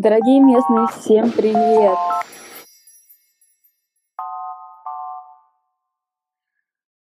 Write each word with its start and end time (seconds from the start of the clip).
Дорогие 0.00 0.40
местные, 0.40 0.86
всем 0.96 1.32
привет! 1.32 1.98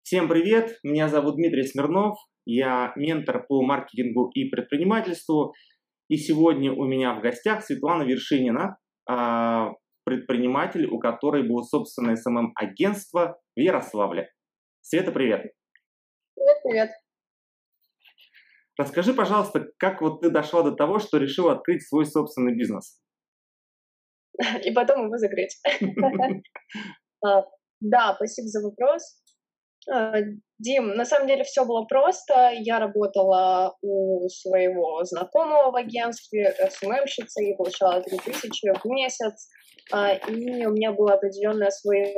Всем 0.02 0.28
привет! 0.28 0.80
Меня 0.84 1.08
зовут 1.08 1.36
Дмитрий 1.36 1.64
Смирнов, 1.64 2.18
я 2.44 2.92
ментор 2.98 3.46
по 3.48 3.62
маркетингу 3.62 4.32
и 4.34 4.50
предпринимательству. 4.50 5.54
И 6.10 6.18
сегодня 6.18 6.74
у 6.74 6.84
меня 6.84 7.14
в 7.14 7.22
гостях 7.22 7.64
Светлана 7.64 8.04
Вершинина, 8.04 8.78
а, 9.10 9.70
предприниматель, 10.04 10.86
у 10.86 11.00
которой 11.00 11.48
было 11.48 11.62
собственное 11.62 12.18
СММ-агентство 12.18 13.40
в 13.56 13.60
Ярославле. 13.62 14.30
Света, 14.82 15.14
привет! 15.14 15.54
Привет, 16.36 16.58
привет! 16.66 17.03
Расскажи, 18.78 19.14
пожалуйста, 19.14 19.68
как 19.78 20.02
вот 20.02 20.22
ты 20.22 20.30
дошла 20.30 20.64
до 20.64 20.72
того, 20.72 21.00
что 21.00 21.18
решила 21.18 21.54
открыть 21.54 21.88
свой 21.88 22.06
собственный 22.06 22.56
бизнес? 22.56 23.00
И 24.64 24.72
потом 24.72 25.06
его 25.06 25.18
закрыть. 25.18 25.60
А, 27.26 27.46
да, 27.80 28.16
спасибо 28.16 28.50
за 28.50 28.62
вопрос. 28.62 29.02
А, 29.90 30.16
Дим, 30.60 30.90
на 30.90 31.06
самом 31.06 31.28
деле 31.28 31.46
все 31.46 31.64
было 31.64 31.86
просто. 31.86 32.52
Я 32.54 32.80
работала 32.80 33.78
у 33.82 34.28
своего 34.28 35.06
знакомого 35.06 35.72
в 35.72 35.76
агентстве, 35.78 36.54
SMM 36.70 36.89
щицей, 36.89 37.52
и 37.52 37.56
получала 37.56 38.02
3000 38.02 38.74
в 38.78 38.86
месяц. 38.90 39.50
А, 39.94 40.16
и 40.16 40.66
у 40.66 40.72
меня 40.72 40.92
было 40.92 41.14
определенное 41.14 41.70
свое 41.70 42.14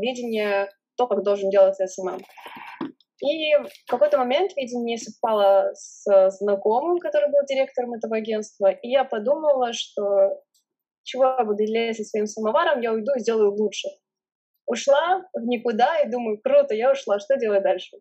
видение, 0.00 0.70
то, 0.96 1.06
как 1.06 1.22
должен 1.22 1.50
делать 1.50 1.76
SMM. 1.76 2.20
И 3.20 3.54
в 3.56 3.90
какой-то 3.90 4.18
момент 4.18 4.52
видение 4.56 4.96
совпало 4.96 5.70
с 5.74 6.30
знакомым, 6.38 6.98
который 6.98 7.30
был 7.30 7.40
директором 7.48 7.94
этого 7.94 8.16
агентства, 8.16 8.70
и 8.70 8.88
я 8.88 9.04
подумала, 9.04 9.72
что 9.72 10.40
чего 11.02 11.24
я 11.24 11.44
буду 11.44 11.64
лезть 11.64 12.08
своим 12.08 12.26
самоваром, 12.26 12.80
я 12.80 12.92
уйду 12.92 13.12
и 13.16 13.20
сделаю 13.20 13.52
лучше. 13.52 13.88
Ушла 14.66 15.24
в 15.32 15.46
никуда 15.46 15.98
и 16.00 16.10
думаю, 16.10 16.38
круто, 16.40 16.74
я 16.74 16.92
ушла, 16.92 17.18
что 17.18 17.36
делать 17.36 17.62
дальше? 17.62 17.96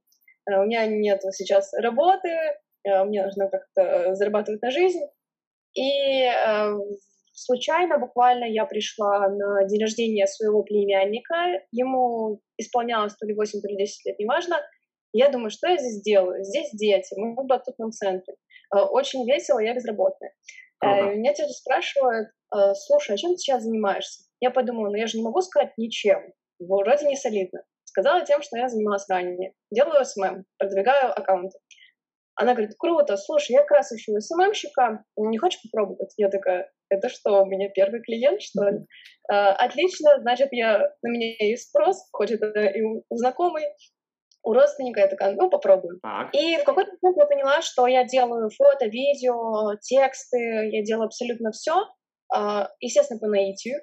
Э, 0.47 0.59
у 0.59 0.65
меня 0.65 0.85
нет 0.85 1.21
сейчас 1.31 1.73
работы, 1.73 2.29
э, 2.29 3.03
мне 3.05 3.23
нужно 3.23 3.49
как-то 3.49 4.13
зарабатывать 4.15 4.61
на 4.61 4.69
жизнь. 4.69 5.01
И 5.73 6.23
э, 6.23 6.73
случайно 7.33 7.97
буквально 7.99 8.45
я 8.45 8.65
пришла 8.65 9.29
на 9.29 9.63
день 9.65 9.81
рождения 9.81 10.27
своего 10.27 10.63
племянника, 10.63 11.63
ему 11.71 12.41
исполнялось 12.57 13.15
то 13.15 13.25
ли 13.25 13.33
8, 13.33 13.61
то 13.61 13.67
ли 13.67 13.77
10 13.77 14.05
лет, 14.05 14.19
неважно, 14.19 14.57
я 15.13 15.29
думаю, 15.29 15.49
что 15.49 15.67
я 15.67 15.77
здесь 15.77 16.01
делаю? 16.01 16.43
Здесь 16.43 16.69
дети, 16.73 17.13
мы 17.17 17.33
в 17.33 17.45
батутном 17.45 17.91
центре. 17.91 18.35
Э, 18.73 18.79
очень 18.79 19.25
весело, 19.25 19.59
я 19.59 19.73
безработная. 19.73 20.33
Ага. 20.79 21.13
Меня 21.13 21.33
тетя 21.33 21.49
спрашивает, 21.49 22.27
«Э, 22.53 22.73
слушай, 22.75 23.15
а 23.15 23.17
чем 23.17 23.31
ты 23.31 23.37
сейчас 23.37 23.63
занимаешься? 23.63 24.23
Я 24.39 24.51
подумала, 24.51 24.89
ну 24.89 24.95
я 24.95 25.07
же 25.07 25.17
не 25.17 25.23
могу 25.23 25.41
сказать 25.41 25.73
ничем, 25.77 26.33
вроде 26.59 27.07
не 27.07 27.15
солидно. 27.15 27.63
Сказала 27.85 28.23
тем, 28.23 28.41
что 28.41 28.57
я 28.57 28.69
занималась 28.69 29.09
ранее. 29.09 29.53
Делаю 29.71 30.05
SMM, 30.05 30.45
продвигаю 30.59 31.17
аккаунты. 31.17 31.57
Она 32.35 32.53
говорит, 32.53 32.75
круто, 32.77 33.17
слушай, 33.17 33.53
я 33.53 33.61
как 33.61 33.71
раз 33.71 33.91
ищу 33.91 34.19
SMM 34.19 34.42
щика, 34.42 35.03
не 35.17 35.39
хочешь 35.39 35.59
попробовать? 35.63 36.13
Я 36.17 36.29
такая, 36.29 36.71
это 36.89 37.09
что, 37.09 37.41
у 37.41 37.45
меня 37.47 37.69
первый 37.69 38.01
клиент, 38.03 38.43
что 38.43 38.69
ли? 38.69 38.85
Отлично, 39.27 40.19
значит, 40.19 40.49
я, 40.51 40.93
на 41.01 41.07
меня 41.07 41.33
есть 41.39 41.69
спрос, 41.69 42.07
хоть 42.11 42.29
это 42.29 42.47
и 42.47 42.83
у 42.83 43.03
знакомый, 43.09 43.63
у 44.47 44.53
родственника, 44.53 45.01
я 45.01 45.07
такая, 45.07 45.35
ну, 45.35 45.49
попробуем. 45.49 45.99
Так. 46.01 46.33
И 46.33 46.57
в 46.57 46.63
какой-то 46.63 46.91
момент 47.01 47.17
я 47.17 47.25
поняла, 47.25 47.61
что 47.61 47.85
я 47.85 48.05
делаю 48.05 48.49
фото, 48.49 48.85
видео, 48.85 49.75
тексты, 49.81 50.69
я 50.71 50.83
делаю 50.83 51.07
абсолютно 51.07 51.51
все, 51.51 51.85
а, 52.33 52.69
естественно, 52.79 53.19
по 53.19 53.27
наитию, 53.27 53.81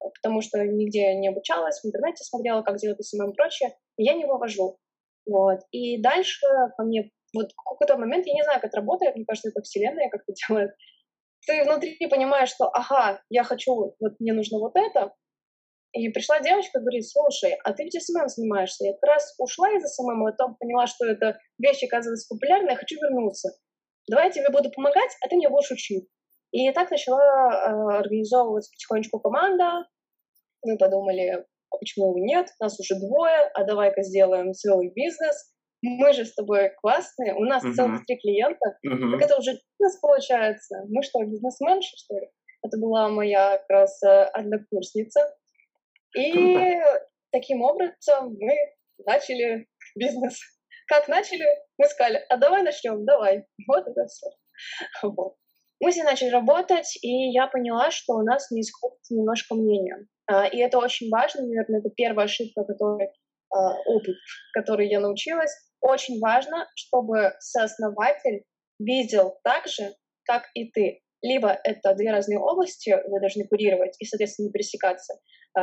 потому 0.00 0.40
что 0.40 0.64
нигде 0.64 1.14
не 1.14 1.28
обучалась, 1.28 1.80
в 1.80 1.86
интернете 1.86 2.24
смотрела, 2.24 2.62
как 2.62 2.76
делать 2.76 3.04
SMM 3.04 3.32
и 3.32 3.34
прочее, 3.34 3.76
и 3.98 4.04
я 4.04 4.14
не 4.14 4.24
вывожу. 4.24 4.78
Вот. 5.26 5.60
И 5.72 6.00
дальше 6.00 6.46
ко 6.78 6.84
мне, 6.84 7.10
вот 7.34 7.52
в 7.52 7.70
какой-то 7.70 7.98
момент, 7.98 8.26
я 8.26 8.32
не 8.32 8.42
знаю, 8.42 8.60
как 8.60 8.70
это 8.70 8.78
работает, 8.78 9.14
мне 9.14 9.26
кажется, 9.26 9.50
это 9.50 9.60
вселенная 9.60 10.08
как-то 10.08 10.32
делает, 10.48 10.70
ты 11.46 11.64
внутри 11.64 11.98
понимаешь, 12.08 12.48
что, 12.48 12.70
ага, 12.72 13.20
я 13.28 13.44
хочу, 13.44 13.94
вот 14.00 14.20
мне 14.20 14.32
нужно 14.32 14.58
вот 14.58 14.72
это, 14.74 15.12
и 15.92 16.08
пришла 16.10 16.40
девочка, 16.40 16.80
говорит, 16.80 17.08
слушай, 17.08 17.56
а 17.64 17.72
ты 17.72 17.84
ведь 17.84 18.02
SMM 18.02 18.28
занимаешься. 18.28 18.84
Я 18.84 18.92
как 18.92 19.04
раз 19.04 19.34
ушла 19.38 19.70
из 19.70 19.82
SMM, 19.84 20.26
а 20.26 20.30
потом 20.32 20.56
поняла, 20.56 20.86
что 20.86 21.06
эта 21.06 21.38
вещь 21.58 21.82
оказывается 21.82 22.28
популярной, 22.28 22.72
я 22.72 22.76
хочу 22.76 22.96
вернуться. 22.96 23.50
Давай 24.08 24.26
я 24.26 24.30
тебе 24.32 24.50
буду 24.50 24.70
помогать, 24.70 25.10
а 25.22 25.28
ты 25.28 25.36
мне 25.36 25.48
будешь 25.48 25.70
учить. 25.70 26.08
И 26.52 26.70
так 26.72 26.90
начала 26.90 27.20
э, 27.20 27.98
организовываться 27.98 28.70
потихонечку 28.72 29.20
команда. 29.20 29.86
Мы 30.64 30.78
подумали, 30.78 31.44
а 31.70 31.76
почему 31.78 32.16
нет, 32.16 32.48
нас 32.60 32.78
уже 32.80 32.94
двое, 32.98 33.50
а 33.54 33.64
давай-ка 33.64 34.02
сделаем 34.02 34.52
целый 34.52 34.90
бизнес. 34.94 35.52
Мы 35.82 36.12
же 36.12 36.24
с 36.24 36.34
тобой 36.34 36.70
классные, 36.80 37.34
у 37.34 37.44
нас 37.44 37.64
uh-huh. 37.64 37.72
целых 37.72 38.04
три 38.04 38.18
клиента. 38.18 38.78
Uh-huh. 38.84 39.12
Так 39.12 39.22
это 39.22 39.38
уже 39.38 39.52
бизнес 39.52 40.00
получается. 40.00 40.82
Мы 40.88 41.02
что, 41.02 41.22
бизнесменши, 41.24 41.96
что 41.96 42.18
ли? 42.18 42.28
Это 42.62 42.78
была 42.78 43.08
моя 43.08 43.58
как 43.58 43.70
раз 43.70 44.02
э, 44.02 44.24
однокурсница. 44.32 45.20
И 46.14 46.32
Круто. 46.32 47.08
таким 47.32 47.62
образом 47.62 48.36
мы 48.38 48.56
начали 49.06 49.66
бизнес. 49.94 50.40
Как 50.86 51.08
начали? 51.08 51.44
Мы 51.76 51.86
сказали, 51.86 52.24
а 52.28 52.36
давай 52.36 52.62
начнем, 52.62 53.04
давай. 53.04 53.44
Вот 53.66 53.86
это 53.86 54.06
все. 54.06 54.26
Вот. 55.02 55.36
Мы 55.80 55.92
с 55.92 55.96
ней 55.96 56.02
начали 56.02 56.30
работать, 56.30 56.98
и 57.02 57.30
я 57.30 57.46
поняла, 57.46 57.90
что 57.90 58.14
у 58.14 58.22
нас 58.22 58.50
не 58.50 58.62
сходится 58.64 59.14
немножко 59.14 59.54
мнение. 59.54 60.06
А, 60.26 60.46
и 60.46 60.58
это 60.58 60.78
очень 60.78 61.08
важно, 61.08 61.42
наверное, 61.42 61.80
это 61.80 61.90
первая 61.90 62.26
ошибка, 62.26 62.64
которой, 62.64 63.10
а, 63.50 63.74
опыт, 63.86 64.16
который 64.54 64.88
я 64.88 64.98
научилась. 64.98 65.52
Очень 65.80 66.18
важно, 66.18 66.68
чтобы 66.74 67.34
сооснователь 67.38 68.44
видел 68.80 69.38
так 69.44 69.68
же, 69.68 69.94
как 70.24 70.48
и 70.54 70.70
ты. 70.70 71.00
Либо 71.22 71.50
это 71.64 71.94
две 71.94 72.10
разные 72.10 72.38
области, 72.38 72.96
вы 73.08 73.20
должны 73.20 73.46
курировать 73.46 73.94
и, 74.00 74.04
соответственно, 74.04 74.46
не 74.46 74.52
пересекаться, 74.52 75.14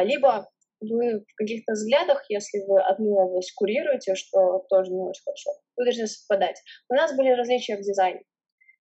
либо 0.04 0.48
вы 0.82 1.20
в 1.20 1.36
каких-то 1.36 1.74
взглядах, 1.74 2.24
если 2.30 2.60
вы 2.68 2.82
одну 2.82 3.16
область 3.16 3.54
курируете, 3.56 4.16
что 4.16 4.66
тоже 4.70 4.92
не 4.92 5.02
очень 5.02 5.24
хорошо, 5.24 5.52
вы 5.78 5.86
должны 5.86 6.08
совпадать. 6.08 6.62
У 6.90 6.94
нас 6.94 7.16
были 7.16 7.30
различия 7.30 7.78
в 7.78 7.82
дизайне. 7.82 8.24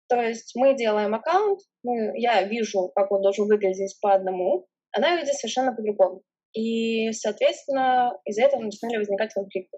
То 0.08 0.22
есть 0.22 0.54
мы 0.56 0.76
делаем 0.76 1.14
аккаунт, 1.16 1.60
мы, 1.84 2.12
я 2.20 2.44
вижу, 2.44 2.92
как 2.96 3.12
он 3.12 3.22
должен 3.22 3.48
выглядеть 3.48 3.98
по 4.02 4.14
одному, 4.14 4.68
она 4.92 5.16
видит 5.16 5.36
совершенно 5.36 5.74
по-другому. 5.74 6.22
И, 6.54 7.12
соответственно, 7.14 8.12
из-за 8.26 8.44
этого 8.44 8.62
начинали 8.62 8.98
возникать 8.98 9.34
конфликты. 9.34 9.78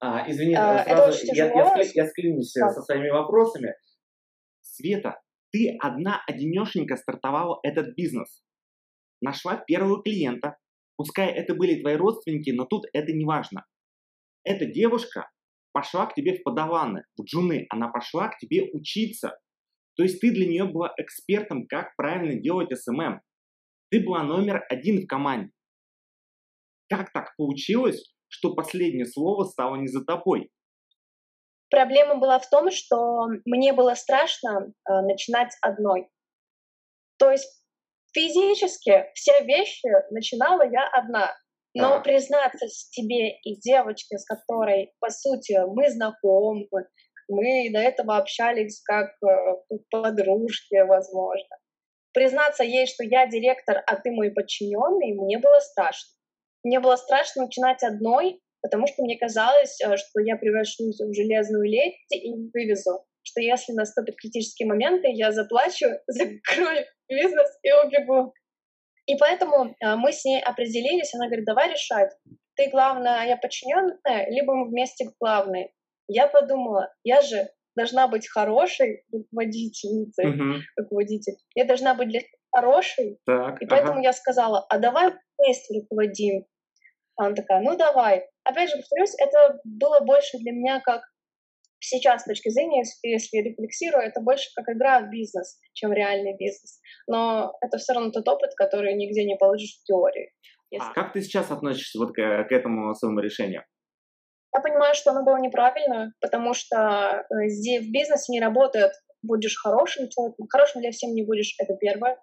А, 0.00 0.30
извини, 0.30 0.54
а, 0.54 0.84
сразу, 0.84 0.90
это 0.90 1.08
очень 1.08 1.34
я, 1.34 1.46
я, 1.46 1.52
я, 1.52 1.90
я 1.92 2.06
вклинюсь 2.06 2.52
да. 2.54 2.68
со 2.68 2.82
своими 2.82 3.10
вопросами. 3.10 3.74
Света, 4.60 5.20
ты 5.50 5.76
одна 5.80 6.20
одинешенька 6.28 6.96
стартовала 6.96 7.58
этот 7.64 7.96
бизнес 7.96 8.43
нашла 9.24 9.56
первого 9.56 10.02
клиента, 10.02 10.56
пускай 10.96 11.32
это 11.32 11.54
были 11.54 11.80
твои 11.80 11.96
родственники, 11.96 12.50
но 12.50 12.64
тут 12.64 12.84
это 12.92 13.12
не 13.12 13.24
важно. 13.24 13.64
Эта 14.44 14.66
девушка 14.66 15.30
пошла 15.72 16.06
к 16.06 16.14
тебе 16.14 16.38
в 16.38 16.42
подаваны, 16.42 17.04
в 17.16 17.24
джуны, 17.24 17.66
она 17.70 17.88
пошла 17.88 18.28
к 18.28 18.38
тебе 18.38 18.70
учиться. 18.72 19.38
То 19.96 20.02
есть 20.02 20.20
ты 20.20 20.30
для 20.30 20.46
нее 20.46 20.64
была 20.64 20.92
экспертом, 20.96 21.66
как 21.66 21.96
правильно 21.96 22.40
делать 22.40 22.76
SMM. 22.78 23.20
Ты 23.90 24.04
была 24.04 24.22
номер 24.22 24.64
один 24.68 25.02
в 25.02 25.06
команде. 25.06 25.50
Как 26.88 27.12
так 27.12 27.34
получилось, 27.36 28.14
что 28.28 28.54
последнее 28.54 29.06
слово 29.06 29.44
стало 29.44 29.76
не 29.76 29.88
за 29.88 30.04
тобой? 30.04 30.50
Проблема 31.70 32.16
была 32.16 32.38
в 32.38 32.48
том, 32.50 32.70
что 32.70 33.26
мне 33.44 33.72
было 33.72 33.94
страшно 33.94 34.66
э, 34.88 35.00
начинать 35.00 35.56
одной. 35.60 36.08
То 37.18 37.30
есть 37.30 37.63
Физически 38.14 39.06
все 39.14 39.44
вещи 39.44 39.88
начинала 40.10 40.62
я 40.62 40.86
одна. 40.92 41.34
Но 41.76 42.00
признаться 42.00 42.66
тебе 42.92 43.36
и 43.42 43.56
девочке, 43.56 44.16
с 44.16 44.24
которой, 44.24 44.92
по 45.00 45.10
сути, 45.10 45.58
мы 45.66 45.90
знакомы, 45.90 46.68
мы 47.28 47.70
до 47.72 47.80
этого 47.80 48.16
общались 48.16 48.80
как 48.84 49.10
э, 49.26 49.76
подружки, 49.90 50.86
возможно. 50.86 51.56
Признаться 52.12 52.62
ей, 52.62 52.86
что 52.86 53.02
я 53.02 53.26
директор, 53.26 53.82
а 53.86 53.96
ты 53.96 54.12
мой 54.12 54.30
подчиненный, 54.30 55.14
мне 55.14 55.38
было 55.38 55.58
страшно. 55.58 56.12
Мне 56.62 56.78
было 56.78 56.94
страшно 56.94 57.42
начинать 57.42 57.82
одной, 57.82 58.40
потому 58.62 58.86
что 58.86 59.02
мне 59.02 59.18
казалось, 59.18 59.80
э, 59.80 59.96
что 59.96 60.20
я 60.20 60.36
превращусь 60.36 61.00
в 61.00 61.12
железную 61.12 61.64
леди 61.64 61.96
и 62.12 62.32
вывезу 62.52 63.04
что 63.24 63.40
если 63.40 63.72
наступят 63.72 64.16
критические 64.16 64.68
моменты, 64.68 65.08
я 65.10 65.32
заплачу, 65.32 65.86
закрою 66.06 66.84
бизнес 67.08 67.50
и 67.62 67.72
убегу. 67.72 68.32
И 69.06 69.16
поэтому 69.16 69.74
а, 69.82 69.96
мы 69.96 70.12
с 70.12 70.24
ней 70.24 70.40
определились, 70.40 71.14
она 71.14 71.26
говорит, 71.26 71.44
давай 71.44 71.70
решать, 71.70 72.10
ты 72.56 72.70
главная, 72.70 73.22
а 73.22 73.24
я 73.24 73.36
подчиненная, 73.36 74.30
либо 74.30 74.54
мы 74.54 74.68
вместе 74.68 75.10
главные. 75.20 75.72
Я 76.06 76.28
подумала, 76.28 76.92
я 77.02 77.20
же 77.20 77.48
должна 77.76 78.08
быть 78.08 78.28
хорошей 78.28 79.04
руководительницей, 79.12 80.26
uh-huh. 80.26 80.60
руководитель. 80.76 81.34
Я 81.54 81.64
должна 81.64 81.94
быть 81.94 82.08
для 82.08 82.20
хороший, 82.54 83.18
так, 83.26 83.60
и 83.60 83.66
поэтому 83.66 83.94
ага. 83.94 84.02
я 84.02 84.12
сказала, 84.12 84.64
а 84.68 84.78
давай 84.78 85.12
вместе 85.38 85.80
руководим. 85.80 86.46
Она 87.16 87.34
такая, 87.34 87.60
ну 87.60 87.76
давай. 87.76 88.28
Опять 88.44 88.70
же, 88.70 88.76
повторюсь, 88.76 89.14
это 89.18 89.58
было 89.64 90.00
больше 90.00 90.38
для 90.38 90.52
меня 90.52 90.80
как 90.80 91.02
сейчас 91.84 92.22
с 92.22 92.24
точки 92.24 92.48
зрения, 92.48 92.82
если, 93.02 93.38
рефлексирую, 93.38 94.02
это 94.02 94.20
больше 94.20 94.48
как 94.54 94.68
игра 94.74 95.00
в 95.00 95.10
бизнес, 95.10 95.58
чем 95.72 95.92
реальный 95.92 96.36
бизнес. 96.36 96.80
Но 97.06 97.52
это 97.60 97.78
все 97.78 97.92
равно 97.92 98.10
тот 98.10 98.26
опыт, 98.28 98.54
который 98.56 98.94
нигде 98.94 99.24
не 99.24 99.36
получишь 99.36 99.78
в 99.80 99.84
теории. 99.84 100.32
Если... 100.70 100.88
А 100.88 100.92
как 100.92 101.12
ты 101.12 101.20
сейчас 101.20 101.50
относишься 101.50 101.98
вот 101.98 102.12
к, 102.12 102.14
к 102.14 102.52
этому 102.52 102.94
своему 102.94 103.20
решению? 103.20 103.64
Я 104.54 104.60
понимаю, 104.60 104.94
что 104.94 105.10
оно 105.10 105.24
было 105.24 105.36
неправильно, 105.36 106.12
потому 106.20 106.54
что 106.54 107.26
э, 107.28 107.48
здесь 107.48 107.86
в 107.86 107.92
бизнесе 107.92 108.32
не 108.32 108.40
работает 108.40 108.92
будешь 109.24 109.56
хорошим 109.60 110.08
человеком, 110.08 110.46
хорошим 110.48 110.80
для 110.82 110.90
всем 110.90 111.12
не 111.12 111.24
будешь, 111.24 111.54
это 111.58 111.74
первое, 111.74 112.18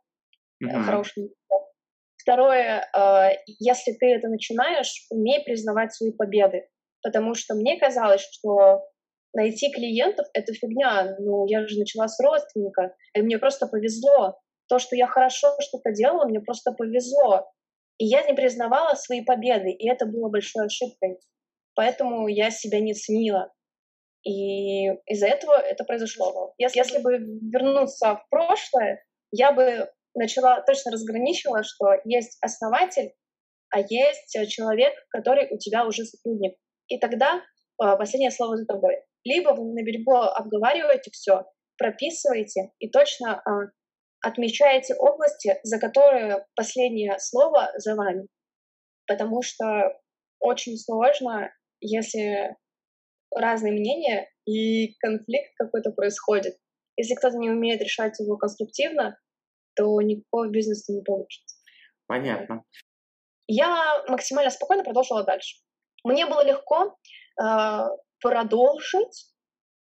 mm-hmm. 0.63 0.83
хорошим. 0.83 1.29
Второе, 2.17 2.87
э, 2.95 3.29
если 3.59 3.93
ты 3.93 4.13
это 4.13 4.27
начинаешь, 4.27 5.07
умей 5.09 5.43
признавать 5.43 5.93
свои 5.93 6.11
победы, 6.11 6.67
потому 7.01 7.33
что 7.33 7.55
мне 7.55 7.79
казалось, 7.79 8.21
что 8.21 8.81
найти 9.33 9.71
клиентов— 9.71 10.27
это 10.33 10.53
фигня. 10.53 11.15
Ну, 11.19 11.45
я 11.47 11.67
же 11.67 11.79
начала 11.79 12.07
с 12.07 12.19
родственника, 12.19 12.95
и 13.13 13.21
мне 13.21 13.37
просто 13.37 13.67
повезло. 13.67 14.37
То, 14.67 14.79
что 14.79 14.95
я 14.95 15.07
хорошо 15.07 15.49
что-то 15.59 15.91
делала, 15.91 16.25
мне 16.25 16.39
просто 16.39 16.71
повезло. 16.71 17.51
И 17.97 18.05
я 18.05 18.23
не 18.23 18.33
признавала 18.33 18.95
свои 18.95 19.23
победы, 19.23 19.71
и 19.71 19.89
это 19.89 20.05
было 20.05 20.29
большой 20.29 20.65
ошибкой. 20.65 21.19
Поэтому 21.75 22.27
я 22.27 22.51
себя 22.51 22.79
не 22.79 22.93
ценила. 22.93 23.51
И 24.23 24.87
из-за 25.07 25.27
этого 25.27 25.53
это 25.53 25.83
произошло. 25.83 26.53
Если, 26.57 26.79
если 26.79 26.99
бы 26.99 27.17
вернуться 27.17 28.15
в 28.15 28.29
прошлое, 28.29 29.03
я 29.31 29.51
бы 29.51 29.89
начала, 30.13 30.61
точно 30.61 30.91
разграничивала, 30.91 31.63
что 31.63 31.95
есть 32.05 32.37
основатель, 32.41 33.13
а 33.69 33.79
есть 33.79 34.35
человек, 34.49 34.93
который 35.09 35.47
у 35.51 35.57
тебя 35.57 35.85
уже 35.85 36.03
сотрудник. 36.05 36.55
И 36.87 36.99
тогда 36.99 37.41
а, 37.77 37.95
последнее 37.95 38.31
слово 38.31 38.57
за 38.57 38.65
тобой. 38.65 38.97
Либо 39.23 39.49
вы 39.49 39.73
на 39.73 39.83
берегу 39.83 40.15
обговариваете 40.15 41.11
все, 41.11 41.45
прописываете 41.77 42.71
и 42.79 42.89
точно 42.89 43.41
а, 43.41 43.71
отмечаете 44.21 44.95
области, 44.95 45.59
за 45.63 45.79
которые 45.79 46.45
последнее 46.55 47.17
слово 47.19 47.71
за 47.77 47.95
вами. 47.95 48.27
Потому 49.07 49.41
что 49.41 49.99
очень 50.39 50.77
сложно, 50.77 51.51
если 51.79 52.55
разные 53.35 53.73
мнения 53.73 54.29
и 54.45 54.95
конфликт 54.99 55.53
какой-то 55.57 55.91
происходит. 55.91 56.57
Если 56.97 57.15
кто-то 57.15 57.37
не 57.37 57.49
умеет 57.49 57.81
решать 57.81 58.19
его 58.19 58.37
конструктивно, 58.37 59.17
то 59.75 60.01
никакого 60.01 60.49
бизнеса 60.49 60.91
не 60.91 61.01
получится. 61.01 61.55
Понятно. 62.07 62.63
Я 63.47 64.03
максимально 64.07 64.51
спокойно 64.51 64.83
продолжила 64.83 65.23
дальше. 65.23 65.57
Мне 66.03 66.25
было 66.25 66.45
легко 66.45 66.97
э, 67.41 67.87
продолжить 68.21 69.31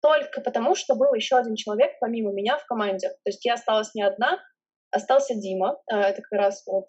только 0.02 0.40
потому, 0.42 0.74
что 0.74 0.96
был 0.96 1.14
еще 1.14 1.36
один 1.36 1.56
человек 1.56 1.92
помимо 2.00 2.32
меня 2.32 2.58
в 2.58 2.66
команде. 2.66 3.08
То 3.08 3.30
есть 3.30 3.44
я 3.44 3.54
осталась 3.54 3.94
не 3.94 4.02
одна, 4.02 4.38
остался 4.90 5.34
Дима, 5.34 5.80
э, 5.90 5.96
это 5.96 6.22
как 6.22 6.38
раз 6.38 6.62
вот 6.66 6.86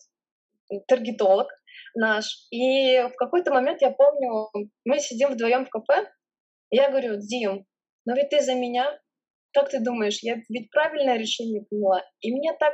таргетолог 0.87 1.47
наш. 1.93 2.47
И 2.51 2.99
в 3.01 3.15
какой-то 3.15 3.53
момент 3.53 3.81
я 3.81 3.91
помню, 3.91 4.49
мы 4.83 4.99
сидим 4.99 5.31
вдвоем 5.31 5.65
в 5.65 5.69
кафе, 5.69 6.11
я 6.71 6.89
говорю, 6.89 7.17
Дим, 7.17 7.65
но 8.05 8.15
ведь 8.15 8.29
ты 8.29 8.41
за 8.41 8.53
меня, 8.53 8.99
как 9.53 9.69
ты 9.69 9.79
думаешь, 9.79 10.19
я 10.21 10.37
ведь 10.49 10.69
правильное 10.71 11.17
решение 11.17 11.63
приняла? 11.63 12.03
И 12.19 12.33
мне 12.33 12.53
так 12.59 12.73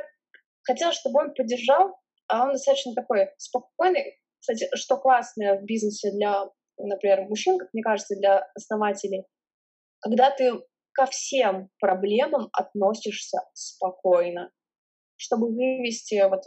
хотелось, 0.64 0.96
чтобы 0.96 1.20
он 1.20 1.34
поддержал, 1.34 1.96
а 2.28 2.44
он 2.44 2.52
достаточно 2.52 2.94
такой 2.94 3.28
спокойный. 3.38 4.18
Кстати, 4.40 4.68
что 4.74 4.96
классное 4.96 5.60
в 5.60 5.64
бизнесе 5.64 6.10
для, 6.10 6.46
например, 6.86 7.22
мужчин, 7.22 7.58
как 7.58 7.68
мне 7.72 7.82
кажется, 7.82 8.16
для 8.16 8.46
основателей, 8.54 9.24
когда 10.00 10.30
ты 10.30 10.52
ко 10.92 11.06
всем 11.06 11.70
проблемам 11.80 12.48
относишься 12.52 13.38
спокойно, 13.54 14.50
чтобы 15.16 15.48
вывести 15.48 16.22
вот 16.28 16.42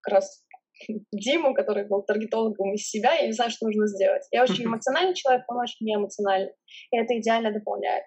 как 0.00 0.14
раз 0.14 0.44
Диму, 1.12 1.54
который 1.54 1.86
был 1.86 2.02
таргетологом 2.02 2.74
из 2.74 2.88
себя, 2.88 3.14
я 3.14 3.26
не 3.26 3.32
знаю, 3.32 3.50
что 3.50 3.66
нужно 3.66 3.86
сделать. 3.86 4.26
Я 4.30 4.42
очень 4.42 4.64
эмоциональный 4.64 5.14
человек, 5.14 5.44
он 5.48 5.58
очень 5.58 5.86
неэмоциональный, 5.86 6.52
и 6.90 6.96
это 6.96 7.18
идеально 7.18 7.52
дополняет. 7.52 8.04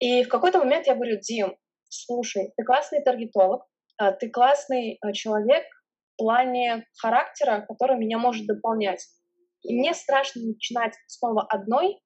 И 0.00 0.22
в 0.22 0.28
какой-то 0.28 0.58
момент 0.58 0.86
я 0.86 0.94
говорю, 0.94 1.18
Дим, 1.20 1.56
слушай, 1.88 2.52
ты 2.56 2.64
классный 2.64 3.02
таргетолог, 3.02 3.66
а, 3.96 4.12
ты 4.12 4.30
классный 4.30 4.98
а, 5.00 5.12
человек 5.12 5.64
в 6.14 6.18
плане 6.18 6.86
характера, 7.00 7.64
который 7.68 7.98
меня 7.98 8.18
может 8.18 8.46
дополнять. 8.46 9.04
И 9.62 9.76
мне 9.76 9.94
страшно 9.94 10.42
начинать 10.42 10.94
снова 11.06 11.46
одной, 11.48 12.00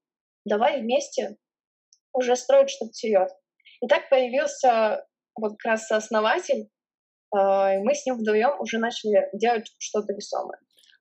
давай 0.44 0.80
вместе 0.80 1.36
уже 2.12 2.36
строить 2.36 2.70
что-то 2.70 2.92
серьезное. 2.92 3.38
И 3.80 3.88
так 3.88 4.08
появился 4.08 5.06
вот 5.34 5.52
как 5.58 5.72
раз 5.72 5.90
основатель, 5.90 6.68
а, 7.34 7.74
и 7.74 7.78
мы 7.78 7.94
с 7.94 8.04
ним 8.06 8.16
вдвоем 8.16 8.60
уже 8.60 8.78
начали 8.78 9.28
делать 9.32 9.72
что-то 9.78 10.12
весомое. 10.12 10.58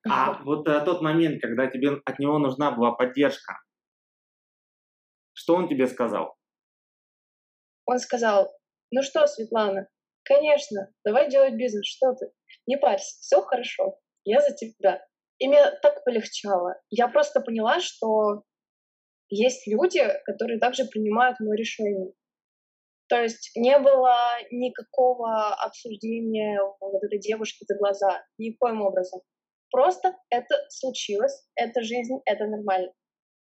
А 0.08 0.42
вот 0.42 0.66
э, 0.66 0.84
тот 0.84 1.00
момент, 1.00 1.40
когда 1.40 1.68
тебе 1.68 2.00
от 2.04 2.18
него 2.18 2.38
нужна 2.38 2.72
была 2.72 2.92
поддержка, 2.92 3.60
что 5.32 5.54
он 5.54 5.68
тебе 5.68 5.86
сказал? 5.86 6.36
Он 7.86 7.98
сказал, 7.98 8.52
ну 8.90 9.02
что, 9.02 9.26
Светлана, 9.26 9.88
конечно, 10.24 10.92
давай 11.04 11.30
делать 11.30 11.54
бизнес, 11.54 11.86
что 11.86 12.14
ты? 12.14 12.32
Не 12.66 12.78
парься, 12.78 13.16
все 13.20 13.42
хорошо, 13.42 13.98
я 14.24 14.40
за 14.40 14.54
тебя. 14.54 15.04
И 15.42 15.48
мне 15.48 15.60
так 15.82 16.04
полегчало. 16.04 16.76
Я 16.88 17.08
просто 17.08 17.40
поняла, 17.40 17.80
что 17.80 18.44
есть 19.28 19.66
люди, 19.66 20.00
которые 20.24 20.60
также 20.60 20.84
принимают 20.84 21.40
мое 21.40 21.56
решение. 21.56 22.12
То 23.08 23.20
есть 23.20 23.50
не 23.56 23.76
было 23.80 24.16
никакого 24.52 25.52
обсуждения 25.54 26.60
вот 26.78 27.02
этой 27.02 27.18
девушки 27.18 27.64
за 27.66 27.76
глаза, 27.76 28.24
никоим 28.38 28.82
образом. 28.82 29.20
Просто 29.72 30.16
это 30.30 30.54
случилось, 30.68 31.44
это 31.56 31.82
жизнь, 31.82 32.20
это 32.24 32.46
нормально. 32.46 32.92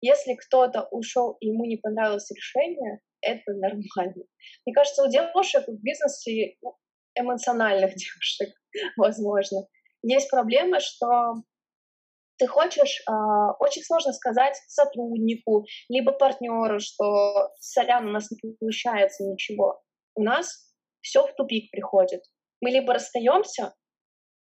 Если 0.02 0.34
кто-то 0.34 0.86
ушел 0.90 1.38
и 1.40 1.46
ему 1.46 1.64
не 1.64 1.78
понравилось 1.78 2.30
решение, 2.30 3.00
это 3.22 3.54
нормально. 3.54 4.26
Мне 4.66 4.74
кажется, 4.74 5.02
у 5.02 5.08
девушек 5.08 5.66
в 5.66 5.80
бизнесе, 5.80 6.58
эмоциональных 7.14 7.94
девушек, 7.94 8.50
возможно, 8.98 9.66
есть 10.02 10.28
проблема, 10.28 10.80
что 10.80 11.36
ты 12.38 12.46
хочешь, 12.46 13.00
э, 13.08 13.12
очень 13.58 13.82
сложно 13.82 14.12
сказать 14.12 14.56
сотруднику, 14.68 15.64
либо 15.88 16.12
партнеру, 16.12 16.78
что 16.80 17.50
сорян, 17.58 18.06
у 18.08 18.10
нас 18.10 18.30
не 18.30 18.54
получается 18.58 19.24
ничего. 19.24 19.82
У 20.14 20.22
нас 20.22 20.72
все 21.00 21.26
в 21.26 21.34
тупик 21.34 21.70
приходит. 21.70 22.22
Мы 22.60 22.70
либо 22.70 22.94
расстаемся, 22.94 23.74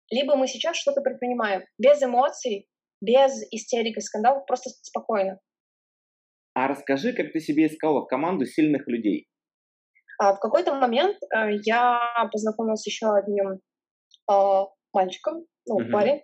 либо 0.10 0.36
мы 0.36 0.48
сейчас 0.48 0.78
что-то 0.78 1.02
предпринимаем. 1.02 1.64
Без 1.78 2.02
эмоций, 2.02 2.68
без 3.02 3.32
истерик 3.52 3.98
и 3.98 4.02
скандалов, 4.02 4.46
просто 4.46 4.70
спокойно. 4.82 5.40
А 6.54 6.68
расскажи, 6.68 7.14
как 7.14 7.32
ты 7.34 7.40
себе 7.40 7.68
искала 7.68 8.06
команду 8.06 8.46
сильных 8.46 8.88
людей? 8.88 9.28
А 10.20 10.34
в 10.34 10.40
какой-то 10.40 10.74
момент 10.74 11.18
э, 11.22 11.52
я 11.64 12.00
познакомилась 12.32 12.82
с 12.82 12.88
еще 12.88 13.14
одним 13.14 13.60
э, 14.32 14.66
мальчиком, 14.92 15.46
ну, 15.68 15.80
uh-huh. 15.80 15.92
парень, 15.92 16.22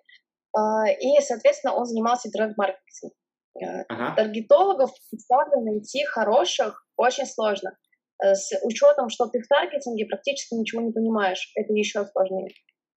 и, 0.55 1.19
соответственно, 1.21 1.73
он 1.75 1.85
занимался 1.85 2.29
дренд-маркетингом. 2.31 3.15
Э, 3.61 3.83
ага. 3.87 4.15
Таргетологов 4.15 4.91
специально 4.97 5.61
найти 5.61 6.03
хороших 6.05 6.87
очень 6.97 7.25
сложно. 7.25 7.77
Э, 8.23 8.35
с 8.35 8.51
учетом, 8.63 9.09
что 9.09 9.27
ты 9.27 9.41
в 9.41 9.47
таргетинге 9.47 10.05
практически 10.05 10.55
ничего 10.55 10.81
не 10.81 10.91
понимаешь, 10.91 11.51
это 11.55 11.73
еще 11.73 12.05
сложнее. 12.05 12.49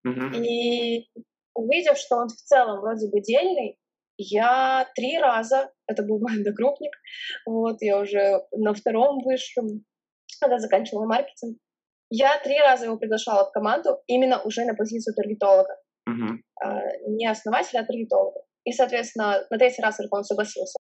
uh 0.07 0.35
И 0.35 1.09
увидев, 1.53 1.97
что 1.97 2.17
он 2.17 2.27
в 2.27 2.35
целом 2.35 2.79
вроде 2.79 3.09
бы 3.09 3.19
дельный, 3.21 3.77
я 4.17 4.87
три 4.95 5.17
раза, 5.17 5.71
это 5.87 6.03
был 6.03 6.19
мой 6.19 6.39
одногруппник, 6.39 6.93
вот, 7.45 7.81
я 7.81 7.99
уже 7.99 8.45
на 8.51 8.73
втором 8.73 9.19
высшем, 9.23 9.83
когда 10.39 10.57
заканчивала 10.57 11.05
маркетинг, 11.05 11.57
я 12.09 12.39
три 12.39 12.57
раза 12.59 12.85
его 12.85 12.97
приглашала 12.97 13.49
в 13.49 13.51
команду 13.51 13.99
именно 14.07 14.41
уже 14.43 14.63
на 14.63 14.73
позицию 14.73 15.15
таргетолога 15.15 15.75
uh-huh. 16.07 16.37
не 17.07 17.27
основателя, 17.27 17.81
а 17.81 17.85
таргетолога. 17.85 18.41
И, 18.65 18.71
соответственно, 18.71 19.45
на 19.49 19.57
третий 19.57 19.81
раз 19.81 19.99
он 20.11 20.23
согласился. 20.23 20.77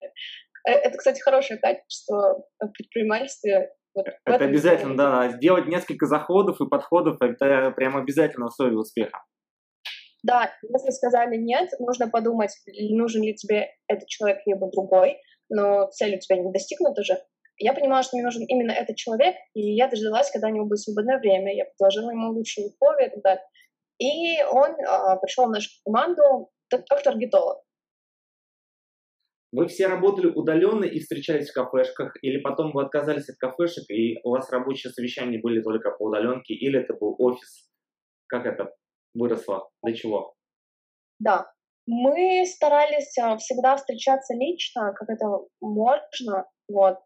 Э, 0.67 0.71
это, 0.71 0.97
кстати, 0.97 1.21
хорошее 1.21 1.59
качество 1.59 2.43
в 2.59 2.67
предпринимательстве. 2.69 3.71
Вот 3.93 4.07
это 4.25 4.43
обязательно, 4.43 4.97
да, 4.97 5.29
сделать 5.29 5.67
несколько 5.67 6.05
заходов 6.05 6.59
и 6.59 6.67
подходов, 6.67 7.21
это 7.21 7.71
прям 7.71 7.95
обязательно 7.95 8.47
условие 8.47 8.77
успеха. 8.77 9.23
Да, 10.21 10.51
если 10.63 10.89
сказали 10.89 11.37
нет, 11.37 11.69
нужно 11.79 12.09
подумать, 12.09 12.51
нужен 12.89 13.21
ли 13.21 13.35
тебе 13.35 13.69
этот 13.87 14.07
человек, 14.07 14.39
либо 14.47 14.69
другой, 14.71 15.17
но 15.49 15.87
цель 15.91 16.15
у 16.15 16.19
тебя 16.19 16.37
не 16.37 16.51
достигнута 16.51 17.03
же. 17.03 17.15
Я 17.57 17.73
понимала, 17.73 18.03
что 18.03 18.17
мне 18.17 18.25
нужен 18.25 18.43
именно 18.47 18.71
этот 18.71 18.97
человек, 18.97 19.35
и 19.53 19.75
я 19.75 19.87
дождалась, 19.87 20.29
когда 20.31 20.47
у 20.47 20.51
него 20.51 20.65
будет 20.65 20.79
свободное 20.79 21.19
время. 21.19 21.55
Я 21.55 21.65
предложила 21.65 22.09
ему 22.09 22.31
лучшие 22.31 22.67
условия 22.67 23.07
и 23.07 23.09
так 23.11 23.23
далее. 23.23 23.43
И 23.99 24.43
он 24.43 24.71
э, 24.71 25.19
пришел 25.21 25.45
в 25.45 25.51
нашу 25.51 25.69
команду 25.85 26.51
как 26.69 27.03
таргетолог. 27.03 27.65
Вы 29.51 29.67
все 29.67 29.87
работали 29.87 30.27
удаленно 30.27 30.83
и 30.83 30.99
встречались 30.99 31.49
в 31.49 31.53
кафешках, 31.53 32.13
или 32.21 32.41
потом 32.41 32.73
вы 32.73 32.83
отказались 32.83 33.29
от 33.29 33.37
кафешек, 33.37 33.89
и 33.89 34.19
у 34.23 34.31
вас 34.31 34.49
рабочие 34.49 34.91
совещания 34.91 35.39
были 35.39 35.61
только 35.61 35.91
по 35.91 36.03
удаленке, 36.03 36.53
или 36.53 36.81
это 36.81 36.93
был 36.93 37.15
офис? 37.17 37.69
Как 38.27 38.45
это 38.45 38.75
выросло? 39.13 39.69
Для 39.81 39.93
чего? 39.93 40.35
Да, 41.19 41.49
мы 41.87 42.45
старались 42.45 43.17
а, 43.17 43.37
всегда 43.37 43.77
встречаться 43.77 44.33
лично, 44.33 44.93
как 44.93 45.09
это 45.09 45.25
можно, 45.61 46.49
вот, 46.67 46.97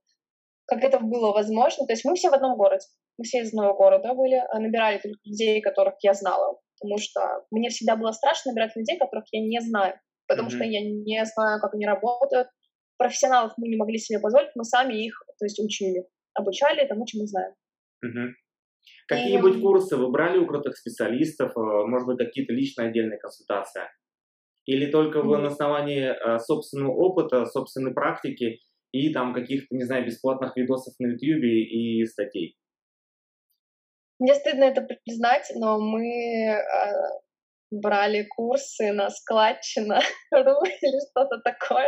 как 0.66 0.84
это 0.84 1.00
было 1.00 1.34
возможно. 1.34 1.86
То 1.86 1.94
есть 1.94 2.06
мы 2.06 2.16
все 2.16 2.30
в 2.30 2.34
одном 2.34 2.58
городе, 2.58 2.86
мы 3.20 3.26
все 3.26 3.42
из 3.42 3.50
одного 3.50 3.76
города 3.76 4.14
были, 4.16 4.36
а, 4.36 4.60
набирали 4.60 4.98
только 4.98 5.20
людей, 5.24 5.62
которых 5.62 5.96
я 6.02 6.14
знала, 6.14 6.58
потому 6.80 6.98
что 6.98 7.46
мне 7.52 7.70
всегда 7.70 7.96
было 7.96 8.12
страшно 8.12 8.52
набирать 8.52 8.76
людей, 8.76 8.98
которых 8.98 9.26
я 9.32 9.42
не 9.42 9.60
знаю 9.60 10.00
потому 10.30 10.48
mm-hmm. 10.48 10.52
что 10.52 10.64
я 10.64 10.82
не 10.82 11.26
знаю, 11.26 11.60
как 11.60 11.74
они 11.74 11.86
работают. 11.86 12.48
Профессионалов 12.98 13.54
мы 13.58 13.68
не 13.68 13.76
могли 13.76 13.98
себе 13.98 14.20
позволить, 14.20 14.52
мы 14.56 14.64
сами 14.64 15.06
их, 15.06 15.22
то 15.40 15.46
есть, 15.46 15.60
учили, 15.60 16.06
обучали 16.34 16.88
тому, 16.88 17.06
мы 17.16 17.28
знаем. 17.28 17.54
Mm-hmm. 18.06 18.30
Какие-нибудь 19.08 19.58
и... 19.58 19.62
курсы 19.62 19.98
вы 19.98 20.12
брали 20.12 20.38
у 20.38 20.46
крутых 20.46 20.78
специалистов, 20.78 21.52
э, 21.58 21.60
может 21.60 22.08
быть, 22.08 22.18
какие-то 22.18 22.54
личные 22.54 22.90
отдельные 22.90 23.20
консультации? 23.20 23.84
Или 24.66 24.92
только 24.92 25.22
вы 25.22 25.38
mm-hmm. 25.38 25.42
на 25.42 25.48
основании 25.48 26.04
э, 26.04 26.40
собственного 26.40 26.92
опыта, 26.92 27.46
собственной 27.46 27.94
практики 27.94 28.60
и 28.92 29.12
там 29.14 29.34
каких-то, 29.34 29.76
не 29.76 29.84
знаю, 29.84 30.06
бесплатных 30.06 30.56
видосов 30.56 30.94
на 31.00 31.08
YouTube 31.08 31.44
и 31.44 32.06
статей? 32.06 32.56
Мне 34.20 34.36
стыдно 34.36 34.66
это 34.66 34.82
признать, 34.82 35.50
но 35.56 35.80
мы 35.80 36.06
э, 36.06 36.60
брали 37.72 38.24
курсы 38.24 38.92
на 38.92 39.10
складчина 39.10 40.02
или 40.32 41.10
что-то 41.10 41.40
такое. 41.44 41.88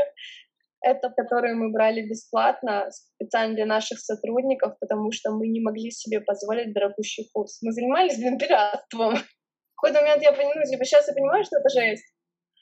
Это 0.84 1.12
которые 1.16 1.54
мы 1.54 1.72
брали 1.72 2.02
бесплатно, 2.02 2.90
специально 2.90 3.54
для 3.54 3.66
наших 3.66 4.00
сотрудников, 4.00 4.80
потому 4.80 5.12
что 5.12 5.32
мы 5.32 5.48
не 5.48 5.62
могли 5.62 5.92
себе 5.92 6.22
позволить 6.22 6.74
дорогущий 6.74 7.30
курс. 7.34 7.62
Мы 7.62 7.72
занимались, 7.72 8.18
блин, 8.18 8.40
пиратством. 8.40 9.16
В 9.16 9.82
какой-то 9.82 10.02
момент 10.02 10.24
я 10.24 10.32
понимаю, 10.32 10.66
типа, 10.66 10.86
сейчас 10.86 11.08
я 11.08 11.14
понимаю, 11.14 11.44
что 11.44 11.60
это 11.60 11.70
жесть. 11.70 12.06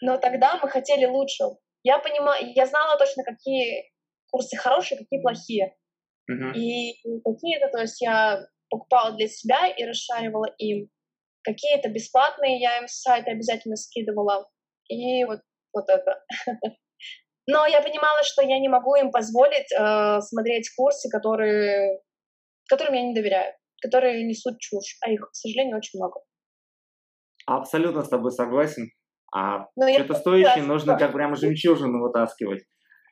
Но 0.01 0.17
тогда 0.17 0.59
мы 0.61 0.69
хотели 0.69 1.05
лучшего. 1.05 1.57
Я 1.83 1.99
понимаю, 1.99 2.51
я 2.55 2.65
знала 2.65 2.97
точно, 2.97 3.23
какие 3.23 3.89
курсы 4.31 4.57
хорошие, 4.57 4.97
какие 4.97 5.21
плохие. 5.21 5.75
Uh-huh. 6.29 6.53
И 6.53 6.93
какие-то, 7.23 7.69
то 7.69 7.79
есть 7.79 8.01
я 8.01 8.45
покупала 8.69 9.15
для 9.15 9.27
себя 9.27 9.67
и 9.67 9.83
расшаривала 9.83 10.47
им. 10.57 10.89
Какие-то 11.43 11.89
бесплатные 11.89 12.59
я 12.59 12.79
им 12.79 12.87
с 12.87 13.01
сайта 13.01 13.31
обязательно 13.31 13.75
скидывала. 13.75 14.47
И 14.87 15.23
вот, 15.25 15.39
вот 15.73 15.89
это. 15.89 16.23
Но 17.47 17.65
я 17.65 17.81
понимала, 17.81 18.23
что 18.23 18.43
я 18.43 18.59
не 18.59 18.69
могу 18.69 18.95
им 18.95 19.11
позволить 19.11 19.71
э, 19.71 20.21
смотреть 20.21 20.69
курсы, 20.75 21.09
которые, 21.09 21.99
которым 22.69 22.93
я 22.93 23.01
не 23.01 23.15
доверяю, 23.15 23.53
которые 23.81 24.23
несут 24.23 24.59
чушь, 24.59 24.97
а 25.01 25.09
их, 25.09 25.21
к 25.21 25.33
сожалению, 25.35 25.77
очень 25.77 25.97
много. 25.99 26.21
Абсолютно 27.47 28.03
с 28.03 28.09
тобой 28.09 28.31
согласен. 28.31 28.89
А 29.33 29.65
что-то 29.93 30.13
стоящее 30.13 30.63
нужно 30.63 30.97
как 30.97 31.13
прямо 31.13 31.35
жемчужину 31.37 32.01
вытаскивать. 32.01 32.63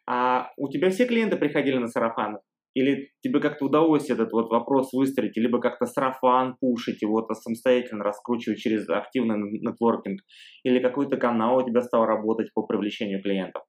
А 0.08 0.52
у 0.58 0.70
тебя 0.70 0.90
все 0.90 1.06
клиенты 1.06 1.38
приходили 1.38 1.78
на 1.78 1.88
сарафаны? 1.88 2.40
Или 2.77 3.10
тебе 3.24 3.39
как-то 3.39 3.65
удалось 3.65 4.07
этот 4.12 4.31
вот 4.31 4.51
вопрос 4.51 4.93
выстроить, 4.93 5.36
либо 5.36 5.60
как-то 5.60 5.88
сарафан 5.88 6.55
пушить, 6.60 7.01
его 7.01 7.27
самостоятельно 7.34 8.03
раскручивать 8.03 8.60
через 8.60 8.88
активный 8.88 9.36
нетворкинг, 9.62 10.22
или 10.63 10.79
какой-то 10.79 11.17
канал 11.17 11.57
у 11.57 11.65
тебя 11.67 11.81
стал 11.81 12.05
работать 12.05 12.53
по 12.53 12.62
привлечению 12.62 13.24
клиентов? 13.24 13.63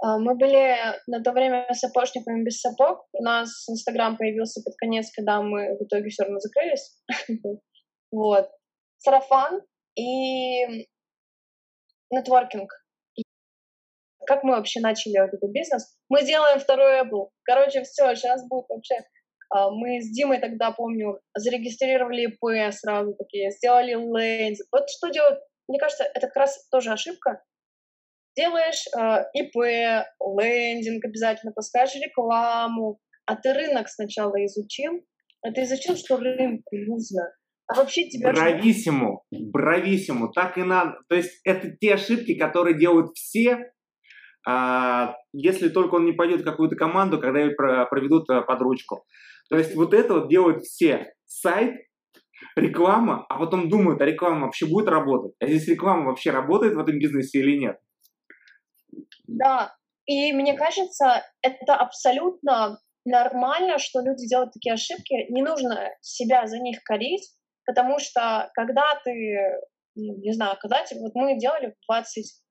А, 0.00 0.20
мы 0.20 0.36
были 0.36 0.76
на 1.08 1.24
то 1.24 1.32
время 1.32 1.66
сапожниками 1.72 2.44
без 2.44 2.60
сапог. 2.60 3.04
У 3.12 3.22
нас 3.24 3.68
Инстаграм 3.68 4.16
появился 4.16 4.62
под 4.64 4.76
конец, 4.76 5.10
когда 5.10 5.42
мы 5.42 5.76
в 5.76 5.82
итоге 5.82 6.10
все 6.10 6.22
равно 6.22 6.38
закрылись. 6.38 7.02
Вот. 8.12 8.48
Сарафан 8.98 9.60
и 9.96 10.86
нетворкинг 12.12 12.70
как 14.26 14.42
мы 14.44 14.52
вообще 14.52 14.80
начали 14.80 15.22
этот 15.22 15.50
бизнес. 15.50 15.96
Мы 16.14 16.24
делаем 16.24 16.60
второй 16.60 17.00
Apple. 17.00 17.30
Короче, 17.42 17.82
все, 17.82 18.14
сейчас 18.14 18.46
будет 18.46 18.66
вообще... 18.68 18.94
А, 19.50 19.68
мы 19.68 20.00
с 20.00 20.12
Димой 20.12 20.38
тогда, 20.38 20.70
помню, 20.70 21.18
зарегистрировали 21.36 22.26
ИП 22.26 22.72
сразу 22.72 23.14
такие, 23.14 23.50
сделали 23.50 23.94
лендинг. 23.94 24.68
Вот 24.70 24.88
что 24.88 25.08
делать? 25.08 25.40
Мне 25.66 25.80
кажется, 25.80 26.04
это 26.04 26.28
как 26.28 26.36
раз 26.36 26.68
тоже 26.70 26.92
ошибка. 26.92 27.42
Делаешь 28.36 28.84
э, 28.96 29.24
ИП, 29.34 29.56
лендинг 29.56 31.04
обязательно, 31.04 31.50
пускаешь 31.52 31.96
рекламу, 31.96 33.00
а 33.26 33.34
ты 33.34 33.52
рынок 33.52 33.88
сначала 33.88 34.36
изучил, 34.44 35.04
а 35.42 35.50
ты 35.50 35.62
изучил, 35.62 35.96
что 35.96 36.16
рынку 36.16 36.76
нужно. 36.76 37.32
А 37.66 37.74
вообще 37.74 38.08
тебя... 38.08 38.32
Брависсиму, 38.32 39.24
брависсиму, 39.32 40.30
так 40.30 40.58
и 40.58 40.62
надо. 40.62 40.96
То 41.08 41.16
есть 41.16 41.40
это 41.42 41.72
те 41.80 41.94
ошибки, 41.94 42.38
которые 42.38 42.78
делают 42.78 43.16
все, 43.16 43.72
а, 44.46 45.16
если 45.32 45.68
только 45.68 45.94
он 45.94 46.04
не 46.04 46.12
пойдет 46.12 46.42
в 46.42 46.44
какую-то 46.44 46.76
команду, 46.76 47.18
когда 47.18 47.40
его 47.40 47.54
проведут 47.86 48.28
э, 48.30 48.42
под 48.42 48.60
ручку. 48.60 49.04
То 49.48 49.56
есть 49.56 49.74
вот 49.74 49.94
это 49.94 50.14
вот 50.14 50.28
делают 50.28 50.64
все. 50.64 51.12
Сайт, 51.26 51.76
реклама, 52.56 53.24
а 53.28 53.38
потом 53.38 53.68
думают, 53.68 54.00
а 54.00 54.04
реклама 54.04 54.46
вообще 54.46 54.66
будет 54.66 54.88
работать? 54.88 55.32
А 55.40 55.46
здесь 55.46 55.68
реклама 55.68 56.06
вообще 56.06 56.30
работает 56.30 56.74
в 56.74 56.78
этом 56.78 56.98
бизнесе 56.98 57.38
или 57.38 57.58
нет? 57.58 57.78
Да, 59.26 59.74
и 60.06 60.32
мне 60.32 60.54
кажется, 60.54 61.24
это 61.42 61.74
абсолютно 61.74 62.78
нормально, 63.04 63.78
что 63.78 64.00
люди 64.00 64.28
делают 64.28 64.52
такие 64.52 64.74
ошибки. 64.74 65.30
Не 65.30 65.42
нужно 65.42 65.90
себя 66.00 66.46
за 66.46 66.58
них 66.58 66.82
корить, 66.84 67.30
потому 67.66 67.98
что 67.98 68.50
когда 68.54 68.84
ты, 69.04 69.60
ну, 69.94 70.16
не 70.18 70.32
знаю, 70.32 70.56
когда 70.60 70.84
вот 71.00 71.14
мы 71.14 71.38
делали 71.38 71.68
в 71.68 71.86
20 71.86 72.43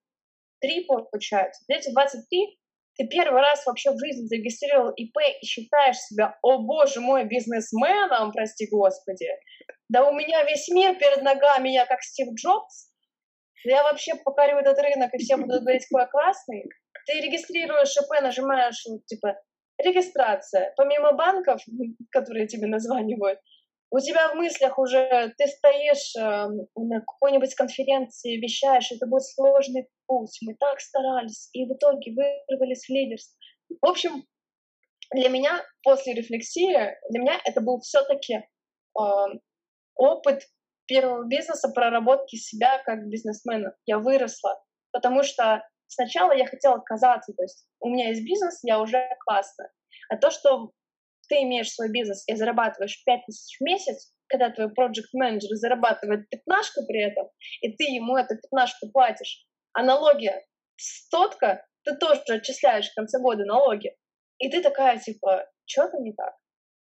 23 0.60 0.86
получается. 0.86 1.64
Эти 1.68 1.90
23 1.90 2.58
ты 2.96 3.08
первый 3.08 3.40
раз 3.40 3.66
вообще 3.66 3.90
в 3.90 3.98
жизни 3.98 4.26
зарегистрировал 4.26 4.90
ИП 4.90 5.16
и 5.40 5.44
считаешь 5.44 5.98
себя, 5.98 6.38
о 6.42 6.58
боже 6.58 7.00
мой, 7.00 7.24
бизнесменом, 7.24 8.30
прости 8.30 8.68
господи. 8.70 9.28
Да 9.88 10.08
у 10.08 10.14
меня 10.14 10.44
весь 10.44 10.68
мир 10.68 10.94
перед 10.96 11.22
ногами, 11.22 11.70
я 11.70 11.86
как 11.86 12.02
Стив 12.02 12.28
Джобс. 12.34 12.92
Я 13.64 13.82
вообще 13.82 14.14
покорю 14.14 14.58
этот 14.58 14.78
рынок, 14.78 15.12
и 15.12 15.18
все 15.18 15.36
будут 15.36 15.62
говорить, 15.62 15.86
какой 15.86 16.02
я 16.02 16.06
классный. 16.06 16.64
Ты 17.06 17.20
регистрируешь 17.20 17.96
ИП, 17.96 18.22
нажимаешь, 18.22 18.84
типа, 19.06 19.40
регистрация. 19.78 20.72
Помимо 20.76 21.12
банков, 21.12 21.62
которые 22.12 22.46
тебе 22.46 22.68
названивают, 22.68 23.40
у 23.94 24.00
тебя 24.00 24.28
в 24.28 24.34
мыслях 24.34 24.76
уже 24.76 25.32
ты 25.38 25.46
стоишь 25.46 26.16
э, 26.16 26.48
на 26.74 27.00
какой-нибудь 27.00 27.54
конференции, 27.54 28.40
вещаешь, 28.40 28.90
это 28.90 29.06
будет 29.06 29.22
сложный 29.22 29.88
путь, 30.06 30.36
мы 30.42 30.56
так 30.58 30.80
старались, 30.80 31.48
и 31.52 31.64
в 31.64 31.74
итоге 31.74 32.12
вырвались 32.12 32.86
в 32.86 32.90
лидерство. 32.90 33.38
В 33.80 33.88
общем, 33.88 34.24
для 35.12 35.28
меня 35.28 35.62
после 35.84 36.14
рефлексии, 36.14 36.74
для 37.10 37.20
меня 37.20 37.40
это 37.44 37.60
был 37.60 37.78
все-таки 37.82 38.34
э, 38.34 39.02
опыт 39.94 40.42
первого 40.86 41.24
бизнеса, 41.28 41.68
проработки 41.68 42.34
себя 42.34 42.82
как 42.84 43.06
бизнесмена. 43.06 43.76
Я 43.86 44.00
выросла, 44.00 44.60
потому 44.90 45.22
что 45.22 45.62
сначала 45.86 46.32
я 46.32 46.46
хотела 46.46 46.78
отказаться, 46.78 47.32
то 47.32 47.44
есть 47.44 47.68
у 47.78 47.88
меня 47.90 48.08
есть 48.08 48.24
бизнес, 48.24 48.58
я 48.64 48.80
уже 48.80 49.08
классно. 49.24 49.68
А 50.08 50.16
то, 50.16 50.32
что 50.32 50.72
ты 51.28 51.42
имеешь 51.42 51.72
свой 51.72 51.90
бизнес 51.90 52.24
и 52.26 52.34
зарабатываешь 52.34 53.02
5 53.04 53.26
тысяч 53.26 53.58
в 53.58 53.64
месяц, 53.64 54.12
когда 54.28 54.50
твой 54.50 54.72
проект 54.72 55.12
менеджер 55.12 55.54
зарабатывает 55.56 56.28
пятнашку 56.28 56.86
при 56.86 57.02
этом, 57.02 57.28
и 57.60 57.72
ты 57.76 57.84
ему 57.84 58.16
эту 58.16 58.36
пятнашку 58.36 58.90
платишь, 58.90 59.46
а 59.72 59.82
налоги 59.82 60.32
стотка, 60.76 61.64
ты 61.84 61.96
тоже 61.96 62.20
отчисляешь 62.28 62.90
в 62.90 62.94
конце 62.94 63.18
года 63.18 63.44
налоги. 63.44 63.94
И 64.38 64.50
ты 64.50 64.62
такая, 64.62 64.98
типа, 64.98 65.46
что-то 65.66 65.98
не 65.98 66.12
так. 66.12 66.34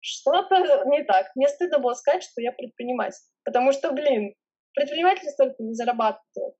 Что-то 0.00 0.56
не 0.86 1.04
так. 1.04 1.30
Мне 1.34 1.48
стыдно 1.48 1.78
было 1.78 1.94
сказать, 1.94 2.22
что 2.22 2.40
я 2.40 2.52
предприниматель. 2.52 3.22
Потому 3.44 3.72
что, 3.72 3.92
блин, 3.92 4.34
предприниматели 4.74 5.28
столько 5.28 5.56
не 5.62 5.74
зарабатывают. 5.74 6.54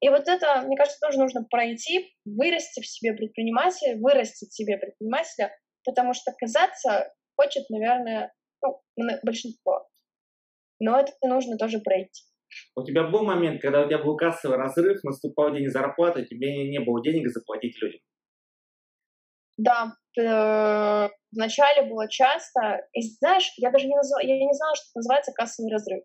И 0.00 0.08
вот 0.08 0.28
это, 0.28 0.62
мне 0.62 0.76
кажется, 0.76 1.00
тоже 1.00 1.18
нужно 1.18 1.44
пройти, 1.44 2.14
вырасти 2.24 2.80
в 2.80 2.86
себе 2.86 3.14
предпринимателя, 3.14 3.96
вырастить 3.96 4.50
в 4.50 4.54
себе 4.54 4.76
предпринимателя, 4.76 5.56
потому 5.84 6.12
что 6.12 6.32
казаться 6.32 7.12
хочет, 7.44 7.68
наверное, 7.70 8.32
ну, 8.62 8.80
большинство. 9.22 9.86
Но 10.80 10.98
это 10.98 11.12
нужно 11.22 11.56
тоже 11.56 11.78
пройти. 11.80 12.22
У 12.76 12.84
тебя 12.84 13.04
был 13.04 13.24
момент, 13.24 13.60
когда 13.60 13.82
у 13.82 13.88
тебя 13.88 13.98
был 13.98 14.16
кассовый 14.16 14.58
разрыв, 14.58 15.02
наступал 15.02 15.52
день 15.52 15.68
зарплаты, 15.68 16.24
тебе 16.24 16.68
не 16.68 16.78
было 16.80 17.02
денег 17.02 17.28
заплатить 17.28 17.80
людям? 17.80 18.00
Да, 19.56 19.92
э, 20.18 21.08
вначале 21.32 21.88
было 21.88 22.08
часто. 22.08 22.86
И 22.92 23.02
знаешь, 23.02 23.52
я 23.56 23.70
даже 23.70 23.86
не, 23.86 23.94
назвала, 23.94 24.22
я 24.22 24.36
не 24.36 24.52
знала, 24.52 24.74
что 24.74 24.84
это 24.84 24.98
называется 24.98 25.32
кассовый 25.32 25.72
разрыв. 25.72 26.04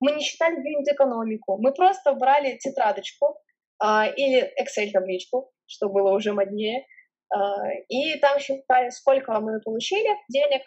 Мы 0.00 0.12
не 0.12 0.22
считали 0.22 0.54
юнит-экономику. 0.54 1.58
Мы 1.60 1.72
просто 1.72 2.12
брали 2.14 2.56
тетрадочку 2.58 3.40
а, 3.80 4.06
или 4.06 4.52
Excel-табличку, 4.60 5.50
что 5.66 5.88
было 5.88 6.12
уже 6.14 6.32
моднее, 6.32 6.86
а, 7.30 7.70
и 7.88 8.18
там 8.18 8.38
считали, 8.38 8.90
сколько 8.90 9.38
мы 9.40 9.60
получили 9.60 10.08
денег 10.28 10.62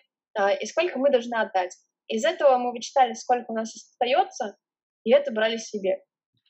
и 0.61 0.65
сколько 0.65 0.99
мы 0.99 1.11
должны 1.11 1.35
отдать. 1.35 1.75
Из 2.07 2.25
этого 2.25 2.57
мы 2.57 2.71
вычитали, 2.71 3.13
сколько 3.13 3.51
у 3.51 3.55
нас 3.55 3.73
остается, 3.75 4.57
и 5.03 5.11
это 5.11 5.31
брали 5.31 5.57
себе. 5.57 6.01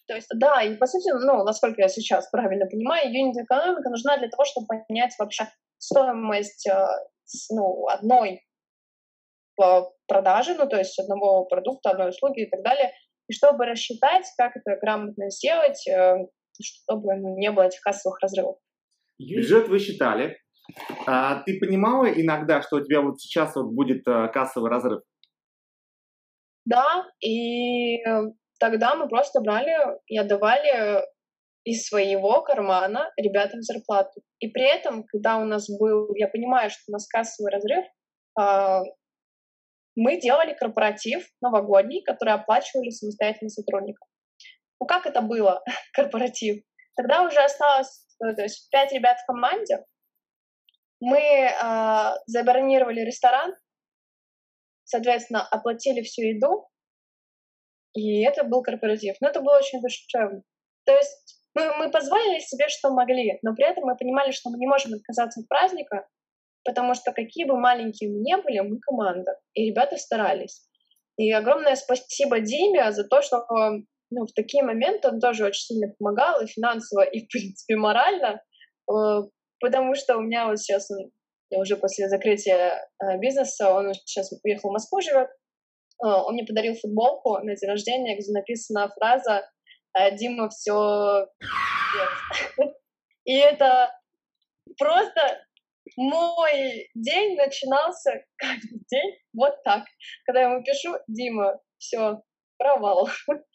То 0.07 0.15
есть, 0.15 0.27
да, 0.35 0.61
и 0.61 0.75
по 0.75 0.88
сути, 0.88 1.09
ну, 1.11 1.43
насколько 1.43 1.81
я 1.81 1.88
сейчас 1.88 2.29
правильно 2.29 2.65
понимаю, 2.65 3.13
юнит-экономика 3.13 3.89
нужна 3.89 4.17
для 4.17 4.27
того, 4.27 4.43
чтобы 4.45 4.67
понять 4.67 5.13
вообще 5.17 5.45
стоимость 5.77 6.67
э, 6.67 6.85
ну, 7.51 7.88
одной 7.88 8.41
продажи, 10.07 10.55
ну, 10.55 10.67
то 10.67 10.77
есть 10.77 10.97
одного 11.00 11.45
продукта, 11.45 11.91
одной 11.91 12.09
услуги 12.09 12.41
и 12.41 12.50
так 12.50 12.63
далее, 12.63 12.93
и 13.27 13.33
чтобы 13.33 13.65
рассчитать, 13.65 14.25
как 14.38 14.57
это 14.57 14.77
грамотно 14.81 15.29
сделать, 15.29 15.88
э, 15.88 16.27
чтобы 16.61 17.15
не 17.15 17.51
было 17.51 17.67
этих 17.67 17.81
кассовых 17.81 18.19
разрывов. 18.21 18.57
Бюджет 19.19 19.67
вы 19.67 19.79
считали. 19.79 20.38
А 21.05 21.41
ты 21.43 21.59
понимала 21.59 22.05
иногда, 22.05 22.61
что 22.61 22.77
у 22.77 22.81
тебя 22.83 23.01
вот 23.01 23.19
сейчас 23.19 23.55
вот 23.55 23.73
будет 23.73 24.07
э, 24.07 24.27
кассовый 24.29 24.69
разрыв? 24.69 25.01
Да, 26.65 27.07
и 27.19 27.97
тогда 28.59 28.95
мы 28.95 29.07
просто 29.09 29.41
брали 29.41 29.75
и 30.05 30.17
отдавали 30.17 31.03
из 31.63 31.85
своего 31.87 32.41
кармана 32.41 33.11
ребятам 33.17 33.61
зарплату. 33.61 34.21
И 34.39 34.47
при 34.47 34.63
этом, 34.63 35.03
когда 35.03 35.37
у 35.37 35.45
нас 35.45 35.69
был, 35.69 36.13
я 36.15 36.27
понимаю, 36.27 36.69
что 36.69 36.81
у 36.87 36.91
нас 36.91 37.07
кассовый 37.07 37.51
разрыв, 37.51 37.85
а, 38.39 38.81
мы 39.95 40.19
делали 40.19 40.53
корпоратив 40.53 41.27
новогодний, 41.41 42.03
который 42.03 42.33
оплачивали 42.33 42.89
самостоятельно 42.89 43.49
сотрудникам. 43.49 44.07
Ну 44.79 44.87
как 44.87 45.05
это 45.05 45.21
было, 45.21 45.63
корпоратив? 45.93 46.63
Тогда 46.95 47.23
уже 47.23 47.39
осталось 47.39 48.07
э, 48.23 48.33
то 48.33 48.41
есть, 48.41 48.69
пять 48.71 48.91
ребят 48.91 49.17
в 49.19 49.25
команде. 49.25 49.85
Мы 51.01 51.20
э, 51.20 52.12
забронировали 52.27 53.01
ресторан, 53.01 53.53
соответственно, 54.86 55.46
оплатили 55.48 56.01
всю 56.01 56.22
еду, 56.22 56.67
и 57.93 58.22
это 58.24 58.43
был 58.43 58.62
корпоратив. 58.62 59.15
Но 59.20 59.29
это 59.29 59.41
было 59.41 59.58
очень 59.58 59.81
душевно. 59.81 60.43
То 60.86 60.93
есть 60.93 61.41
мы, 61.55 61.75
мы 61.77 61.91
позволили 61.91 62.39
себе, 62.39 62.70
что 62.70 62.91
могли, 62.91 63.39
но 63.41 63.53
при 63.55 63.70
этом 63.70 63.84
мы 63.86 63.98
понимали, 63.98 64.31
что 64.31 64.50
мы 64.50 64.58
не 64.58 64.67
можем 64.67 64.93
отказаться 64.93 65.41
от 65.41 65.48
праздника, 65.48 66.08
потому 66.63 66.93
что 66.93 67.12
какие 67.12 67.46
бы 67.46 67.58
маленькие 67.60 68.10
мы 68.10 68.20
не 68.20 68.38
были, 68.38 68.60
мы 68.60 68.79
команда, 68.79 69.38
и 69.53 69.70
ребята 69.70 69.98
старались. 69.98 70.67
И 71.17 71.31
огромное 71.31 71.75
спасибо 71.75 72.39
Диме 72.39 72.91
за 72.91 73.03
то, 73.03 73.22
что 73.22 73.46
ну, 74.12 74.25
в 74.25 74.34
такие 74.34 74.63
моменты 74.63 75.08
он 75.08 75.20
тоже 75.20 75.46
очень 75.46 75.62
сильно 75.62 75.93
помогал 75.98 76.41
и 76.41 76.48
финансово, 76.48 77.01
и, 77.01 77.25
в 77.25 77.29
принципе, 77.29 77.75
морально, 77.75 78.41
э, 78.89 79.22
потому 79.61 79.95
что 79.95 80.17
у 80.17 80.21
меня 80.21 80.47
вот 80.47 80.59
сейчас 80.59 80.89
уже 81.51 81.77
после 81.77 82.09
закрытия 82.09 82.87
э, 83.01 83.17
бизнеса, 83.19 83.73
он 83.73 83.93
сейчас 83.93 84.31
уехал 84.43 84.69
в 84.69 84.73
Москву 84.73 85.01
живет, 85.01 85.27
э, 85.27 86.07
он 86.07 86.33
мне 86.33 86.45
подарил 86.45 86.75
футболку 86.75 87.37
на 87.39 87.55
день 87.55 87.69
рождения, 87.69 88.17
где 88.17 88.31
написана 88.31 88.89
фраза 88.89 89.49
«Дима, 90.13 90.49
все 90.49 91.27
И 93.25 93.37
это 93.37 93.93
просто 94.77 95.45
мой 95.97 96.89
день 96.95 97.35
начинался 97.35 98.24
каждый 98.37 98.83
день 98.89 99.17
вот 99.33 99.61
так. 99.63 99.85
Когда 100.25 100.41
я 100.41 100.51
ему 100.51 100.63
пишу, 100.63 100.95
Дима, 101.07 101.59
все, 101.77 102.21
провал. 102.57 103.09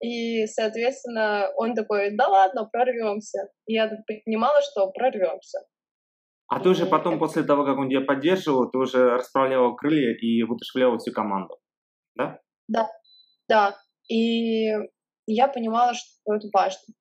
И, 0.00 0.46
соответственно, 0.46 1.50
он 1.56 1.74
такой, 1.74 2.14
да 2.16 2.28
ладно, 2.28 2.68
прорвемся. 2.70 3.48
И 3.66 3.74
я 3.74 3.90
понимала, 4.24 4.60
что 4.62 4.90
прорвемся. 4.92 5.60
А 6.48 6.60
ты 6.60 6.68
уже 6.70 6.86
потом, 6.86 7.14
это... 7.14 7.20
после 7.20 7.42
того, 7.42 7.64
как 7.64 7.76
он 7.78 7.90
тебя 7.90 8.00
поддерживал, 8.00 8.70
ты 8.70 8.78
уже 8.78 9.10
расправляла 9.16 9.74
крылья 9.74 10.14
и 10.14 10.42
вытушевляла 10.44 10.98
всю 10.98 11.12
команду, 11.12 11.58
да? 12.14 12.40
Да, 12.68 12.88
да. 13.48 13.76
И 14.08 14.70
я 15.26 15.48
понимала, 15.48 15.92
что 15.94 16.34
это 16.34 16.48
важно. 16.52 16.94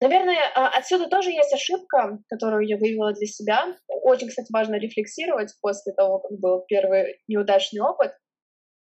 Наверное, 0.00 0.38
а, 0.54 0.68
отсюда 0.68 1.08
тоже 1.08 1.30
есть 1.30 1.52
ошибка, 1.52 2.18
которую 2.28 2.68
я 2.68 2.76
выявила 2.76 3.12
для 3.12 3.26
себя. 3.26 3.76
Очень, 3.88 4.28
кстати, 4.28 4.52
важно 4.52 4.76
рефлексировать 4.76 5.52
после 5.60 5.92
того, 5.92 6.20
как 6.20 6.38
был 6.38 6.64
первый 6.68 7.20
неудачный 7.26 7.80
опыт, 7.80 8.12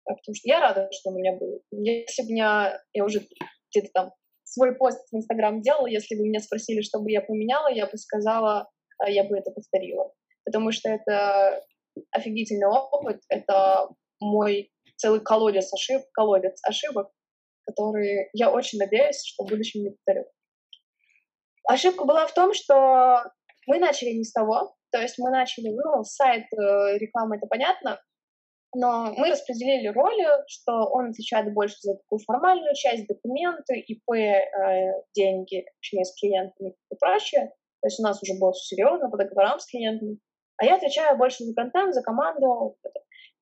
потому 0.06 0.36
что 0.36 0.48
я 0.48 0.60
рада, 0.60 0.90
что 0.92 1.10
у 1.10 1.18
меня 1.18 1.34
был. 1.34 1.62
Если 1.72 2.24
бы 2.24 2.32
меня, 2.32 2.80
я 2.94 3.06
уже 3.06 3.26
где-то 3.72 3.90
там 3.94 4.12
свой 4.44 4.76
пост 4.76 5.00
в 5.12 5.16
Инстаграм 5.16 5.62
делала, 5.62 5.88
если 5.88 6.16
бы 6.16 6.24
меня 6.24 6.40
спросили, 6.40 6.82
что 6.82 7.00
бы 7.00 7.12
я 7.12 7.22
поменяла, 7.22 7.72
я 7.72 7.88
бы 7.88 7.98
сказала, 7.98 8.70
а, 9.00 9.10
я 9.10 9.24
бы 9.24 9.38
это 9.38 9.52
повторила. 9.52 10.14
Потому 10.46 10.72
что 10.72 10.90
это 10.90 11.64
офигительный 12.12 12.68
опыт, 12.68 13.22
это 13.30 13.90
мой 14.20 14.72
целый 14.98 15.22
колодец 15.22 15.74
ошибок, 15.74 16.06
колодец 16.14 16.60
ошибок, 16.64 17.10
которые 17.66 18.30
я 18.34 18.52
очень 18.52 18.80
надеюсь, 18.80 19.24
что 19.24 19.44
в 19.44 19.50
будущем 19.50 19.84
не 19.84 19.90
повторю. 19.92 20.26
Ошибка 21.66 22.06
была 22.06 22.28
в 22.28 22.34
том, 22.34 22.54
что 22.54 23.24
мы 23.68 23.80
начали 23.80 24.12
не 24.12 24.24
с 24.24 24.34
того, 24.34 24.76
то 24.92 25.00
есть 25.02 25.18
мы 25.18 25.32
начали, 25.32 25.70
ну, 25.70 26.04
сайт, 26.04 26.46
э, 26.54 26.98
реклама, 26.98 27.38
это 27.38 27.48
понятно, 27.48 28.02
но 28.76 29.14
мы 29.16 29.30
распределили 29.30 29.88
роли, 29.88 30.26
что 30.48 30.86
он 30.86 31.10
отвечает 31.10 31.54
больше 31.54 31.76
за 31.82 31.96
такую 31.96 32.20
формальную 32.20 32.74
часть, 32.76 33.08
документы, 33.08 33.80
ИП, 33.80 34.12
э, 34.12 34.94
деньги, 35.16 35.66
общение 35.78 36.06
с 36.06 36.16
клиентами 36.20 36.76
и 36.92 36.96
прочее. 37.00 37.54
То 37.82 37.88
есть 37.88 38.00
у 38.00 38.04
нас 38.04 38.22
уже 38.22 38.34
было 38.40 38.54
все 38.54 38.76
серьезно 38.76 39.10
по 39.10 39.18
договорам 39.18 39.60
с 39.60 39.66
клиентами. 39.68 40.18
А 40.58 40.66
я 40.66 40.76
отвечаю 40.76 41.18
больше 41.18 41.44
за 41.44 41.54
контент, 41.54 41.94
за 41.94 42.02
команду. 42.02 42.78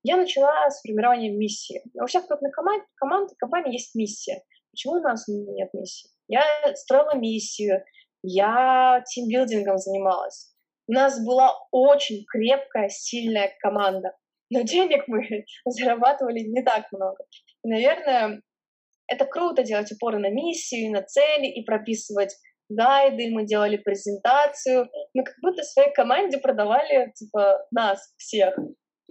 Я 0.04 0.18
начала 0.18 0.70
с 0.70 0.82
формирования 0.82 1.30
миссии. 1.30 1.84
У 1.94 2.06
всех 2.08 2.26
крупных 2.28 2.54
команд, 2.54 2.84
команд 2.96 3.32
и 3.32 3.36
компаний 3.36 3.74
есть 3.74 3.94
миссия. 3.96 4.44
Почему 4.72 4.96
у 4.96 5.02
нас 5.02 5.28
нет 5.28 5.70
миссии? 5.74 6.10
Я 6.28 6.44
строила 6.76 7.16
миссию, 7.16 7.84
я 8.24 9.04
тимбилдингом 9.08 9.78
занималась. 9.78 10.54
У 10.88 10.94
нас 10.94 11.24
была 11.24 11.54
очень 11.72 12.26
крепкая, 12.26 12.90
сильная 12.90 13.52
команда, 13.60 14.14
но 14.52 14.62
денег 14.62 15.08
мы 15.08 15.22
зарабатывали 15.66 16.40
не 16.40 16.64
так 16.64 16.86
много. 16.92 17.18
И, 17.64 17.68
наверное, 17.68 18.42
это 19.08 19.26
круто 19.26 19.64
делать 19.64 19.92
упоры 19.92 20.20
на 20.20 20.30
миссию, 20.30 20.92
на 20.92 21.02
цели 21.02 21.48
и 21.48 21.64
прописывать 21.64 22.36
гайды, 22.70 23.32
мы 23.32 23.46
делали 23.46 23.78
презентацию, 23.78 24.90
мы 25.14 25.24
как 25.24 25.36
будто 25.42 25.64
своей 25.64 25.92
команде 25.94 26.38
продавали 26.38 27.12
типа 27.16 27.66
нас 27.72 28.00
всех. 28.18 28.56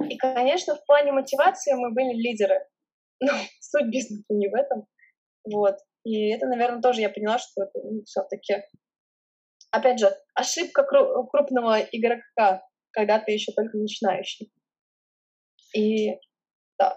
И, 0.08 0.16
конечно, 0.16 0.76
в 0.76 0.84
плане 0.86 1.12
мотивации 1.12 1.74
мы 1.74 1.92
были 1.92 2.14
лидеры. 2.14 2.60
Но 3.20 3.32
суть 3.60 3.90
бизнеса 3.90 4.24
не 4.30 4.48
в 4.48 4.54
этом. 4.54 4.86
Вот. 5.44 5.76
И 6.04 6.30
это, 6.30 6.46
наверное, 6.46 6.80
тоже 6.80 7.02
я 7.02 7.10
поняла, 7.10 7.38
что 7.38 7.64
это 7.64 7.78
ну, 7.82 8.02
все-таки 8.04 8.62
опять 9.70 9.98
же, 9.98 10.10
ошибка 10.34 10.84
крупного 10.84 11.80
игрока, 11.80 12.62
когда 12.92 13.18
ты 13.18 13.32
еще 13.32 13.52
только 13.52 13.76
начинающий. 13.76 14.50
И 15.74 16.10
да, 16.78 16.96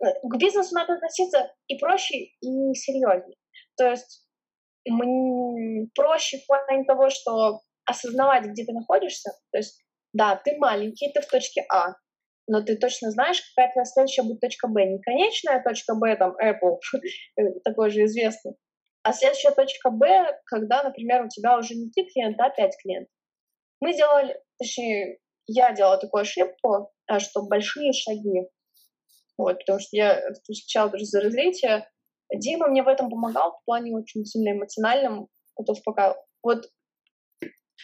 к 0.00 0.36
бизнесу 0.36 0.74
надо 0.74 0.94
относиться 0.94 1.52
и 1.68 1.78
проще, 1.78 2.16
и 2.40 2.74
серьезнее. 2.74 3.36
То 3.76 3.90
есть 3.90 4.26
проще 5.94 6.38
в 6.38 6.46
плане 6.46 6.84
того, 6.84 7.08
что 7.10 7.60
осознавать, 7.84 8.46
где 8.46 8.64
ты 8.64 8.72
находишься. 8.72 9.30
То 9.52 9.58
есть, 9.58 9.80
да, 10.12 10.36
ты 10.36 10.56
маленький, 10.58 11.12
ты 11.12 11.20
в 11.20 11.26
точке 11.26 11.64
А, 11.70 11.94
но 12.48 12.62
ты 12.62 12.76
точно 12.76 13.10
знаешь, 13.10 13.40
какая 13.54 13.72
твоя 13.72 13.84
следующая 13.84 14.22
будет 14.22 14.40
точка 14.40 14.68
Б. 14.68 14.84
Не 14.84 15.00
конечная 15.00 15.62
точка 15.62 15.94
Б, 15.94 16.16
там, 16.16 16.34
Apple, 16.42 16.78
такой 17.64 17.90
же 17.90 18.04
известный, 18.04 18.54
а 19.02 19.12
следующая 19.12 19.52
точка 19.52 19.90
Б, 19.90 20.38
когда, 20.46 20.82
например, 20.82 21.24
у 21.24 21.28
тебя 21.28 21.58
уже 21.58 21.74
не 21.74 21.90
три 21.90 22.08
клиента, 22.10 22.44
а 22.44 22.50
пять 22.50 22.76
клиентов. 22.82 23.12
Мы 23.80 23.94
делали, 23.94 24.40
точнее, 24.58 25.18
я 25.46 25.72
делала 25.72 25.98
такую 25.98 26.22
ошибку, 26.22 26.92
а, 27.06 27.20
что 27.20 27.42
большие 27.42 27.92
шаги. 27.92 28.48
Вот, 29.38 29.58
потому 29.58 29.80
что 29.80 29.96
я 29.96 30.20
встречала 30.32 30.90
даже 30.90 31.04
за 31.04 31.20
развитие. 31.20 31.88
Дима 32.34 32.68
мне 32.68 32.82
в 32.82 32.88
этом 32.88 33.10
помогал 33.10 33.52
в 33.52 33.64
плане 33.64 33.96
очень 33.96 34.24
сильно 34.24 34.52
эмоциональном, 34.56 35.28
это 35.58 35.72
успокаивал. 35.72 36.16
Вот 36.42 36.66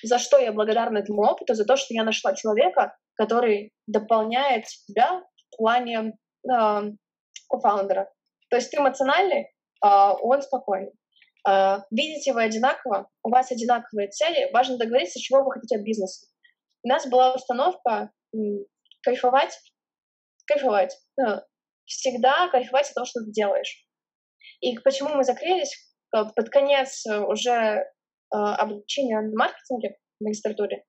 за 0.02 0.18
что 0.18 0.38
я 0.38 0.52
благодарна 0.52 0.98
этому 0.98 1.22
опыту, 1.22 1.54
за 1.54 1.64
то, 1.64 1.76
что 1.76 1.94
я 1.94 2.04
нашла 2.04 2.34
человека, 2.34 2.96
который 3.14 3.72
дополняет 3.86 4.64
тебя 4.86 5.22
в 5.50 5.56
плане 5.56 6.12
э, 6.48 6.82
кофаундера. 7.48 8.10
То 8.50 8.56
есть 8.56 8.70
ты 8.70 8.78
эмоциональный, 8.78 9.50
а 9.80 10.14
он 10.14 10.42
спокойный. 10.42 10.92
Uh, 11.48 11.80
видите 11.90 12.34
вы 12.34 12.42
одинаково, 12.42 13.08
у 13.22 13.30
вас 13.30 13.50
одинаковые 13.50 14.08
цели, 14.08 14.50
важно 14.52 14.76
договориться, 14.76 15.20
чего 15.20 15.44
вы 15.44 15.52
хотите 15.52 15.76
от 15.76 15.82
бизнеса. 15.82 16.26
У 16.88 16.90
нас 16.90 17.06
была 17.06 17.34
установка 17.34 18.10
кайфовать, 19.02 19.60
кайфовать. 20.46 20.96
Uh, 21.20 21.40
всегда 21.84 22.48
кайфовать 22.48 22.88
от 22.88 22.94
того, 22.94 23.04
что 23.04 23.20
ты 23.20 23.30
делаешь. 23.30 23.86
И 24.62 24.78
почему 24.78 25.10
мы 25.10 25.22
закрылись? 25.22 25.70
Под 26.10 26.48
конец 26.48 27.04
уже 27.06 27.52
э, 27.52 27.84
обучения 28.30 29.20
на 29.20 29.36
маркетинге 29.36 29.98
в 30.18 30.24
магистратуре, 30.24 30.86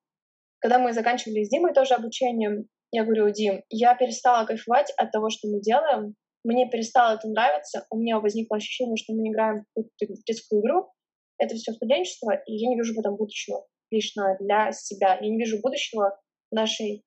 когда 0.59 0.79
мы 0.79 0.93
заканчивали 0.93 1.43
с 1.43 1.49
Димой 1.49 1.73
тоже 1.73 1.95
обучением, 1.95 2.69
я 2.91 3.03
говорю, 3.03 3.29
Дим, 3.31 3.61
я 3.69 3.93
перестала 3.95 4.45
кайфовать 4.45 4.93
от 4.95 5.11
того, 5.11 5.29
что 5.29 5.49
мы 5.49 5.59
делаем, 5.59 6.15
мне 6.45 6.69
перестало 6.69 7.15
это 7.15 7.27
нравиться, 7.27 7.85
у 7.89 7.97
меня 7.97 8.21
возникло 8.21 8.55
ощущение, 8.55 8.95
что 8.95 9.11
мы 9.11 9.27
играем 9.27 9.65
в 9.75 9.81
какую-то 9.99 10.23
детскую 10.25 10.61
игру, 10.61 10.89
это 11.37 11.55
все 11.55 11.73
студенчество, 11.73 12.31
и 12.45 12.53
я 12.53 12.69
не 12.69 12.77
вижу 12.77 12.93
в 12.95 12.99
этом 12.99 13.17
будущего 13.17 13.65
лично 13.91 14.37
для 14.39 14.71
себя. 14.71 15.17
Я 15.21 15.29
не 15.29 15.37
вижу 15.37 15.59
будущего 15.61 16.19
нашей 16.51 17.05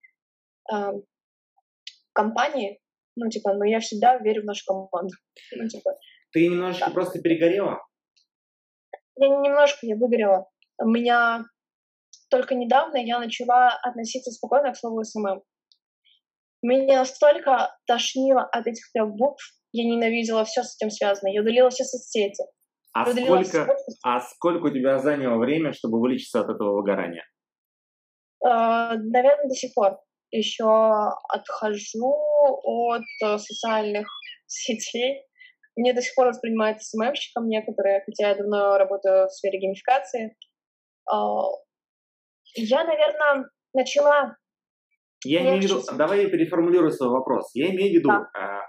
э, 0.72 0.92
компании, 2.12 2.80
ну, 3.16 3.28
типа, 3.28 3.54
но 3.54 3.64
я 3.64 3.80
всегда 3.80 4.18
верю 4.18 4.42
в 4.42 4.46
нашу 4.46 4.64
команду. 4.66 5.14
Ну, 5.52 5.68
типа, 5.68 5.90
Ты 6.32 6.46
немножечко 6.46 6.86
да. 6.86 6.92
просто 6.92 7.20
перегорела? 7.20 7.78
Я 9.16 9.28
немножко, 9.28 9.86
я 9.86 9.96
выгорела. 9.96 10.48
У 10.78 10.88
меня 10.88 11.44
только 12.30 12.54
недавно 12.54 12.96
я 12.96 13.18
начала 13.18 13.68
относиться 13.82 14.30
спокойно 14.30 14.72
к 14.72 14.76
слову 14.76 15.04
SMM. 15.04 15.42
Меня 16.62 17.00
настолько 17.00 17.76
тошнило 17.86 18.42
от 18.42 18.66
этих 18.66 18.90
трех 18.92 19.10
букв, 19.14 19.42
я 19.72 19.84
ненавидела 19.84 20.44
все 20.44 20.62
с 20.62 20.76
этим 20.76 20.90
связано. 20.90 21.28
Я 21.28 21.42
удалила 21.42 21.70
все 21.70 21.84
соцсети. 21.84 22.44
А 22.94 23.06
сколько, 23.10 23.76
а 24.04 24.20
сколько 24.20 24.66
у 24.66 24.70
тебя 24.70 24.98
заняло 24.98 25.38
время, 25.38 25.72
чтобы 25.72 25.98
вылечиться 25.98 26.40
от 26.40 26.50
этого 26.50 26.76
выгорания? 26.76 27.24
Uh, 28.44 28.96
наверное, 28.96 29.48
до 29.48 29.54
сих 29.54 29.72
пор. 29.72 29.98
Еще 30.30 30.64
отхожу 31.28 32.14
от 32.64 33.02
uh, 33.24 33.38
социальных 33.38 34.06
сетей. 34.46 35.24
Мне 35.74 35.94
до 35.94 36.02
сих 36.02 36.14
пор 36.14 36.28
воспринимают 36.28 36.82
СММщиком 36.82 37.48
некоторые, 37.48 38.02
хотя 38.04 38.30
я 38.30 38.34
давно 38.34 38.76
работаю 38.76 39.26
в 39.26 39.32
сфере 39.32 39.58
геймификации. 39.58 40.36
Uh, 41.10 41.48
я, 42.56 42.84
наверное, 42.84 43.48
начала... 43.72 44.36
Я 45.24 45.42
имею 45.42 45.60
в 45.60 45.64
виду... 45.64 45.82
Давай 45.96 46.24
я 46.24 46.28
переформулирую 46.28 46.90
свой 46.90 47.08
вопрос. 47.08 47.50
Я 47.54 47.70
имею 47.70 47.90
в 47.90 47.94
виду... 47.94 48.08
Да. 48.08 48.66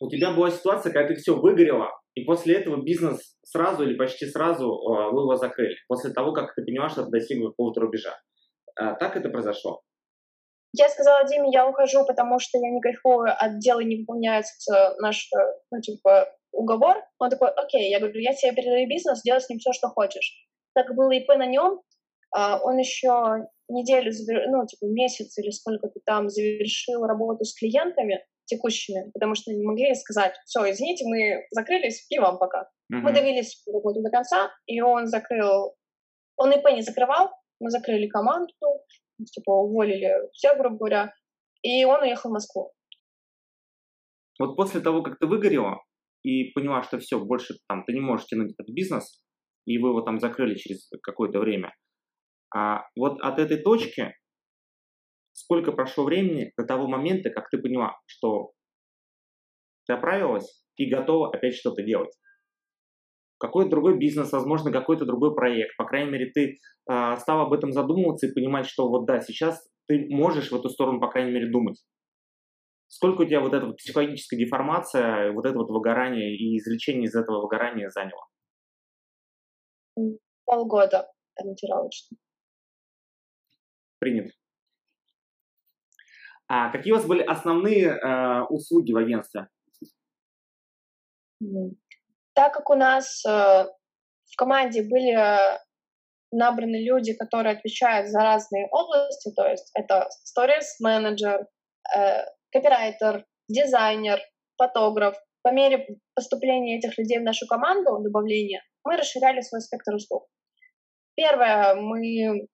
у 0.00 0.08
тебя 0.08 0.32
была 0.32 0.50
ситуация, 0.50 0.92
когда 0.92 1.08
ты 1.08 1.16
все 1.16 1.36
выгорела, 1.36 1.90
и 2.14 2.24
после 2.24 2.56
этого 2.56 2.82
бизнес 2.82 3.36
сразу 3.44 3.84
или 3.84 3.96
почти 3.96 4.26
сразу 4.26 4.70
а, 4.72 5.10
вы 5.10 5.22
его 5.22 5.36
закрыли, 5.36 5.76
после 5.88 6.12
того, 6.12 6.32
как 6.32 6.54
ты 6.54 6.64
поняла, 6.64 6.88
что 6.88 7.04
ты 7.04 7.10
достигла 7.10 7.50
какого-то 7.50 7.80
рубежа. 7.80 8.16
А, 8.76 8.94
так 8.94 9.16
это 9.16 9.28
произошло? 9.28 9.82
Я 10.76 10.88
сказала 10.88 11.24
Диме, 11.28 11.50
я 11.52 11.68
ухожу, 11.68 12.04
потому 12.04 12.40
что 12.40 12.58
я 12.58 12.70
не 12.70 12.80
кайфую, 12.80 13.28
от 13.30 13.58
дела 13.58 13.80
не 13.80 14.00
выполняется 14.00 14.96
наш, 14.98 15.30
ну, 15.70 15.80
типа, 15.80 16.28
уговор. 16.50 16.96
Он 17.20 17.30
такой, 17.30 17.50
окей, 17.50 17.90
я 17.90 18.00
говорю, 18.00 18.18
я 18.20 18.32
тебе 18.34 18.52
передаю 18.52 18.88
бизнес, 18.88 19.22
делай 19.22 19.40
с 19.40 19.48
ним 19.48 19.58
все, 19.60 19.72
что 19.72 19.88
хочешь. 19.88 20.48
Так 20.74 20.92
было 20.96 21.12
ИП 21.12 21.28
на 21.28 21.46
нем, 21.46 21.80
а, 22.32 22.58
он 22.60 22.78
еще 22.78 23.46
неделю, 23.68 24.10
ну, 24.50 24.66
типа, 24.66 24.86
месяц 24.86 25.38
или 25.38 25.50
сколько-то 25.50 26.00
там 26.04 26.28
завершил 26.28 27.04
работу 27.04 27.44
с 27.44 27.54
клиентами, 27.54 28.24
текущими, 28.46 29.10
потому 29.12 29.34
что 29.34 29.52
не 29.52 29.64
могли 29.64 29.94
сказать, 29.94 30.34
все, 30.44 30.70
извините, 30.70 31.04
мы 31.06 31.46
закрылись, 31.50 32.06
и 32.10 32.18
вам 32.18 32.38
пока. 32.38 32.68
Uh-huh. 32.92 33.00
Мы 33.00 33.12
довелись 33.12 33.62
работу 33.66 34.02
до 34.02 34.10
конца, 34.10 34.50
и 34.66 34.80
он 34.80 35.06
закрыл, 35.06 35.74
он 36.36 36.52
ИП 36.52 36.66
не 36.72 36.82
закрывал, 36.82 37.30
мы 37.60 37.70
закрыли 37.70 38.08
команду, 38.08 38.52
типа 39.32 39.50
уволили 39.50 40.12
всех, 40.32 40.58
грубо 40.58 40.76
говоря, 40.76 41.14
и 41.62 41.84
он 41.84 42.02
уехал 42.02 42.30
в 42.30 42.34
Москву. 42.34 42.72
Вот 44.38 44.56
после 44.56 44.80
того, 44.80 45.02
как 45.02 45.18
ты 45.18 45.26
выгорела 45.26 45.80
и 46.22 46.50
поняла, 46.52 46.82
что 46.82 46.98
все, 46.98 47.18
больше 47.18 47.54
там 47.68 47.84
ты 47.84 47.92
не 47.92 48.00
можешь 48.00 48.26
тянуть 48.26 48.52
этот 48.52 48.72
бизнес, 48.74 49.22
и 49.66 49.78
вы 49.78 49.90
его 49.90 50.02
там 50.02 50.18
закрыли 50.18 50.56
через 50.56 50.90
какое-то 51.02 51.38
время, 51.38 51.74
а 52.54 52.86
вот 52.96 53.20
от 53.20 53.38
этой 53.38 53.62
точки 53.62 54.14
сколько 55.34 55.72
прошло 55.72 56.04
времени 56.04 56.52
до 56.56 56.64
того 56.64 56.86
момента, 56.86 57.30
как 57.30 57.50
ты 57.50 57.58
поняла, 57.58 57.98
что 58.06 58.52
ты 59.86 59.92
оправилась 59.92 60.64
и 60.76 60.88
готова 60.88 61.28
опять 61.34 61.56
что-то 61.56 61.82
делать? 61.82 62.12
Какой-то 63.38 63.70
другой 63.70 63.98
бизнес, 63.98 64.32
возможно, 64.32 64.72
какой-то 64.72 65.04
другой 65.04 65.34
проект. 65.34 65.76
По 65.76 65.84
крайней 65.84 66.10
мере, 66.10 66.30
ты 66.32 66.56
э, 66.90 67.16
стал 67.18 67.40
об 67.40 67.52
этом 67.52 67.72
задумываться 67.72 68.26
и 68.26 68.32
понимать, 68.32 68.66
что 68.66 68.88
вот 68.88 69.06
да, 69.06 69.20
сейчас 69.20 69.60
ты 69.86 70.06
можешь 70.08 70.50
в 70.50 70.54
эту 70.54 70.70
сторону, 70.70 71.00
по 71.00 71.10
крайней 71.10 71.32
мере, 71.32 71.50
думать. 71.50 71.82
Сколько 72.86 73.22
у 73.22 73.24
тебя 73.24 73.40
вот 73.40 73.52
эта 73.52 73.66
вот 73.66 73.76
психологическая 73.76 74.38
деформация, 74.38 75.32
вот 75.32 75.44
это 75.44 75.58
вот 75.58 75.68
выгорание 75.68 76.36
и 76.36 76.56
извлечение 76.56 77.06
из 77.06 77.14
этого 77.14 77.42
выгорания 77.42 77.90
заняло? 77.90 78.24
Полгода 80.44 81.08
ориентировочно. 81.34 82.16
Принято. 83.98 84.30
А 86.56 86.70
какие 86.70 86.92
у 86.92 86.96
вас 86.96 87.04
были 87.04 87.22
основные 87.22 87.88
э, 87.88 88.42
услуги 88.48 88.92
в 88.92 88.96
агентстве? 88.96 89.48
Так 92.32 92.54
как 92.54 92.70
у 92.70 92.74
нас 92.74 93.24
э, 93.26 93.30
в 93.30 94.36
команде 94.36 94.82
были 94.82 95.18
набраны 96.30 96.76
люди, 96.76 97.12
которые 97.14 97.56
отвечают 97.56 98.08
за 98.08 98.20
разные 98.20 98.68
области, 98.70 99.32
то 99.34 99.48
есть 99.48 99.68
это 99.74 100.08
stories 100.24 100.68
менеджер, 100.78 101.48
э, 101.96 102.24
копирайтер, 102.52 103.24
дизайнер, 103.48 104.20
фотограф. 104.56 105.16
По 105.42 105.52
мере 105.52 105.98
поступления 106.14 106.78
этих 106.78 106.96
людей 106.98 107.18
в 107.18 107.24
нашу 107.24 107.48
команду, 107.48 107.98
добавления, 107.98 108.62
мы 108.84 108.96
расширяли 108.96 109.40
свой 109.40 109.60
спектр 109.60 109.94
услуг. 109.94 110.28
Первое, 111.16 111.74
мы 111.74 112.46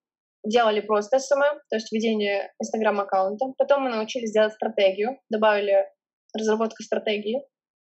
делали 0.43 0.81
просто 0.81 1.17
SMM, 1.17 1.59
то 1.69 1.75
есть 1.75 1.91
ведение 1.91 2.51
Instagram-аккаунта. 2.61 3.53
Потом 3.57 3.83
мы 3.83 3.89
научились 3.89 4.31
делать 4.31 4.53
стратегию, 4.53 5.19
добавили 5.29 5.87
разработку 6.35 6.83
стратегии. 6.83 7.43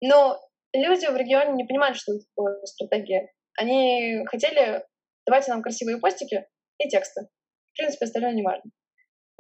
Но 0.02 0.40
люди 0.74 1.06
в 1.06 1.16
регионе 1.16 1.54
не 1.54 1.66
понимали, 1.66 1.94
что 1.94 2.14
это 2.14 2.24
такое 2.36 2.66
стратегия. 2.66 3.32
Они 3.58 4.26
хотели, 4.26 4.86
давайте 5.28 5.52
нам 5.52 5.62
красивые 5.62 6.00
постики 6.00 6.48
и 6.80 6.90
тексты. 6.90 7.28
В 7.74 7.78
принципе, 7.78 8.06
остальное 8.06 8.34
не 8.34 8.44
важно. 8.44 8.72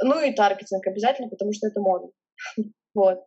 Ну 0.02 0.22
и 0.22 0.34
таргетинг 0.34 0.86
обязательно, 0.88 1.30
потому 1.30 1.52
что 1.54 1.68
это 1.68 1.80
модно. 1.80 2.10
вот. 2.94 3.26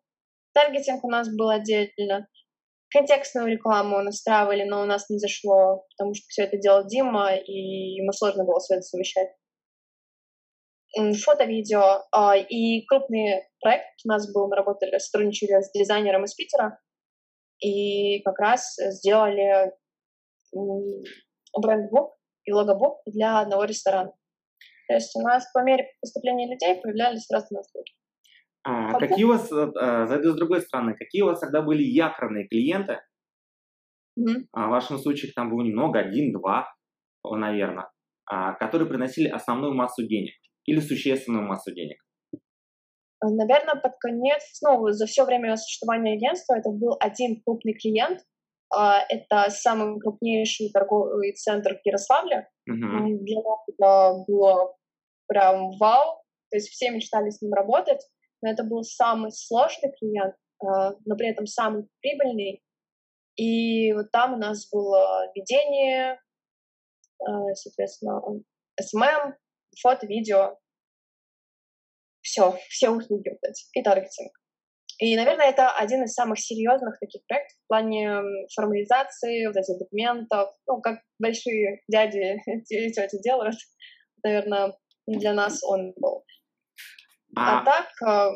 Таргетинг 0.55 1.05
у 1.05 1.11
нас 1.11 1.29
был 1.35 1.49
отдельно. 1.49 2.29
Контекстную 2.91 3.49
рекламу 3.49 4.03
настраивали, 4.03 4.65
но 4.65 4.83
у 4.83 4.85
нас 4.85 5.09
не 5.09 5.19
зашло, 5.19 5.87
потому 5.97 6.15
что 6.15 6.25
все 6.29 6.43
это 6.43 6.59
делал 6.59 6.87
Дима, 6.87 7.35
и 7.35 7.95
ему 7.97 8.13
сложно 8.13 8.45
было 8.45 8.61
все 8.61 8.75
это 8.75 8.83
совмещать 8.83 9.29
фото-видео 10.95 12.03
а, 12.13 12.37
и 12.37 12.85
крупный 12.87 13.45
проект 13.61 13.87
у 14.05 14.09
нас 14.09 14.33
был, 14.33 14.49
мы 14.49 14.57
работали, 14.57 14.99
сотрудничали 14.99 15.63
с 15.63 15.71
дизайнером 15.73 16.25
из 16.25 16.35
Питера 16.35 16.79
и 17.61 18.21
как 18.23 18.39
раз 18.39 18.77
сделали 18.77 19.73
брендбук 21.57 22.17
и 22.45 22.53
логобук 22.53 23.01
для 23.07 23.41
одного 23.41 23.65
ресторана. 23.65 24.13
То 24.89 24.95
есть 24.95 25.15
у 25.17 25.23
нас 25.23 25.51
по 25.55 25.63
мере 25.63 25.87
поступления 26.01 26.53
людей 26.53 26.81
появлялись 26.83 27.31
разные 27.31 27.61
услуги. 27.61 27.93
А, 28.65 28.99
какие 28.99 29.25
у 29.25 29.29
вас, 29.29 29.51
а, 29.51 30.07
зайду 30.07 30.33
с 30.33 30.37
другой 30.37 30.61
стороны, 30.61 30.95
какие 30.95 31.23
у 31.23 31.27
вас 31.27 31.41
тогда 31.41 31.63
были 31.63 31.83
якорные 31.83 32.47
клиенты? 32.47 33.01
Mm-hmm. 34.19 34.45
А, 34.53 34.67
в 34.67 34.71
вашем 34.71 34.99
случае 34.99 35.29
их 35.29 35.35
там 35.35 35.51
было 35.51 35.63
немного, 35.63 36.01
один, 36.01 36.33
два, 36.33 36.69
наверное, 37.25 37.91
а, 38.27 38.53
которые 38.55 38.89
приносили 38.89 39.29
основную 39.29 39.75
массу 39.75 40.07
денег 40.07 40.35
или 40.67 40.81
существенную 40.81 41.47
массу 41.47 41.73
денег? 41.73 41.99
Э, 43.23 43.29
Наверное, 43.29 43.81
под 43.81 43.93
конец, 43.99 44.43
ну, 44.63 44.91
за 44.91 45.07
все 45.07 45.25
время 45.25 45.57
существования 45.57 46.15
агентства 46.15 46.55
это 46.55 46.71
был 46.71 46.97
один 47.01 47.43
крупный 47.43 47.75
клиент. 47.75 48.21
А, 48.75 49.01
это 49.09 49.51
самый 49.51 50.01
крупнейший 50.01 50.71
торговый 50.73 51.33
центр 51.35 51.75
в 51.75 51.87
Ярославле. 51.87 52.49
Uh-huh. 52.69 53.19
Для 53.21 53.43
нас 53.43 53.59
это 53.69 54.25
было 54.27 54.75
прям 55.27 55.71
вау. 55.79 56.23
То 56.51 56.57
есть 56.57 56.69
все 56.71 56.91
мечтали 56.91 57.31
с 57.31 57.43
ним 57.43 57.53
работать. 57.53 58.01
Но 58.43 58.51
это 58.51 58.65
был 58.65 58.83
самый 58.83 59.31
сложный 59.31 59.93
клиент, 59.99 60.35
а, 60.65 60.93
но 61.05 61.17
при 61.17 61.31
этом 61.31 61.47
самый 61.47 61.87
прибыльный. 62.01 62.63
И 63.37 63.93
вот 63.93 64.11
там 64.11 64.35
у 64.35 64.37
нас 64.37 64.69
было 64.71 65.27
ведение, 65.35 66.21
соответственно, 67.55 68.21
SMM, 68.79 69.33
фото, 69.81 70.07
видео, 70.07 70.59
все, 72.21 72.57
все 72.69 72.91
услуги 72.91 73.31
вот 73.31 73.39
эти, 73.43 73.65
и 73.73 73.83
таргетинг. 73.83 74.33
И, 74.99 75.17
наверное, 75.17 75.47
это 75.47 75.71
один 75.71 76.05
из 76.05 76.13
самых 76.13 76.39
серьезных 76.39 76.99
таких 77.01 77.25
проектов 77.27 77.59
в 77.65 77.67
плане 77.67 78.23
формализации 78.55 79.47
вот 79.47 79.57
этих 79.57 79.79
документов, 79.79 80.51
ну, 80.67 80.81
как 80.81 81.01
большие 81.19 81.81
дяди 81.89 82.41
и 82.47 82.93
тети 82.93 83.21
делают. 83.23 83.57
Наверное, 84.23 84.77
для 85.07 85.33
нас 85.33 85.65
он 85.65 85.93
был. 85.97 86.25
А, 87.35 87.61
а 87.61 87.65
так, 87.65 87.89
э, 88.07 88.31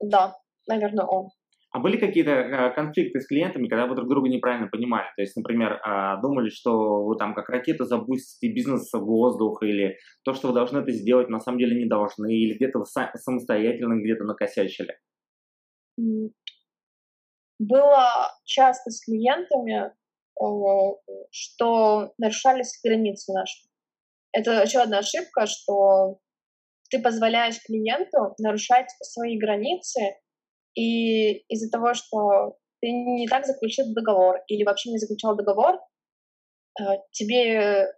да, 0.00 0.36
наверное, 0.66 1.06
он. 1.06 1.30
А 1.72 1.78
были 1.78 1.96
какие-то 1.96 2.30
э, 2.30 2.74
конфликты 2.74 3.20
с 3.20 3.26
клиентами, 3.26 3.66
когда 3.66 3.86
вы 3.86 3.94
друг 3.94 4.06
друга 4.06 4.28
неправильно 4.28 4.68
понимали? 4.68 5.06
То 5.16 5.22
есть, 5.22 5.34
например, 5.36 5.80
а, 5.82 6.20
думали, 6.20 6.50
что 6.50 7.04
вы 7.04 7.16
там 7.16 7.34
как 7.34 7.48
ракета 7.48 7.86
запустите 7.86 8.52
бизнес 8.52 8.92
в 8.92 8.98
воздух, 8.98 9.62
или 9.62 9.96
то, 10.22 10.34
что 10.34 10.48
вы 10.48 10.54
должны 10.54 10.80
это 10.80 10.92
сделать, 10.92 11.30
на 11.30 11.40
самом 11.40 11.58
деле 11.58 11.82
не 11.82 11.88
должны, 11.88 12.30
или 12.30 12.54
где-то 12.56 12.84
самостоятельно 12.84 13.94
где-то 14.02 14.24
накосячили? 14.24 14.98
Было 17.58 18.08
часто 18.44 18.90
с 18.90 19.02
клиентами, 19.02 19.92
что 21.30 22.12
нарушались 22.18 22.80
границы 22.84 23.32
наши. 23.32 23.68
Это 24.32 24.62
еще 24.62 24.80
одна 24.80 24.98
ошибка, 24.98 25.46
что 25.46 26.18
ты 26.90 27.00
позволяешь 27.00 27.62
клиенту 27.64 28.34
нарушать 28.38 28.90
свои 29.02 29.38
границы, 29.38 30.00
и 30.74 31.38
из-за 31.48 31.70
того, 31.70 31.94
что 31.94 32.56
ты 32.80 32.90
не 32.90 33.28
так 33.28 33.46
заключил 33.46 33.92
договор 33.94 34.40
или 34.48 34.64
вообще 34.64 34.90
не 34.90 34.98
заключал 34.98 35.36
договор, 35.36 35.78
э, 36.80 36.84
тебе 37.12 37.88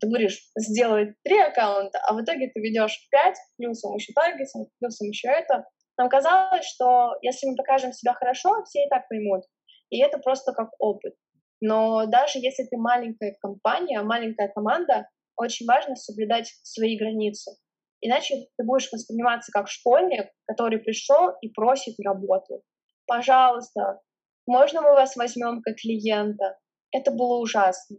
ты 0.00 0.06
говоришь 0.06 0.50
сделать 0.56 1.14
три 1.24 1.38
аккаунта, 1.38 1.98
а 2.06 2.14
в 2.14 2.22
итоге 2.22 2.50
ты 2.54 2.60
ведешь 2.60 3.08
пять, 3.10 3.36
плюсом 3.56 3.94
еще 3.94 4.12
таргетинг, 4.12 4.68
плюсом 4.78 5.08
еще 5.08 5.28
это. 5.28 5.66
Нам 5.96 6.08
казалось, 6.08 6.64
что 6.64 7.14
если 7.22 7.48
мы 7.48 7.56
покажем 7.56 7.92
себя 7.92 8.14
хорошо, 8.14 8.62
все 8.64 8.84
и 8.84 8.88
так 8.88 9.08
поймут. 9.08 9.42
И 9.90 10.00
это 10.00 10.18
просто 10.18 10.52
как 10.52 10.68
опыт. 10.78 11.14
Но 11.60 12.06
даже 12.06 12.38
если 12.38 12.64
ты 12.64 12.76
маленькая 12.76 13.36
компания, 13.40 14.00
маленькая 14.02 14.48
команда, 14.48 15.08
очень 15.36 15.66
важно 15.66 15.96
соблюдать 15.96 16.52
свои 16.62 16.96
границы. 16.96 17.56
Иначе 18.00 18.46
ты 18.56 18.64
будешь 18.64 18.90
восприниматься 18.92 19.50
как 19.52 19.68
школьник, 19.68 20.30
который 20.46 20.78
пришел 20.78 21.30
и 21.42 21.48
просит 21.48 21.94
работу. 22.04 22.62
Пожалуйста, 23.06 24.00
можно 24.46 24.82
мы 24.82 24.92
вас 24.92 25.16
возьмем 25.16 25.62
как 25.62 25.76
клиента? 25.76 26.58
Это 26.92 27.10
было 27.10 27.38
ужасно. 27.38 27.98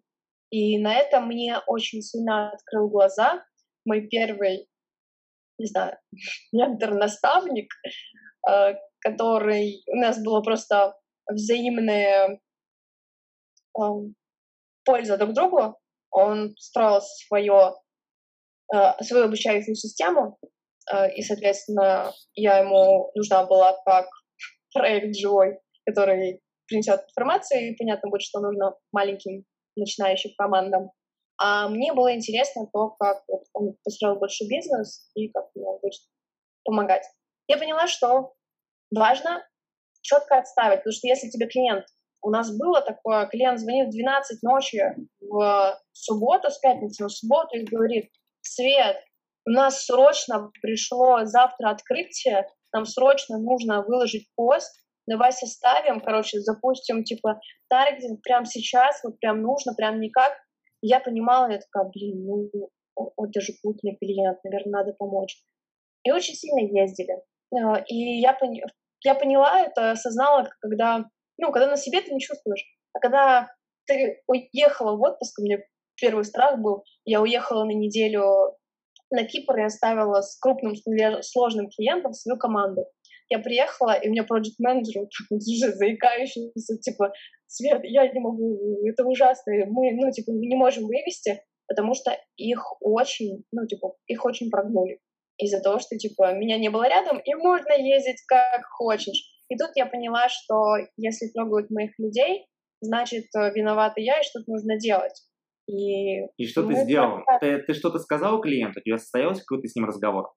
И 0.52 0.80
на 0.80 0.96
это 0.96 1.20
мне 1.20 1.58
очень 1.68 2.02
сильно 2.02 2.52
открыл 2.52 2.90
глаза 2.90 3.44
мой 3.86 4.08
первый, 4.08 4.68
не 5.58 5.66
знаю, 5.66 5.98
ментор-наставник, 6.54 7.72
э, 8.50 8.76
который 9.00 9.84
у 9.88 9.96
нас 9.96 10.22
было 10.24 10.42
просто 10.42 10.96
взаимная 11.30 12.40
эм, 13.78 14.16
польза 14.86 15.18
друг 15.18 15.34
другу. 15.34 15.78
Он 16.12 16.56
строил 16.58 17.02
свое 17.02 17.74
Э, 17.74 17.89
свою 19.02 19.26
обучающую 19.26 19.76
систему, 19.76 20.38
э, 20.92 21.14
и, 21.16 21.22
соответственно, 21.22 22.12
я 22.36 22.60
ему 22.60 23.12
нужна 23.16 23.46
была 23.46 23.76
как 23.86 24.08
проект 24.74 25.16
живой, 25.16 25.60
который 25.86 26.42
принесет 26.68 27.02
информацию, 27.10 27.70
и 27.70 27.76
понятно 27.76 28.10
будет, 28.10 28.22
что 28.22 28.40
нужно 28.40 28.76
маленьким 28.92 29.44
начинающим 29.76 30.32
командам. 30.38 30.92
А 31.38 31.70
мне 31.70 31.94
было 31.94 32.14
интересно 32.14 32.68
то, 32.72 32.96
как 33.00 33.24
он 33.54 33.76
построил 33.84 34.18
большой 34.18 34.48
бизнес 34.48 35.10
и 35.16 35.30
как 35.30 35.46
ему 35.56 35.80
будет 35.80 36.00
помогать. 36.64 37.06
Я 37.48 37.58
поняла, 37.58 37.88
что 37.88 38.34
важно 38.92 39.44
четко 40.02 40.38
отставить, 40.38 40.80
потому 40.80 40.94
что 40.94 41.08
если 41.08 41.30
тебе 41.30 41.48
клиент, 41.48 41.86
у 42.22 42.30
нас 42.30 42.56
было 42.56 42.82
такое, 42.82 43.28
клиент 43.28 43.60
звонит 43.60 43.88
в 43.88 43.92
12 43.92 44.44
ночи 44.44 44.84
в 45.22 45.80
субботу, 45.94 46.52
с 46.52 46.60
пятницы 46.60 47.04
на 47.04 47.10
субботу 47.10 47.56
и 47.56 47.64
говорит, 47.64 48.12
Свет, 48.52 48.98
у 49.46 49.52
нас 49.52 49.86
срочно 49.86 50.52
пришло 50.64 51.24
завтра 51.26 51.70
открытие, 51.70 52.48
нам 52.74 52.86
срочно 52.86 53.38
нужно 53.38 53.84
выложить 53.84 54.28
пост, 54.36 54.76
давай 55.08 55.32
составим, 55.32 56.02
короче, 56.02 56.40
запустим, 56.40 57.04
типа, 57.04 57.40
таргетинг 57.70 58.24
прямо 58.24 58.48
сейчас, 58.48 59.04
вот 59.04 59.20
прям 59.20 59.44
нужно, 59.44 59.76
прям 59.76 60.00
никак. 60.00 60.34
Я 60.82 61.00
понимала, 61.00 61.52
я 61.52 61.60
такая, 61.60 61.92
блин, 61.94 62.26
ну, 62.26 62.50
это 63.24 63.40
же 63.40 63.54
крупный 63.62 63.96
клиент, 63.98 64.40
наверное, 64.44 64.80
надо 64.80 64.94
помочь. 64.94 65.38
И 66.04 66.12
очень 66.12 66.34
сильно 66.34 66.62
ездили. 66.62 67.22
А, 67.54 67.84
и 67.86 68.20
я, 68.20 68.34
пон... 68.34 68.54
я 69.04 69.14
поняла 69.14 69.62
это, 69.62 69.92
осознала, 69.92 70.50
когда, 70.60 71.06
ну, 71.38 71.52
когда 71.52 71.68
на 71.68 71.78
себе 71.78 72.02
ты 72.02 72.12
не 72.12 72.20
чувствуешь, 72.20 72.66
а 72.94 73.00
когда 73.00 73.52
ты 73.86 74.24
уехала 74.26 74.96
в 74.96 75.02
отпуск, 75.02 75.40
меня 75.40 75.60
первый 76.00 76.26
страх 76.26 76.60
был. 76.60 76.84
Я 77.06 77.22
уехала 77.22 77.66
на 77.66 77.72
неделю 77.72 78.56
на 79.12 79.24
Кипр 79.24 79.58
и 79.58 79.64
оставила 79.64 80.22
с 80.22 80.38
крупным 80.38 80.74
сложным 81.22 81.70
клиентом 81.70 82.14
свою 82.14 82.38
команду. 82.38 82.86
Я 83.30 83.40
приехала, 83.40 83.94
и 83.94 84.08
у 84.08 84.12
меня 84.12 84.24
проект 84.24 84.60
менеджер 84.60 85.04
уже 85.30 85.72
заикающийся, 85.74 86.78
типа, 86.80 87.14
Свет, 87.48 87.82
я 87.84 88.08
не 88.08 88.20
могу, 88.20 88.88
это 88.88 89.06
ужасно, 89.06 89.54
мы, 89.68 89.92
ну, 89.94 90.12
типа, 90.12 90.32
не 90.32 90.56
можем 90.56 90.86
вывести, 90.86 91.42
потому 91.68 91.94
что 91.94 92.16
их 92.38 92.60
очень, 92.82 93.44
ну, 93.52 93.66
типа, 93.66 93.96
их 94.08 94.24
очень 94.26 94.50
прогнули 94.50 95.00
из-за 95.38 95.60
того, 95.62 95.80
что, 95.80 95.98
типа, 95.98 96.34
меня 96.34 96.58
не 96.58 96.70
было 96.70 96.88
рядом, 96.88 97.18
и 97.20 97.34
можно 97.34 97.74
ездить 97.74 98.22
как 98.28 98.66
хочешь. 98.78 99.32
И 99.48 99.56
тут 99.56 99.72
я 99.76 99.86
поняла, 99.86 100.28
что 100.30 100.76
если 100.98 101.28
трогают 101.30 101.72
моих 101.72 101.98
людей, 101.98 102.46
значит, 102.82 103.26
э, 103.36 103.52
виновата 103.54 104.00
я, 104.02 104.20
и 104.20 104.24
что-то 104.24 104.52
нужно 104.52 104.78
делать. 104.78 105.14
И, 105.70 106.26
и 106.38 106.48
что 106.48 106.66
ты 106.66 106.76
сделал? 106.84 107.20
Ты, 107.40 107.60
ты 107.60 107.74
что-то 107.76 108.00
сказал 108.00 108.42
клиенту? 108.42 108.80
У 108.80 108.84
тебя 108.84 108.98
состоялся 108.98 109.42
какой-то 109.42 109.68
с 109.68 109.76
ним 109.76 109.86
разговор? 109.86 110.34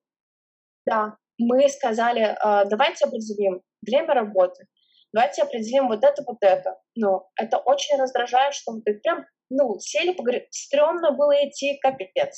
Да, 0.87 1.17
мы 1.39 1.69
сказали, 1.71 2.37
«А, 2.41 2.67
давайте 2.67 3.07
определим 3.07 3.63
время 3.81 4.13
работы, 4.13 4.67
давайте 5.13 5.43
определим 5.43 5.89
вот 5.89 6.05
это, 6.05 6.23
вот 6.27 6.37
это. 6.43 6.77
Но 6.97 7.29
это 7.41 7.57
очень 7.59 7.99
раздражает, 7.99 8.53
что 8.53 8.73
ты 8.85 9.01
прям, 9.03 9.25
ну, 9.49 9.79
сели, 9.79 10.13
поговорили, 10.13 10.49
стрёмно 10.51 11.13
было 11.13 11.33
идти, 11.47 11.79
капец. 11.81 12.37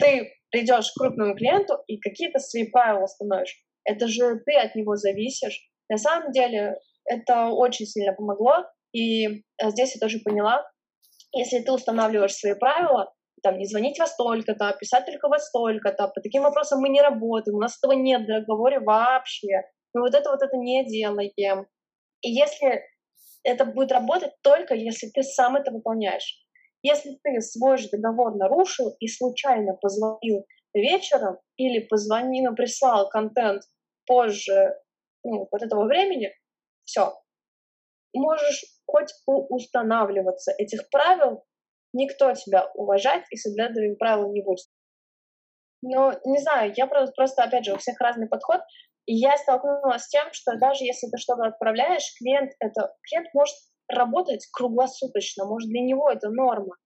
Ты 0.00 0.32
придешь 0.50 0.90
к 0.90 0.98
крупному 0.98 1.36
клиенту 1.36 1.74
и 1.86 1.98
какие-то 1.98 2.40
свои 2.40 2.68
правила 2.68 3.04
установишь. 3.04 3.62
Это 3.84 4.08
же 4.08 4.40
ты 4.44 4.56
от 4.56 4.74
него 4.74 4.96
зависишь. 4.96 5.70
На 5.88 5.98
самом 5.98 6.32
деле 6.32 6.78
это 7.04 7.46
очень 7.46 7.86
сильно 7.86 8.12
помогло, 8.12 8.66
и 8.92 9.26
э, 9.26 9.70
здесь 9.70 9.94
я 9.94 10.00
тоже 10.00 10.18
поняла, 10.24 10.64
если 11.32 11.60
ты 11.60 11.72
устанавливаешь 11.72 12.34
свои 12.34 12.54
правила, 12.54 13.12
там, 13.42 13.58
не 13.58 13.66
звонить 13.66 13.98
во 13.98 14.06
столько-то, 14.06 14.76
писать 14.78 15.06
только 15.06 15.28
во 15.28 15.38
столько-то, 15.38 16.08
по 16.08 16.20
таким 16.20 16.42
вопросам 16.42 16.80
мы 16.80 16.88
не 16.88 17.00
работаем, 17.00 17.56
у 17.56 17.60
нас 17.60 17.78
этого 17.78 17.92
нет 17.92 18.22
в 18.22 18.26
договоре 18.26 18.80
вообще, 18.80 19.62
мы 19.94 20.02
вот 20.02 20.14
это 20.14 20.30
вот 20.30 20.42
это 20.42 20.56
не 20.56 20.84
делаем. 20.84 21.66
И 22.22 22.30
если 22.30 22.82
это 23.44 23.64
будет 23.64 23.92
работать 23.92 24.32
только 24.42 24.74
если 24.74 25.08
ты 25.08 25.22
сам 25.22 25.56
это 25.56 25.70
выполняешь. 25.70 26.44
Если 26.82 27.18
ты 27.22 27.40
свой 27.40 27.76
же 27.76 27.88
договор 27.90 28.36
нарушил 28.36 28.94
и 29.00 29.08
случайно 29.08 29.74
позвонил 29.74 30.44
вечером 30.74 31.38
или 31.56 31.80
позвонил, 31.80 32.54
прислал 32.54 33.08
контент 33.08 33.62
позже 34.06 34.74
ну, 35.24 35.48
вот 35.50 35.62
этого 35.62 35.86
времени, 35.86 36.32
все, 36.84 37.14
можешь 38.14 38.64
хоть 38.86 39.12
устанавливаться 39.26 40.52
этих 40.56 40.88
правил, 40.90 41.44
никто 41.92 42.32
тебя 42.34 42.70
уважать 42.74 43.24
и 43.30 43.36
соблюдать 43.36 43.98
правил 43.98 44.32
не 44.32 44.42
будет. 44.42 44.66
Но, 45.82 46.12
не 46.24 46.38
знаю, 46.38 46.72
я 46.76 46.86
просто, 46.86 47.12
просто, 47.14 47.44
опять 47.44 47.64
же, 47.64 47.74
у 47.74 47.78
всех 47.78 48.00
разный 48.00 48.28
подход, 48.28 48.60
и 49.06 49.14
я 49.14 49.36
столкнулась 49.36 50.02
с 50.02 50.08
тем, 50.08 50.32
что 50.32 50.56
даже 50.56 50.84
если 50.84 51.08
ты 51.08 51.16
что-то 51.18 51.44
отправляешь, 51.46 52.14
клиент, 52.18 52.52
это, 52.60 52.94
клиент 53.02 53.28
может 53.32 53.54
работать 53.88 54.46
круглосуточно, 54.52 55.46
может, 55.46 55.68
для 55.70 55.80
него 55.80 56.10
это 56.10 56.28
норма. 56.30 56.76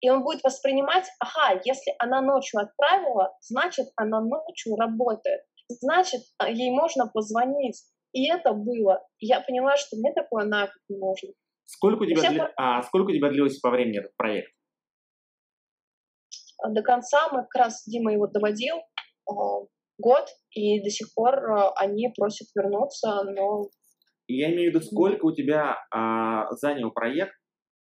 И 0.00 0.10
он 0.10 0.22
будет 0.22 0.44
воспринимать, 0.44 1.06
ага, 1.18 1.60
если 1.64 1.94
она 1.98 2.20
ночью 2.20 2.60
отправила, 2.60 3.34
значит, 3.40 3.86
она 3.96 4.20
ночью 4.20 4.76
работает. 4.76 5.40
Значит, 5.68 6.20
ей 6.46 6.70
можно 6.70 7.08
позвонить. 7.08 7.82
И 8.14 8.30
это 8.30 8.52
было. 8.52 9.04
Я 9.18 9.40
поняла, 9.40 9.76
что 9.76 9.96
мне 9.96 10.12
такое 10.14 10.46
нафиг 10.46 10.80
не 10.88 10.96
нужно. 10.96 11.30
Сколько 11.64 12.02
у 12.02 12.06
тебя, 12.06 12.30
дли... 12.30 12.42
а, 12.56 12.82
сколько 12.84 13.10
у 13.10 13.12
тебя 13.12 13.28
длился 13.28 13.58
по 13.60 13.70
времени 13.70 13.98
этот 13.98 14.16
проект? 14.16 14.52
До 16.66 16.82
конца 16.82 17.28
мы 17.32 17.42
как 17.42 17.54
раз 17.56 17.84
Дима 17.86 18.12
его 18.12 18.28
доводил 18.28 18.76
э, 18.76 19.32
год, 19.98 20.28
и 20.52 20.80
до 20.82 20.90
сих 20.90 21.08
пор 21.14 21.34
э, 21.34 21.70
они 21.76 22.08
просят 22.16 22.48
вернуться, 22.54 23.24
но... 23.24 23.68
Я 24.28 24.52
имею 24.52 24.70
в 24.70 24.74
виду, 24.74 24.84
сколько 24.84 25.26
у 25.26 25.34
тебя 25.34 25.76
э, 25.94 26.54
занял 26.56 26.92
проект 26.92 27.34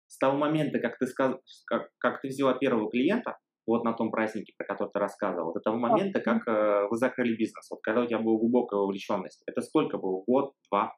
с 0.07 0.17
того 0.19 0.37
момента, 0.37 0.79
как 0.79 0.97
ты, 0.99 1.07
сказ... 1.07 1.35
как, 1.65 1.89
как 1.97 2.21
ты 2.21 2.27
взяла 2.27 2.53
первого 2.53 2.89
клиента, 2.91 3.37
вот 3.69 3.83
на 3.83 3.93
том 3.93 4.11
празднике, 4.11 4.53
про 4.57 4.65
который 4.65 4.89
ты 4.91 4.99
рассказывал, 4.99 5.53
до 5.53 5.59
того 5.59 5.77
момента, 5.77 6.19
как 6.19 6.47
э, 6.47 6.87
вы 6.89 6.97
закрыли 6.97 7.35
бизнес, 7.35 7.69
вот 7.69 7.81
когда 7.81 8.01
у 8.01 8.05
тебя 8.05 8.19
была 8.19 8.37
глубокая 8.37 8.79
вовлеченность, 8.79 9.41
это 9.45 9.61
сколько 9.61 9.97
было? 9.97 10.23
Год, 10.27 10.53
два? 10.69 10.95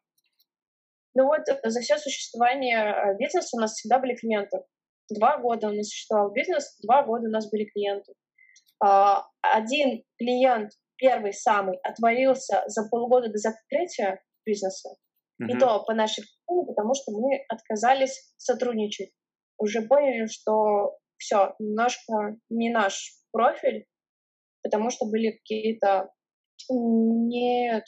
Ну 1.13 1.25
вот 1.25 1.41
э, 1.47 1.69
за 1.69 1.81
все 1.81 1.97
существование 1.97 2.79
э, 2.79 3.17
бизнеса 3.17 3.57
у 3.57 3.59
нас 3.59 3.73
всегда 3.73 3.99
были 3.99 4.15
клиенты. 4.15 4.59
Два 5.09 5.37
года 5.37 5.67
у 5.67 5.73
нас 5.73 5.87
существовал 5.87 6.31
бизнес, 6.31 6.77
два 6.81 7.03
года 7.03 7.27
у 7.27 7.31
нас 7.31 7.49
были 7.51 7.65
клиенты. 7.65 8.13
А, 8.81 9.27
один 9.41 10.03
клиент, 10.17 10.71
первый 10.95 11.33
самый, 11.33 11.77
отвалился 11.83 12.63
за 12.67 12.87
полгода 12.89 13.29
до 13.29 13.37
закрытия 13.37 14.23
бизнеса. 14.45 14.95
Uh-huh. 15.41 15.53
И 15.53 15.59
то 15.59 15.83
по 15.83 15.93
нашей 15.93 16.21
причине, 16.21 16.65
потому 16.67 16.93
что 16.95 17.11
мы 17.11 17.43
отказались 17.49 18.33
сотрудничать. 18.37 19.11
Уже 19.57 19.81
поняли, 19.81 20.27
что 20.27 20.97
все, 21.21 21.55
немножко 21.59 22.37
не 22.49 22.71
наш 22.71 23.13
профиль, 23.31 23.85
потому 24.63 24.89
что 24.89 25.05
были 25.05 25.31
какие-то 25.31 26.09
не, 26.69 27.81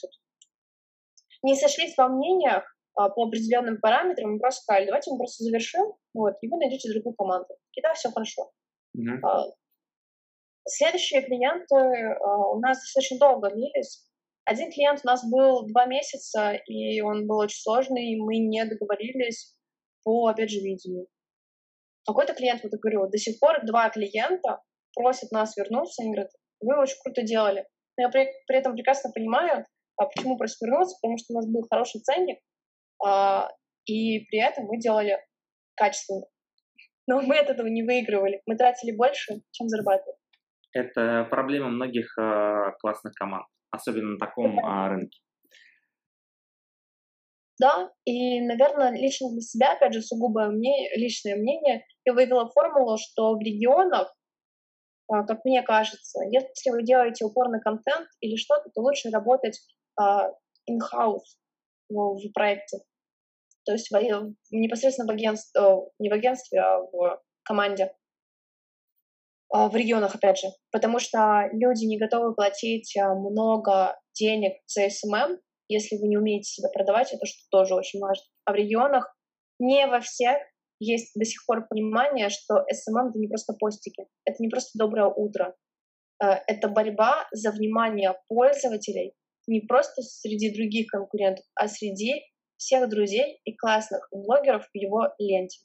не 1.42 1.56
сошлись 1.56 1.96
во 1.96 2.08
мнениях 2.08 2.64
а, 2.94 3.08
по 3.10 3.24
определенным 3.26 3.78
параметрам, 3.80 4.32
мы 4.32 4.38
просто 4.38 4.62
сказали, 4.62 4.86
давайте 4.86 5.10
мы 5.10 5.18
просто 5.18 5.44
завершим, 5.44 5.94
вот, 6.14 6.34
и 6.40 6.48
вы 6.48 6.58
найдете 6.58 6.92
другую 6.92 7.14
команду. 7.14 7.54
И 7.72 7.82
да, 7.82 7.92
все 7.94 8.10
хорошо. 8.10 8.50
Mm-hmm. 8.96 9.20
А, 9.22 9.44
следующие 10.66 11.22
клиенты 11.22 11.74
а, 11.74 12.52
у 12.52 12.60
нас 12.60 12.78
достаточно 12.78 13.18
долго 13.18 13.50
длились. 13.50 14.08
Один 14.44 14.70
клиент 14.70 15.00
у 15.02 15.06
нас 15.06 15.28
был 15.28 15.66
два 15.66 15.86
месяца, 15.86 16.52
и 16.52 17.00
он 17.00 17.26
был 17.26 17.38
очень 17.38 17.60
сложный, 17.60 18.12
и 18.12 18.20
мы 18.20 18.38
не 18.38 18.64
договорились 18.64 19.56
по, 20.04 20.28
опять 20.28 20.50
же, 20.50 20.60
видению. 20.60 21.08
Какой-то 22.06 22.34
клиент, 22.34 22.62
вот 22.62 22.72
я 22.72 22.78
говорю, 22.78 23.08
до 23.08 23.18
сих 23.18 23.38
пор 23.40 23.64
два 23.64 23.88
клиента 23.90 24.60
просят 24.94 25.30
нас 25.32 25.56
вернуться, 25.56 26.02
они 26.02 26.12
говорят, 26.12 26.30
вы 26.60 26.78
очень 26.78 26.96
круто 27.02 27.22
делали. 27.22 27.66
Но 27.96 28.04
я 28.04 28.08
при, 28.10 28.28
при 28.46 28.58
этом 28.58 28.74
прекрасно 28.74 29.10
понимаю, 29.14 29.64
а 29.96 30.06
почему 30.06 30.36
просят 30.36 30.60
вернуться, 30.60 30.96
потому 31.00 31.18
что 31.18 31.32
у 31.32 31.36
нас 31.36 31.46
был 31.46 31.66
хороший 31.70 32.00
ценник, 32.00 32.38
а, 33.04 33.48
и 33.86 34.20
при 34.26 34.40
этом 34.40 34.64
мы 34.64 34.78
делали 34.78 35.18
качественно. 35.76 36.22
Но 37.06 37.20
мы 37.22 37.38
от 37.38 37.50
этого 37.50 37.66
не 37.66 37.82
выигрывали. 37.82 38.40
Мы 38.46 38.56
тратили 38.56 38.96
больше, 38.96 39.34
чем 39.52 39.68
зарабатывали. 39.68 40.16
Это 40.72 41.26
проблема 41.30 41.68
многих 41.68 42.18
э, 42.18 42.72
классных 42.80 43.14
команд, 43.14 43.46
особенно 43.70 44.12
на 44.12 44.18
таком 44.18 44.58
э, 44.58 44.88
рынке. 44.88 45.20
Да, 47.60 47.92
и, 48.04 48.40
наверное, 48.40 48.90
лично 48.90 49.30
для 49.30 49.40
себя, 49.40 49.72
опять 49.74 49.94
же, 49.94 50.02
сугубо 50.02 50.46
мне, 50.46 50.90
личное 50.96 51.36
мнение, 51.36 51.86
я 52.04 52.12
вывела 52.12 52.48
формулу, 52.50 52.98
что 52.98 53.34
в 53.34 53.40
регионах, 53.40 54.12
как 55.08 55.44
мне 55.44 55.62
кажется, 55.62 56.20
если 56.30 56.70
вы 56.70 56.82
делаете 56.82 57.24
упор 57.24 57.48
на 57.50 57.60
контент 57.60 58.08
или 58.20 58.36
что-то, 58.36 58.70
то 58.74 58.80
лучше 58.80 59.10
работать 59.10 59.60
in-house 60.00 61.38
в 61.88 62.32
проекте. 62.32 62.78
То 63.64 63.72
есть 63.72 63.90
в, 63.90 64.34
непосредственно 64.50 65.06
в 65.06 65.14
агентстве, 65.14 65.62
не 65.98 66.10
в 66.10 66.12
агентстве, 66.12 66.60
а 66.60 66.80
в 66.80 67.22
команде. 67.44 67.94
В 69.50 69.76
регионах, 69.76 70.16
опять 70.16 70.38
же. 70.38 70.48
Потому 70.72 70.98
что 70.98 71.48
люди 71.52 71.84
не 71.84 71.98
готовы 71.98 72.34
платить 72.34 72.92
много 72.96 73.96
денег 74.18 74.54
за 74.66 74.86
SMM, 74.86 75.38
если 75.68 75.96
вы 75.96 76.08
не 76.08 76.16
умеете 76.16 76.44
себя 76.50 76.68
продавать, 76.72 77.12
это 77.12 77.26
что 77.26 77.40
тоже 77.50 77.74
очень 77.74 78.00
важно. 78.00 78.24
А 78.44 78.52
в 78.52 78.54
регионах 78.54 79.14
не 79.58 79.86
во 79.86 80.00
всех 80.00 80.38
есть 80.80 81.12
до 81.14 81.24
сих 81.24 81.44
пор 81.46 81.66
понимание, 81.68 82.28
что 82.28 82.54
SMM— 82.54 83.08
это 83.10 83.18
не 83.18 83.28
просто 83.28 83.54
постики, 83.54 84.06
это 84.24 84.36
не 84.40 84.48
просто 84.48 84.78
доброе 84.78 85.06
утро. 85.06 85.54
Э, 86.22 86.40
это 86.46 86.68
борьба 86.68 87.26
за 87.32 87.50
внимание 87.50 88.14
пользователей 88.28 89.14
не 89.46 89.60
просто 89.60 90.02
среди 90.02 90.54
других 90.54 90.88
конкурентов, 90.88 91.44
а 91.54 91.68
среди 91.68 92.22
всех 92.56 92.88
друзей 92.88 93.40
и 93.44 93.54
классных 93.54 94.08
блогеров 94.10 94.64
в 94.66 94.76
его 94.76 95.08
ленте. 95.18 95.60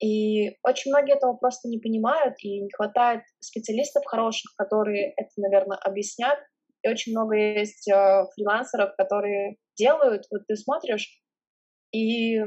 И 0.00 0.58
очень 0.62 0.90
многие 0.90 1.16
этого 1.16 1.34
просто 1.34 1.68
не 1.68 1.78
понимают, 1.78 2.34
и 2.40 2.60
не 2.60 2.70
хватает 2.70 3.22
специалистов 3.40 4.04
хороших, 4.04 4.54
которые 4.56 5.14
это, 5.16 5.30
наверное, 5.38 5.78
объяснят, 5.78 6.38
и 6.84 6.88
очень 6.88 7.12
много 7.12 7.34
есть 7.34 7.88
э, 7.88 8.26
фрилансеров, 8.34 8.94
которые 8.96 9.56
делают, 9.76 10.26
вот 10.30 10.42
ты 10.46 10.56
смотришь, 10.56 11.20
и 11.92 12.38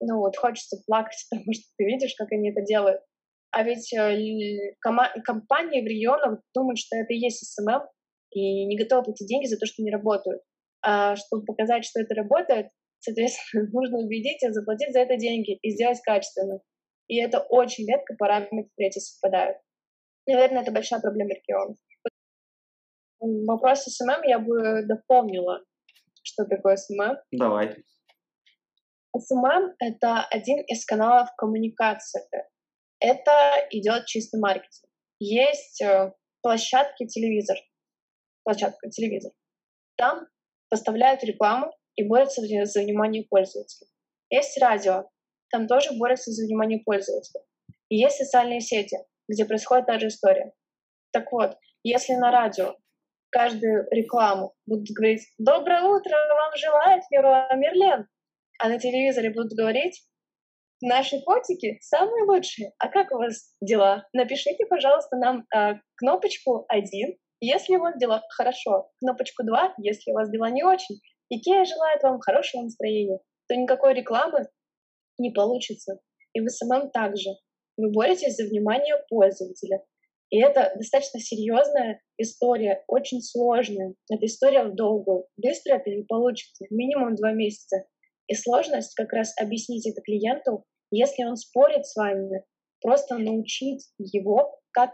ну 0.00 0.18
вот 0.18 0.36
хочется 0.36 0.76
плакать, 0.86 1.18
потому 1.30 1.52
что 1.52 1.64
ты 1.78 1.84
видишь, 1.84 2.14
как 2.16 2.30
они 2.32 2.50
это 2.50 2.60
делают. 2.62 3.00
А 3.52 3.64
ведь 3.64 3.92
кома- 4.80 5.12
компании 5.24 5.82
в 5.82 5.86
регионах 5.86 6.40
думают, 6.54 6.78
что 6.78 6.96
это 6.96 7.12
и 7.12 7.18
есть 7.18 7.44
SMM, 7.52 7.82
и 8.32 8.66
не 8.66 8.76
готовы 8.76 9.04
платить 9.04 9.26
деньги 9.26 9.46
за 9.46 9.56
то, 9.56 9.66
что 9.66 9.82
не 9.82 9.90
работают. 9.90 10.42
А 10.82 11.16
чтобы 11.16 11.44
показать, 11.44 11.84
что 11.84 12.00
это 12.00 12.14
работает, 12.14 12.68
соответственно, 13.00 13.68
нужно 13.72 13.98
убедить 13.98 14.42
их 14.42 14.52
заплатить 14.52 14.92
за 14.92 15.00
это 15.00 15.16
деньги 15.16 15.58
и 15.62 15.70
сделать 15.70 16.00
качественно. 16.02 16.60
И 17.08 17.16
это 17.16 17.40
очень 17.40 17.88
редко 17.88 18.14
параметры 18.16 18.68
эти 18.76 18.98
совпадают. 18.98 19.56
Наверное, 20.28 20.62
это 20.62 20.70
большая 20.70 21.00
проблема 21.00 21.30
регионов 21.30 21.76
вопрос 23.20 23.84
SMM 23.84 24.22
я 24.24 24.38
бы 24.38 24.82
дополнила, 24.86 25.62
что 26.22 26.44
такое 26.44 26.76
SMM. 26.76 27.16
Давай. 27.32 27.76
SMM — 29.16 29.78
это 29.78 30.24
один 30.30 30.60
из 30.64 30.84
каналов 30.84 31.28
коммуникации. 31.36 32.22
Это 33.00 33.32
идет 33.70 34.06
чистый 34.06 34.40
маркетинг. 34.40 34.90
Есть 35.18 35.82
э, 35.82 36.12
площадки 36.42 37.06
телевизор. 37.06 37.56
Площадка 38.44 38.88
телевизор. 38.90 39.32
Там 39.96 40.26
поставляют 40.68 41.24
рекламу 41.24 41.72
и 41.96 42.06
борются 42.06 42.42
за 42.42 42.80
внимание 42.80 43.24
пользователя. 43.28 43.88
Есть 44.30 44.60
радио. 44.60 45.08
Там 45.50 45.66
тоже 45.66 45.92
борются 45.98 46.30
за 46.30 46.44
внимание 46.44 46.78
пользователя. 46.78 47.42
И 47.88 47.96
есть 47.96 48.16
социальные 48.16 48.60
сети, 48.60 48.96
где 49.28 49.44
происходит 49.44 49.86
та 49.86 49.98
же 49.98 50.06
история. 50.06 50.52
Так 51.10 51.32
вот, 51.32 51.58
если 51.82 52.14
на 52.14 52.30
радио 52.30 52.76
каждую 53.30 53.86
рекламу 53.90 54.54
будут 54.66 54.88
говорить 54.90 55.22
«Доброе 55.38 55.82
утро, 55.82 56.10
вам 56.10 56.56
желает 56.56 57.02
Мируа 57.10 57.48
Мерлен», 57.56 58.06
а 58.58 58.68
на 58.68 58.78
телевизоре 58.78 59.30
будут 59.30 59.52
говорить 59.52 60.02
«Наши 60.82 61.20
котики 61.22 61.78
самые 61.80 62.24
лучшие, 62.24 62.72
а 62.78 62.88
как 62.88 63.12
у 63.12 63.18
вас 63.18 63.54
дела? 63.60 64.06
Напишите, 64.12 64.66
пожалуйста, 64.66 65.16
нам 65.16 65.44
э, 65.54 65.74
кнопочку 65.96 66.64
1, 66.68 67.16
если 67.40 67.76
у 67.76 67.80
вас 67.80 67.96
дела 67.98 68.22
хорошо, 68.36 68.90
кнопочку 69.00 69.44
2, 69.44 69.74
если 69.78 70.10
у 70.10 70.14
вас 70.14 70.30
дела 70.30 70.50
не 70.50 70.64
очень. 70.64 71.00
Икея 71.28 71.64
желает 71.64 72.02
вам 72.02 72.20
хорошего 72.20 72.62
настроения». 72.62 73.18
То 73.48 73.56
никакой 73.56 73.94
рекламы 73.94 74.46
не 75.18 75.30
получится. 75.30 75.98
И 76.34 76.40
в 76.40 76.48
SMM 76.48 76.90
также. 76.92 77.30
Вы 77.76 77.90
боретесь 77.90 78.36
за 78.36 78.44
внимание 78.44 78.96
пользователя. 79.08 79.82
И 80.30 80.40
это 80.40 80.72
достаточно 80.76 81.18
серьезная 81.18 82.00
история, 82.16 82.84
очень 82.86 83.20
сложная. 83.20 83.94
Это 84.10 84.26
история 84.26 84.64
в 84.64 84.74
долгую. 84.74 85.26
Быстро 85.36 85.74
это 85.74 85.90
не 85.90 86.04
получится, 86.04 86.64
минимум 86.70 87.16
два 87.16 87.32
месяца. 87.32 87.84
И 88.28 88.34
сложность 88.34 88.94
как 88.94 89.12
раз 89.12 89.34
объяснить 89.40 89.88
это 89.88 90.00
клиенту, 90.02 90.64
если 90.92 91.24
он 91.24 91.36
спорит 91.36 91.84
с 91.84 91.96
вами, 91.96 92.44
просто 92.80 93.18
научить 93.18 93.88
его, 93.98 94.60
как 94.70 94.90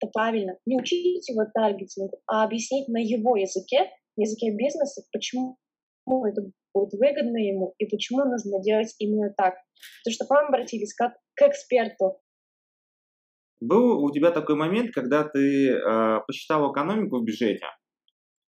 это 0.00 0.10
правильно. 0.12 0.58
Не 0.66 0.76
учить 0.76 1.28
его 1.28 1.44
таргетингу, 1.52 2.20
а 2.26 2.44
объяснить 2.44 2.88
на 2.88 2.98
его 2.98 3.36
языке, 3.36 3.90
языке 4.16 4.50
бизнеса, 4.50 5.02
почему 5.12 5.56
это 6.06 6.42
будет 6.74 6.92
выгодно 6.92 7.38
ему 7.38 7.74
и 7.78 7.86
почему 7.86 8.24
нужно 8.24 8.60
делать 8.62 8.94
именно 8.98 9.32
так. 9.36 9.54
Потому 10.02 10.14
что 10.14 10.26
к 10.26 10.30
вам 10.30 10.48
обратились 10.48 10.94
как 10.94 11.14
к 11.34 11.48
эксперту, 11.48 12.18
был 13.66 14.02
у 14.02 14.12
тебя 14.12 14.30
такой 14.30 14.56
момент, 14.56 14.92
когда 14.92 15.24
ты 15.24 15.70
э, 15.70 16.20
посчитал 16.26 16.72
экономику 16.72 17.18
в 17.18 17.24
бюджете 17.24 17.66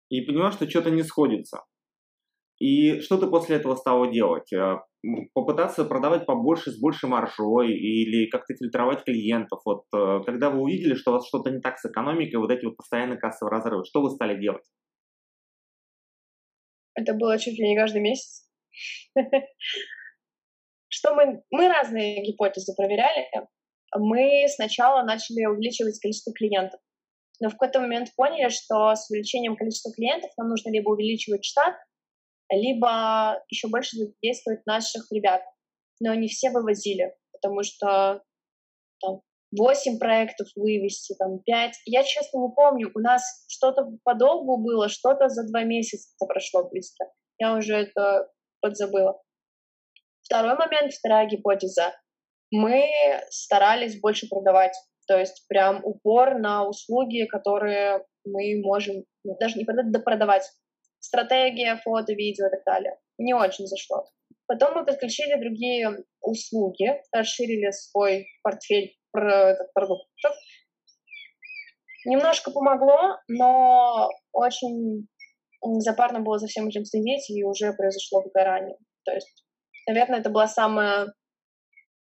и 0.08 0.20
поняла, 0.22 0.52
что 0.52 0.68
что-то 0.68 0.90
не 0.90 1.02
сходится. 1.02 1.62
И 2.58 3.00
что 3.00 3.18
ты 3.18 3.26
после 3.26 3.56
этого 3.56 3.74
стала 3.76 4.10
делать? 4.10 4.52
Э, 4.52 4.78
попытаться 5.34 5.84
продавать 5.84 6.26
побольше 6.26 6.70
с 6.70 6.80
большей 6.80 7.08
маржой 7.08 7.72
или 7.72 8.28
как-то 8.30 8.54
фильтровать 8.54 9.04
клиентов? 9.04 9.60
Вот 9.64 9.84
э, 9.94 10.20
когда 10.24 10.50
вы 10.50 10.60
увидели, 10.60 10.94
что 10.94 11.10
у 11.10 11.14
вас 11.14 11.26
что-то 11.26 11.50
не 11.50 11.60
так 11.60 11.78
с 11.78 11.84
экономикой, 11.84 12.36
вот 12.36 12.50
эти 12.50 12.64
вот 12.64 12.76
постоянные 12.76 13.18
кассовые 13.18 13.50
разрывы, 13.50 13.84
что 13.84 14.02
вы 14.02 14.10
стали 14.10 14.40
делать? 14.40 14.64
Это 16.94 17.14
было 17.14 17.38
чуть 17.38 17.58
ли 17.58 17.68
не 17.68 17.76
каждый 17.76 18.02
месяц. 18.02 18.48
Что 20.88 21.14
мы, 21.14 21.42
мы 21.50 21.68
разные 21.68 22.22
гипотезы 22.22 22.74
проверяли 22.76 23.26
мы 23.98 24.46
сначала 24.48 25.02
начали 25.02 25.44
увеличивать 25.44 25.98
количество 26.00 26.32
клиентов. 26.32 26.80
Но 27.40 27.48
в 27.48 27.52
какой-то 27.52 27.80
момент 27.80 28.14
поняли, 28.14 28.48
что 28.48 28.94
с 28.94 29.10
увеличением 29.10 29.56
количества 29.56 29.92
клиентов 29.92 30.30
нам 30.36 30.48
нужно 30.48 30.70
либо 30.70 30.90
увеличивать 30.90 31.44
штат, 31.44 31.74
либо 32.50 33.42
еще 33.48 33.68
больше 33.68 33.96
задействовать 33.96 34.64
наших 34.66 35.10
ребят. 35.10 35.42
Но 36.00 36.14
не 36.14 36.28
все 36.28 36.50
вывозили, 36.50 37.14
потому 37.32 37.62
что 37.62 38.22
там, 39.00 39.22
8 39.58 39.98
проектов 39.98 40.48
вывести, 40.56 41.14
там 41.18 41.40
5. 41.40 41.74
Я 41.86 42.04
честно 42.04 42.38
не 42.38 42.54
помню, 42.54 42.90
у 42.94 43.00
нас 43.00 43.22
что-то 43.48 43.90
подолгу 44.04 44.56
было, 44.58 44.88
что-то 44.88 45.28
за 45.28 45.46
два 45.48 45.64
месяца 45.64 46.14
прошло 46.26 46.68
быстро. 46.68 47.08
Я 47.38 47.56
уже 47.56 47.74
это 47.74 48.30
подзабыла. 48.60 49.20
Второй 50.22 50.56
момент, 50.56 50.92
вторая 50.92 51.26
гипотеза 51.26 51.92
мы 52.52 52.86
старались 53.30 53.98
больше 53.98 54.28
продавать. 54.28 54.76
То 55.08 55.18
есть 55.18 55.46
прям 55.48 55.80
упор 55.84 56.38
на 56.38 56.68
услуги, 56.68 57.24
которые 57.24 58.04
мы 58.24 58.60
можем 58.62 59.04
ну, 59.24 59.36
даже 59.40 59.58
не 59.58 59.64
продать, 59.64 59.90
да 59.90 59.98
продавать. 59.98 60.48
Стратегия, 61.00 61.80
фото, 61.82 62.12
видео 62.12 62.46
и 62.46 62.50
так 62.50 62.62
далее. 62.64 62.96
не 63.18 63.34
очень 63.34 63.66
зашло. 63.66 64.04
Потом 64.46 64.74
мы 64.74 64.84
подключили 64.84 65.40
другие 65.40 66.04
услуги, 66.20 67.02
расширили 67.10 67.70
свой 67.72 68.26
портфель 68.42 68.94
про 69.10 69.50
этот 69.50 69.72
продукт. 69.72 70.06
Немножко 72.04 72.50
помогло, 72.50 73.16
но 73.28 74.10
очень 74.32 75.08
запарно 75.78 76.20
было 76.20 76.38
за 76.38 76.46
всем 76.46 76.68
этим 76.68 76.84
следить, 76.84 77.30
и 77.30 77.42
уже 77.44 77.72
произошло 77.72 78.22
выгорание. 78.22 78.76
То 79.04 79.12
есть, 79.12 79.44
наверное, 79.88 80.20
это 80.20 80.30
была 80.30 80.46
самая 80.46 81.12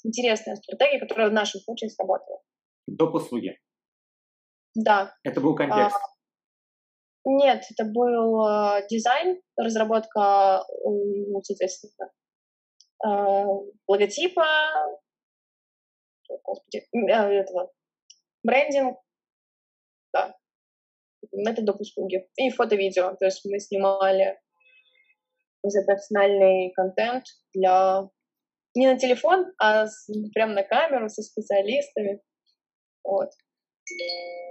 интересная 0.04 0.56
стратегия, 0.56 1.00
которая 1.00 1.30
в 1.30 1.32
нашем 1.32 1.60
случае 1.60 1.90
сработала. 1.90 2.40
Доп. 2.86 3.14
услуги? 3.14 3.58
Да. 4.74 5.14
Это 5.22 5.40
был 5.40 5.54
контекст? 5.54 5.96
А, 5.96 6.14
нет, 7.26 7.64
это 7.70 7.84
был 7.90 8.46
э, 8.46 8.86
дизайн, 8.88 9.40
разработка, 9.56 10.62
ну, 10.84 11.40
соответственно, 11.42 12.10
э, 13.04 13.44
логотипа, 13.88 14.44
господи, 16.42 16.86
э, 16.92 17.08
этого, 17.08 17.72
брендинг, 18.42 18.98
да, 20.12 20.36
метод 21.32 21.80
услуги 21.80 22.28
и 22.36 22.50
фото-видео. 22.50 23.16
То 23.16 23.24
есть 23.24 23.42
мы 23.46 23.58
снимали 23.58 24.38
профессиональный 25.62 26.72
контент 26.74 27.24
для 27.54 28.08
не 28.74 28.86
на 28.86 28.98
телефон, 28.98 29.46
а 29.58 29.86
с, 29.86 30.08
прям 30.34 30.54
на 30.54 30.62
камеру 30.62 31.08
со 31.08 31.22
специалистами. 31.22 32.20
Вот. 33.02 33.30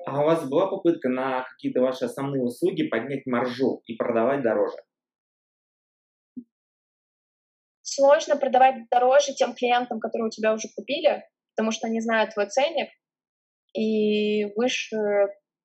А 0.05 0.21
у 0.21 0.25
вас 0.25 0.47
была 0.47 0.67
попытка 0.67 1.09
на 1.09 1.43
какие-то 1.43 1.81
ваши 1.81 2.05
основные 2.05 2.43
услуги 2.43 2.87
поднять 2.87 3.25
маржу 3.25 3.81
и 3.85 3.95
продавать 3.95 4.43
дороже? 4.43 4.77
Сложно 7.81 8.37
продавать 8.37 8.87
дороже 8.91 9.33
тем 9.33 9.53
клиентам, 9.53 9.99
которые 9.99 10.27
у 10.27 10.31
тебя 10.31 10.53
уже 10.53 10.67
купили, 10.75 11.23
потому 11.55 11.71
что 11.71 11.87
они 11.87 11.99
знают 11.99 12.33
твой 12.33 12.47
ценник, 12.47 12.89
и 13.73 14.45
выше 14.55 14.95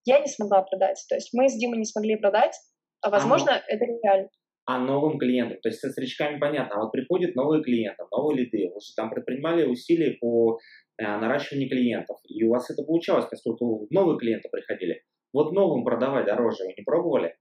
я 0.04 0.20
не 0.20 0.26
смогла 0.26 0.62
продать. 0.62 1.04
То 1.08 1.14
есть 1.14 1.30
мы 1.32 1.48
с 1.48 1.54
Димой 1.54 1.78
не 1.78 1.84
смогли 1.84 2.16
продать, 2.16 2.54
а 3.00 3.10
возможно, 3.10 3.52
а, 3.52 3.62
это 3.66 3.84
реально. 3.84 4.28
А 4.68 4.78
новым 4.78 5.18
клиентам, 5.18 5.58
то 5.62 5.70
есть 5.70 5.80
со 5.80 5.88
старичками 5.88 6.38
понятно, 6.38 6.76
а 6.76 6.82
вот 6.82 6.92
приходят 6.92 7.34
новые 7.34 7.62
клиенты, 7.62 8.04
новые 8.10 8.44
лиды, 8.44 8.70
вы 8.70 8.78
же 8.82 8.92
там 8.94 9.08
предпринимали 9.08 9.64
усилия 9.64 10.18
по 10.20 10.58
э, 10.98 11.02
наращиванию 11.02 11.70
клиентов, 11.70 12.18
и 12.24 12.44
у 12.44 12.50
вас 12.50 12.68
это 12.68 12.82
получалось, 12.82 13.24
поскольку 13.30 13.86
новые 13.88 14.18
клиенты 14.18 14.50
приходили. 14.50 15.02
Вот 15.32 15.52
новым 15.52 15.84
продавать 15.84 16.26
дороже 16.26 16.64
вы 16.64 16.74
не 16.76 16.84
пробовали? 16.84 17.34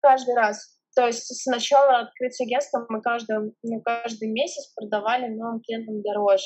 Каждый 0.00 0.36
раз. 0.36 0.78
То 0.94 1.08
есть 1.08 1.26
сначала 1.42 2.02
открытия 2.02 2.44
агентства 2.44 2.86
мы 2.88 3.02
каждый, 3.02 3.52
ну, 3.64 3.80
каждый 3.82 4.30
месяц 4.30 4.72
продавали 4.76 5.26
новым 5.26 5.60
клиентам 5.60 6.02
дороже. 6.02 6.44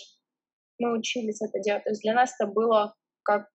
Мы 0.78 0.98
учились 0.98 1.42
это 1.42 1.60
делать. 1.62 1.84
То 1.84 1.90
есть 1.90 2.00
для 2.00 2.14
нас 2.14 2.34
это 2.40 2.50
было 2.50 2.94
как 3.24 3.48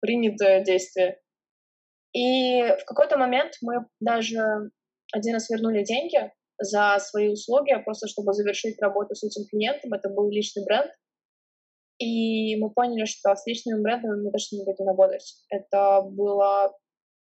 принятое 0.00 0.62
действие. 0.62 1.18
И 2.12 2.62
в 2.62 2.84
какой-то 2.86 3.16
момент 3.16 3.52
мы 3.62 3.86
даже 4.00 4.40
один 5.12 5.34
раз 5.34 5.50
вернули 5.50 5.84
деньги 5.84 6.32
за 6.60 6.98
свои 6.98 7.28
услуги, 7.28 7.72
просто 7.84 8.08
чтобы 8.08 8.32
завершить 8.32 8.80
работу 8.80 9.14
с 9.14 9.22
этим 9.22 9.46
клиентом. 9.48 9.92
Это 9.92 10.08
был 10.08 10.30
личный 10.30 10.64
бренд. 10.64 10.90
И 11.98 12.56
мы 12.56 12.70
поняли, 12.70 13.04
что 13.04 13.34
с 13.34 13.46
личными 13.46 13.82
брендами 13.82 14.22
мы 14.22 14.30
точно 14.30 14.56
не 14.56 14.64
будем 14.64 14.86
работать. 14.86 15.44
Это 15.50 16.02
была 16.02 16.72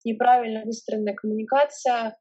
неправильно 0.04 0.64
выстроенная 0.64 1.16
коммуникация. 1.16 2.18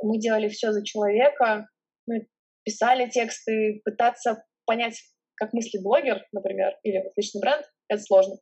Мы 0.00 0.18
делали 0.18 0.48
все 0.48 0.72
за 0.72 0.84
человека. 0.84 1.68
Мы 2.06 2.26
писали 2.64 3.08
тексты, 3.08 3.80
пытаться 3.84 4.44
понять, 4.66 5.00
как 5.36 5.52
мыслит 5.52 5.82
блогер, 5.82 6.26
например, 6.32 6.76
или 6.82 7.02
личный 7.16 7.40
бренд, 7.40 7.64
это 7.88 8.02
сложно 8.02 8.36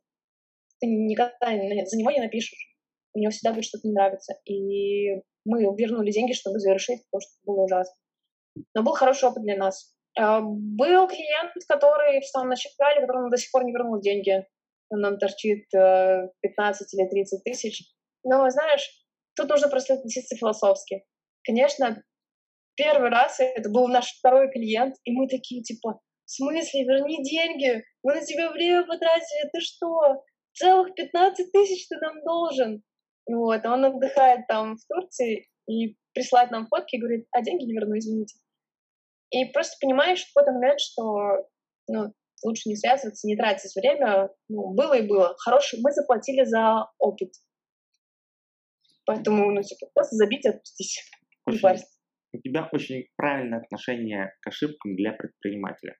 ты 0.81 0.87
никогда 0.87 1.35
за 1.41 1.97
него 1.97 2.11
не 2.11 2.19
напишешь. 2.19 2.70
У 3.13 3.19
него 3.19 3.31
всегда 3.31 3.53
будет 3.53 3.65
что-то 3.65 3.87
не 3.87 3.93
нравиться. 3.93 4.35
И 4.45 5.21
мы 5.45 5.63
вернули 5.75 6.11
деньги, 6.11 6.33
чтобы 6.33 6.59
завершить, 6.59 7.03
потому 7.09 7.21
что 7.21 7.31
было 7.45 7.63
ужасно. 7.63 7.95
Но 8.75 8.83
был 8.83 8.93
хороший 8.93 9.29
опыт 9.29 9.43
для 9.43 9.57
нас. 9.57 9.93
А, 10.17 10.41
был 10.41 11.07
клиент, 11.07 11.51
который 11.67 12.19
в 12.21 12.25
самом 12.25 12.49
начале, 12.49 13.01
которому 13.01 13.29
до 13.29 13.37
сих 13.37 13.51
пор 13.51 13.63
не 13.63 13.71
вернул 13.71 13.99
деньги. 13.99 14.45
Он 14.89 14.99
нам 14.99 15.17
торчит 15.17 15.69
15 15.69 15.73
э, 16.41 16.97
или 16.97 17.09
30 17.09 17.43
тысяч. 17.43 17.83
Но, 18.23 18.49
знаешь, 18.49 18.89
тут 19.35 19.49
нужно 19.49 19.69
просто 19.69 19.93
относиться 19.93 20.35
философски. 20.35 21.05
Конечно, 21.43 22.03
первый 22.75 23.09
раз 23.09 23.39
это 23.39 23.69
был 23.69 23.87
наш 23.87 24.11
второй 24.17 24.51
клиент, 24.51 24.95
и 25.05 25.11
мы 25.13 25.27
такие, 25.27 25.63
типа, 25.63 26.01
в 26.25 26.29
смысле, 26.29 26.83
верни 26.83 27.23
деньги, 27.23 27.83
мы 28.03 28.15
на 28.15 28.25
тебя 28.25 28.51
время 28.51 28.85
потратили, 28.85 29.49
ты 29.51 29.61
что? 29.61 30.23
целых 30.53 30.93
15 30.95 31.51
тысяч 31.51 31.87
ты 31.87 31.97
нам 31.97 32.23
должен. 32.23 32.83
Вот, 33.27 33.65
он 33.65 33.85
отдыхает 33.85 34.47
там 34.47 34.77
в 34.77 34.85
Турции 34.87 35.47
и 35.67 35.95
присылает 36.13 36.51
нам 36.51 36.67
фотки 36.67 36.95
и 36.95 36.99
говорит, 36.99 37.27
а 37.31 37.41
деньги 37.41 37.63
не 37.63 37.73
верну, 37.73 37.97
извините. 37.97 38.37
И 39.31 39.45
просто 39.45 39.77
понимаешь 39.79 40.23
в 40.23 40.33
какой-то 40.33 40.51
момент, 40.51 40.79
что 40.79 41.47
ну, 41.87 42.13
лучше 42.43 42.69
не 42.69 42.75
связываться, 42.75 43.27
не 43.27 43.37
тратить 43.37 43.75
время. 43.75 44.29
Ну, 44.49 44.73
было 44.73 44.97
и 44.97 45.07
было. 45.07 45.35
Хороший, 45.37 45.79
мы 45.81 45.91
заплатили 45.91 46.43
за 46.43 46.87
опыт. 46.99 47.31
Поэтому, 49.05 49.51
ну, 49.51 49.61
типа, 49.61 49.87
просто 49.93 50.15
забить 50.15 50.45
и 50.45 50.49
отпустить. 50.49 51.01
Очень, 51.45 51.79
у 52.33 52.37
тебя 52.39 52.69
очень 52.71 53.07
правильное 53.15 53.59
отношение 53.59 54.33
к 54.41 54.47
ошибкам 54.47 54.95
для 54.95 55.13
предпринимателя. 55.13 55.95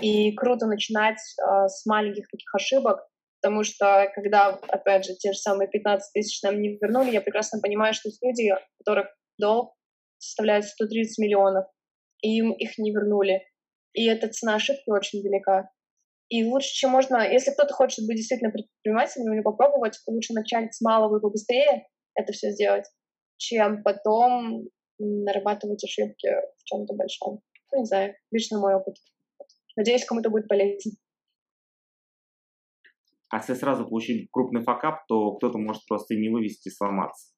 И 0.00 0.34
круто 0.36 0.66
начинать 0.66 1.18
э, 1.18 1.66
с 1.66 1.84
маленьких 1.86 2.28
таких 2.28 2.54
ошибок, 2.54 3.00
потому 3.40 3.64
что 3.64 4.10
когда, 4.14 4.48
опять 4.68 5.04
же, 5.04 5.14
те 5.14 5.32
же 5.32 5.38
самые 5.38 5.68
15 5.68 6.12
тысяч 6.12 6.42
нам 6.42 6.60
не 6.60 6.76
вернули, 6.76 7.10
я 7.10 7.20
прекрасно 7.20 7.60
понимаю, 7.60 7.94
что 7.94 8.08
есть 8.08 8.22
люди, 8.22 8.52
у 8.52 8.84
которых 8.84 9.06
долг 9.38 9.74
составляет 10.18 10.66
130 10.66 11.18
миллионов, 11.18 11.66
и 12.22 12.36
им 12.36 12.52
их 12.52 12.76
не 12.78 12.92
вернули. 12.92 13.42
И 13.94 14.06
эта 14.06 14.28
цена 14.28 14.56
ошибки 14.56 14.88
очень 14.90 15.22
велика. 15.22 15.70
И 16.28 16.44
лучше, 16.44 16.68
чем 16.72 16.90
можно, 16.90 17.28
если 17.28 17.50
кто-то 17.50 17.74
хочет 17.74 18.06
быть 18.06 18.16
действительно 18.16 18.52
предпринимателем 18.52 19.32
или 19.32 19.40
попробовать, 19.40 19.98
лучше 20.06 20.32
начать 20.32 20.74
с 20.74 20.80
малого 20.80 21.18
и 21.18 21.20
побыстрее 21.20 21.88
это 22.14 22.32
все 22.32 22.50
сделать, 22.50 22.84
чем 23.36 23.82
потом 23.82 24.68
нарабатывать 24.98 25.82
ошибки 25.82 26.28
в 26.58 26.64
чем-то 26.64 26.94
большом. 26.94 27.40
Ну, 27.72 27.80
не 27.80 27.86
знаю, 27.86 28.14
лично 28.30 28.58
мой 28.58 28.74
опыт. 28.74 28.96
Надеюсь, 29.76 30.04
кому-то 30.04 30.30
будет 30.30 30.46
полезно. 30.46 30.92
А 33.30 33.38
если 33.38 33.54
сразу 33.54 33.88
получить 33.88 34.28
крупный 34.30 34.62
факап, 34.62 35.06
то 35.06 35.36
кто-то 35.36 35.58
может 35.58 35.86
просто 35.86 36.16
не 36.16 36.28
вывести 36.28 36.68
и 36.68 36.72
сломаться. 36.72 37.32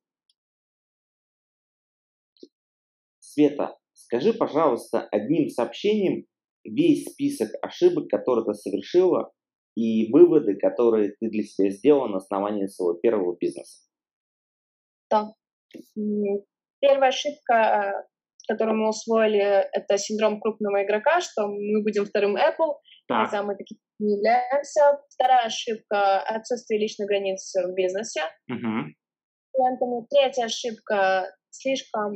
Света, 3.21 3.79
скажи, 3.93 4.33
пожалуйста, 4.33 5.07
одним 5.11 5.49
сообщением 5.49 6.27
весь 6.65 7.05
список 7.05 7.51
ошибок, 7.63 8.09
которые 8.09 8.45
ты 8.47 8.55
совершила, 8.55 9.33
и 9.75 10.11
выводы, 10.13 10.57
которые 10.57 11.13
ты 11.19 11.31
для 11.31 11.43
себя 11.45 11.71
сделала 11.71 12.09
на 12.09 12.17
основании 12.19 12.67
своего 12.67 12.99
первого 12.99 13.37
бизнеса. 13.39 13.87
Да. 15.11 15.35
Первая 16.81 17.09
ошибка 17.09 18.07
который 18.49 18.75
мы 18.75 18.89
усвоили, 18.89 19.41
это 19.73 19.99
синдром 19.99 20.41
крупного 20.41 20.85
игрока, 20.85 21.21
что 21.21 21.47
мы 21.47 21.83
будем 21.83 22.05
вторым 22.05 22.37
Apple, 22.37 22.75
так. 23.07 23.27
хотя 23.27 23.43
мы 23.43 23.57
такие 23.57 23.79
не 24.03 24.15
являемся. 24.15 25.01
Вторая 25.11 25.47
ошибка— 25.47 26.21
отсутствие 26.27 26.81
личных 26.81 27.09
границ 27.09 27.55
в 27.55 27.73
бизнесе. 27.75 28.23
Угу. 28.49 30.07
Третья 30.11 30.47
ошибка— 30.47 31.31
слишком 31.51 32.13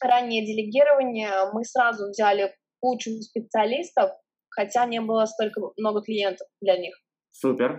раннее 0.00 0.44
делегирование. 0.44 1.50
Мы 1.52 1.64
сразу 1.64 2.08
взяли 2.08 2.54
кучу 2.80 3.10
специалистов, 3.20 4.10
хотя 4.50 4.86
не 4.86 5.00
было 5.00 5.26
столько 5.26 5.60
много 5.76 6.02
клиентов 6.02 6.48
для 6.60 6.76
них. 6.76 6.94
Супер. 7.30 7.78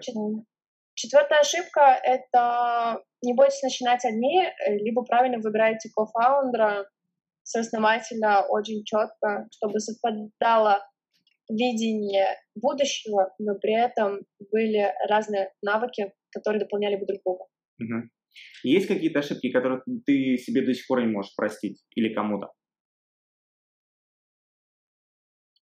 Четвертая 0.96 1.40
ошибка— 1.40 2.00
это 2.04 3.04
не 3.24 3.34
бойтесь 3.34 3.64
начинать 3.64 4.06
одни, 4.06 4.44
либо 4.68 5.04
правильно 5.04 5.40
выбирайте 5.40 5.90
кофаундера, 5.96 6.88
сооснователя 7.44 8.46
очень 8.48 8.84
четко, 8.84 9.48
чтобы 9.52 9.80
совпадало 9.80 10.86
видение 11.50 12.38
будущего, 12.56 13.34
но 13.40 13.56
при 13.56 13.74
этом 13.74 14.22
были 14.52 14.94
разные 15.10 15.52
навыки, 15.62 16.14
которые 16.32 16.62
дополняли 16.62 16.96
бы 16.96 17.06
друг 17.06 17.22
друга. 17.24 17.46
Угу. 17.80 18.10
Есть 18.64 18.88
какие-то 18.88 19.20
ошибки, 19.20 19.52
которые 19.52 19.82
ты 20.06 20.38
себе 20.38 20.66
до 20.66 20.74
сих 20.74 20.88
пор 20.88 21.02
не 21.02 21.12
можешь 21.12 21.36
простить 21.36 21.84
или 21.96 22.14
кому-то? 22.14 22.52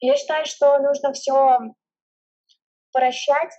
Я 0.00 0.16
считаю, 0.16 0.46
что 0.46 0.78
нужно 0.78 1.12
все 1.12 1.58
прощать 2.92 3.52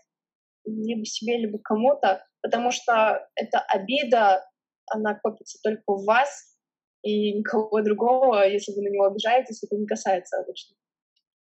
либо 0.66 1.06
себе, 1.06 1.38
либо 1.38 1.60
кому-то, 1.60 2.26
потому 2.42 2.72
что 2.72 3.28
эта 3.36 3.60
обида, 3.60 4.44
она 4.88 5.16
копится 5.16 5.60
только 5.64 5.84
в 5.88 6.06
вас, 6.06 6.58
и 7.04 7.34
никого 7.34 7.82
другого, 7.82 8.48
если 8.48 8.74
вы 8.74 8.84
на 8.84 8.94
него 8.94 9.06
обижаетесь, 9.06 9.64
это 9.64 9.76
не 9.76 9.88
касается 9.88 10.40
обычно. 10.40 10.76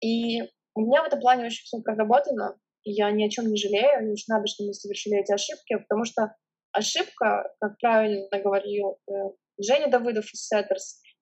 И 0.01 0.41
у 0.75 0.81
меня 0.81 1.03
в 1.03 1.07
этом 1.07 1.19
плане 1.19 1.45
очень 1.45 1.63
все 1.63 1.81
проработано, 1.81 2.57
и 2.83 2.91
я 2.91 3.11
ни 3.11 3.23
о 3.23 3.29
чем 3.29 3.47
не 3.47 3.57
жалею, 3.57 4.09
лишь 4.09 4.27
надо, 4.27 4.47
чтобы 4.47 4.69
мы 4.69 4.73
совершили 4.73 5.19
эти 5.19 5.31
ошибки, 5.31 5.77
потому 5.77 6.05
что 6.05 6.35
ошибка, 6.71 7.53
как 7.59 7.77
правильно 7.79 8.27
говорил 8.39 8.99
э, 9.09 9.13
Женя 9.59 9.89
Давыдов 9.89 10.25
из 10.33 10.49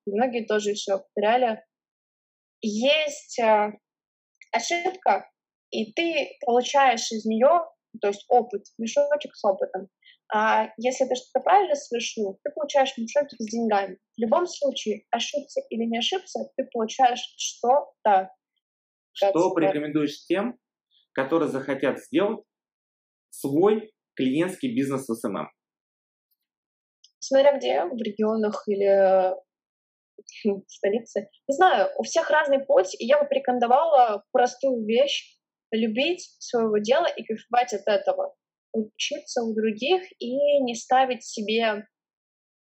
и 0.05 0.11
многие 0.11 0.45
тоже 0.45 0.71
еще 0.71 0.99
повторяли, 0.99 1.63
есть 2.61 3.39
э, 3.39 3.73
ошибка, 4.51 5.29
и 5.71 5.91
ты 5.93 6.37
получаешь 6.45 7.11
из 7.11 7.25
нее, 7.25 7.65
то 8.01 8.07
есть 8.07 8.25
опыт, 8.27 8.65
мешочек 8.77 9.35
с 9.35 9.43
опытом. 9.43 9.89
А 10.31 10.69
если 10.77 11.05
ты 11.05 11.15
что-то 11.15 11.43
правильно 11.43 11.75
совершил, 11.75 12.39
ты 12.43 12.51
получаешь 12.51 12.95
мешочек 12.97 13.39
с 13.39 13.51
деньгами. 13.51 13.97
В 14.15 14.21
любом 14.21 14.45
случае, 14.45 15.05
ошибся 15.09 15.61
или 15.69 15.85
не 15.85 15.97
ошибся, 15.97 16.39
ты 16.55 16.67
получаешь 16.71 17.23
что-то. 17.37 18.31
Что 19.28 19.53
порекомендуешь 19.53 20.26
тем, 20.26 20.57
которые 21.13 21.49
захотят 21.49 21.99
сделать 21.99 22.43
свой 23.30 23.91
клиентский 24.15 24.74
бизнес 24.74 25.07
в 25.07 25.13
SMM? 25.13 25.49
Смотря 27.20 27.57
где, 27.57 27.84
в 27.84 27.97
регионах 28.01 28.63
или 28.67 29.34
в 30.43 30.63
столице. 30.67 31.30
Не 31.47 31.55
знаю, 31.55 31.89
у 31.97 32.03
всех 32.03 32.30
разный 32.30 32.65
путь, 32.65 32.95
и 32.99 33.05
я 33.05 33.22
бы 33.22 33.28
порекомендовала 33.28 34.24
простую 34.32 34.86
вещь— 34.86 35.38
любить 35.72 36.36
своего 36.39 36.78
дела 36.80 37.05
и 37.05 37.24
кайфовать 37.24 37.74
от 37.74 37.88
этого. 37.88 38.36
Учиться 38.74 39.43
у 39.43 39.53
других 39.53 40.01
и 40.20 40.59
не 40.61 40.74
ставить 40.76 41.24
себе 41.24 41.63
э, 41.63 41.84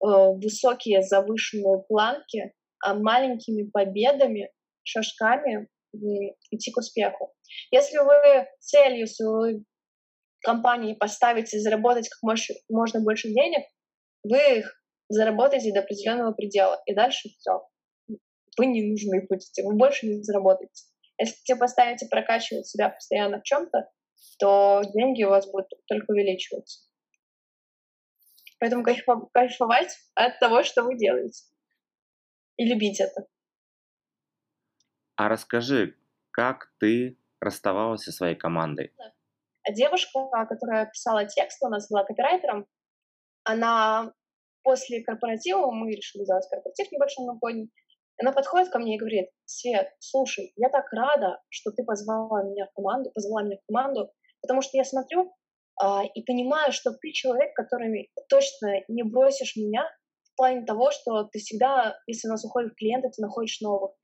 высокие 0.01 1.03
завышенные 1.03 1.83
планки, 1.89 2.53
а 2.83 2.95
маленькими 2.95 3.69
победами, 3.71 4.51
шажками 4.83 5.69
идти 5.93 6.71
к 6.71 6.79
успеху. 6.79 7.33
Если 7.71 7.99
вы 7.99 8.47
целью 8.61 9.07
своей 9.07 9.65
компании 10.43 10.95
поставите 10.95 11.59
заработать 11.61 12.09
как 12.09 12.23
можно 12.69 13.01
больше 13.01 13.29
денег, 13.29 13.67
вы 14.23 14.59
их 14.59 14.83
заработаете 15.09 15.73
до 15.73 15.81
определенного 15.81 16.33
предела, 16.33 16.81
и 16.87 16.95
дальше 16.95 17.29
все. 17.29 17.67
Вы 18.57 18.67
не 18.67 18.91
нужны 18.91 19.27
будете, 19.29 19.63
вы 19.65 19.75
больше 19.77 20.07
не 20.07 20.23
заработаете. 20.23 20.85
Если 21.19 21.53
вы 21.53 21.59
поставите 21.59 22.07
прокачивать 22.07 22.67
себя 22.67 22.89
постоянно 22.91 23.41
в 23.41 23.43
чем-то, 23.43 23.91
то 24.39 24.83
деньги 24.95 25.25
у 25.25 25.31
вас 25.31 25.51
будут 25.51 25.69
только 25.87 26.11
увеличиваться. 26.11 26.87
Поэтому 28.59 28.85
кайфовать 28.85 29.97
от 30.15 30.39
того, 30.39 30.63
что 30.63 30.83
вы 30.83 30.97
делаете. 30.97 31.45
И 32.57 32.67
любить 32.67 33.01
это. 33.01 33.27
А 35.21 35.29
расскажи, 35.29 35.97
как 36.31 36.73
ты 36.81 37.19
расставалась 37.43 38.05
со 38.05 38.11
своей 38.11 38.37
командой? 38.37 38.91
А 39.69 39.71
девушка, 39.71 40.19
которая 40.49 40.87
писала 40.87 41.27
текст, 41.27 41.63
у 41.63 41.69
нас 41.69 41.91
была 41.91 42.05
копирайтером, 42.05 42.65
она 43.45 44.15
после 44.63 45.05
корпоратива, 45.05 45.71
мы 45.73 45.91
решили 45.91 46.25
сделать 46.25 46.49
корпоратив 46.49 46.91
небольшой 46.91 47.27
новогодний, 47.27 47.71
она 48.19 48.33
подходит 48.33 48.71
ко 48.71 48.79
мне 48.79 48.97
и 48.97 48.99
говорит, 48.99 49.29
Свет, 49.45 49.93
слушай, 49.99 50.55
я 50.57 50.71
так 50.71 50.91
рада, 50.91 51.43
что 51.51 51.71
ты 51.71 51.85
позвала 51.85 52.43
меня 52.43 52.65
в 52.69 52.73
команду, 52.73 53.11
позвала 53.15 53.43
меня 53.43 53.59
в 53.59 53.67
команду, 53.71 54.11
потому 54.41 54.63
что 54.63 54.79
я 54.79 54.85
смотрю 54.85 55.37
а, 55.79 56.03
и 56.03 56.23
понимаю, 56.25 56.73
что 56.73 56.93
ты 56.93 57.13
человек, 57.13 57.55
который 57.55 58.11
точно 58.31 58.81
не 58.89 59.03
бросишь 59.03 59.55
меня 59.57 59.85
в 60.33 60.37
плане 60.37 60.65
того, 60.65 60.91
что 60.91 61.25
ты 61.25 61.41
всегда, 61.41 61.99
если 62.07 62.29
у 62.29 62.31
нас 62.31 62.43
уходят 62.43 62.75
клиенты, 62.75 63.11
ты 63.11 63.21
находишь 63.21 63.61
новых 63.61 64.00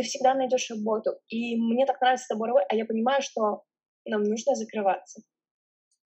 ты 0.00 0.06
всегда 0.06 0.34
найдешь 0.34 0.70
работу. 0.70 1.18
И 1.28 1.56
мне 1.56 1.84
так 1.84 2.00
нравится 2.00 2.24
с 2.24 2.28
тобой 2.28 2.48
работать, 2.48 2.68
а 2.70 2.74
я 2.74 2.86
понимаю, 2.86 3.22
что 3.22 3.62
нам 4.06 4.22
нужно 4.22 4.54
закрываться. 4.54 5.22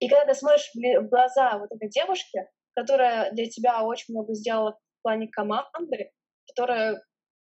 И 0.01 0.09
когда 0.09 0.27
ты 0.27 0.35
смотришь 0.35 0.71
в 0.75 1.09
глаза 1.09 1.59
вот 1.59 1.71
этой 1.71 1.89
девушки, 1.89 2.41
которая 2.75 3.31
для 3.33 3.47
тебя 3.47 3.85
очень 3.85 4.15
много 4.15 4.35
сделала 4.35 4.73
в 4.73 5.03
плане 5.03 5.29
команды, 5.29 6.11
которая 6.49 7.01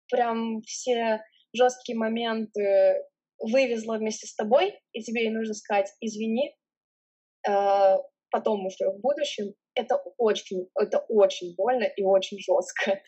прям 0.09 0.61
все 0.61 1.21
жесткие 1.53 1.97
моменты 1.97 3.03
вывезла 3.39 3.97
вместе 3.97 4.27
с 4.27 4.35
тобой, 4.35 4.79
и 4.93 5.01
тебе 5.01 5.23
ей 5.25 5.31
нужно 5.31 5.53
сказать 5.53 5.91
«извини», 5.99 6.55
э, 7.47 7.97
потом 8.31 8.65
уже 8.65 8.89
в 8.89 9.01
будущем, 9.01 9.53
это 9.75 10.01
очень, 10.17 10.69
это 10.75 10.99
очень 11.09 11.55
больно 11.55 11.83
и 11.83 12.03
очень 12.03 12.37
жестко. 12.39 13.01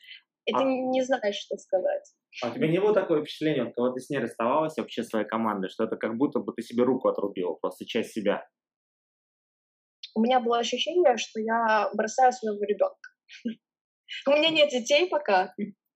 И 0.46 0.54
а... 0.54 0.58
ты 0.58 0.64
не 0.66 1.02
знаешь, 1.04 1.36
что 1.36 1.58
сказать. 1.58 2.14
А 2.42 2.50
у 2.50 2.54
тебя 2.54 2.68
не 2.68 2.80
было 2.80 2.94
такого 2.94 3.22
впечатления, 3.22 3.66
вот, 3.66 3.74
когда 3.76 3.94
ты 3.94 4.00
с 4.00 4.10
ней 4.10 4.20
расставалась 4.20 4.78
вообще 4.78 5.04
своей 5.04 5.28
командой, 5.28 5.70
что 5.70 5.84
это 5.84 5.98
как 5.98 6.16
будто 6.18 6.40
бы 6.40 6.54
ты 6.54 6.62
себе 6.62 6.84
руку 6.84 7.10
отрубила, 7.10 7.56
просто 7.56 7.86
часть 7.86 8.12
себя? 8.14 8.48
У 10.16 10.22
меня 10.22 10.40
было 10.40 10.60
ощущение, 10.60 11.18
что 11.18 11.40
я 11.40 11.90
бросаю 11.94 12.32
своего 12.32 12.64
ребенка. 12.64 13.10
У 14.28 14.32
меня 14.32 14.50
нет 14.50 14.70
детей 14.70 15.08
пока. 15.10 15.54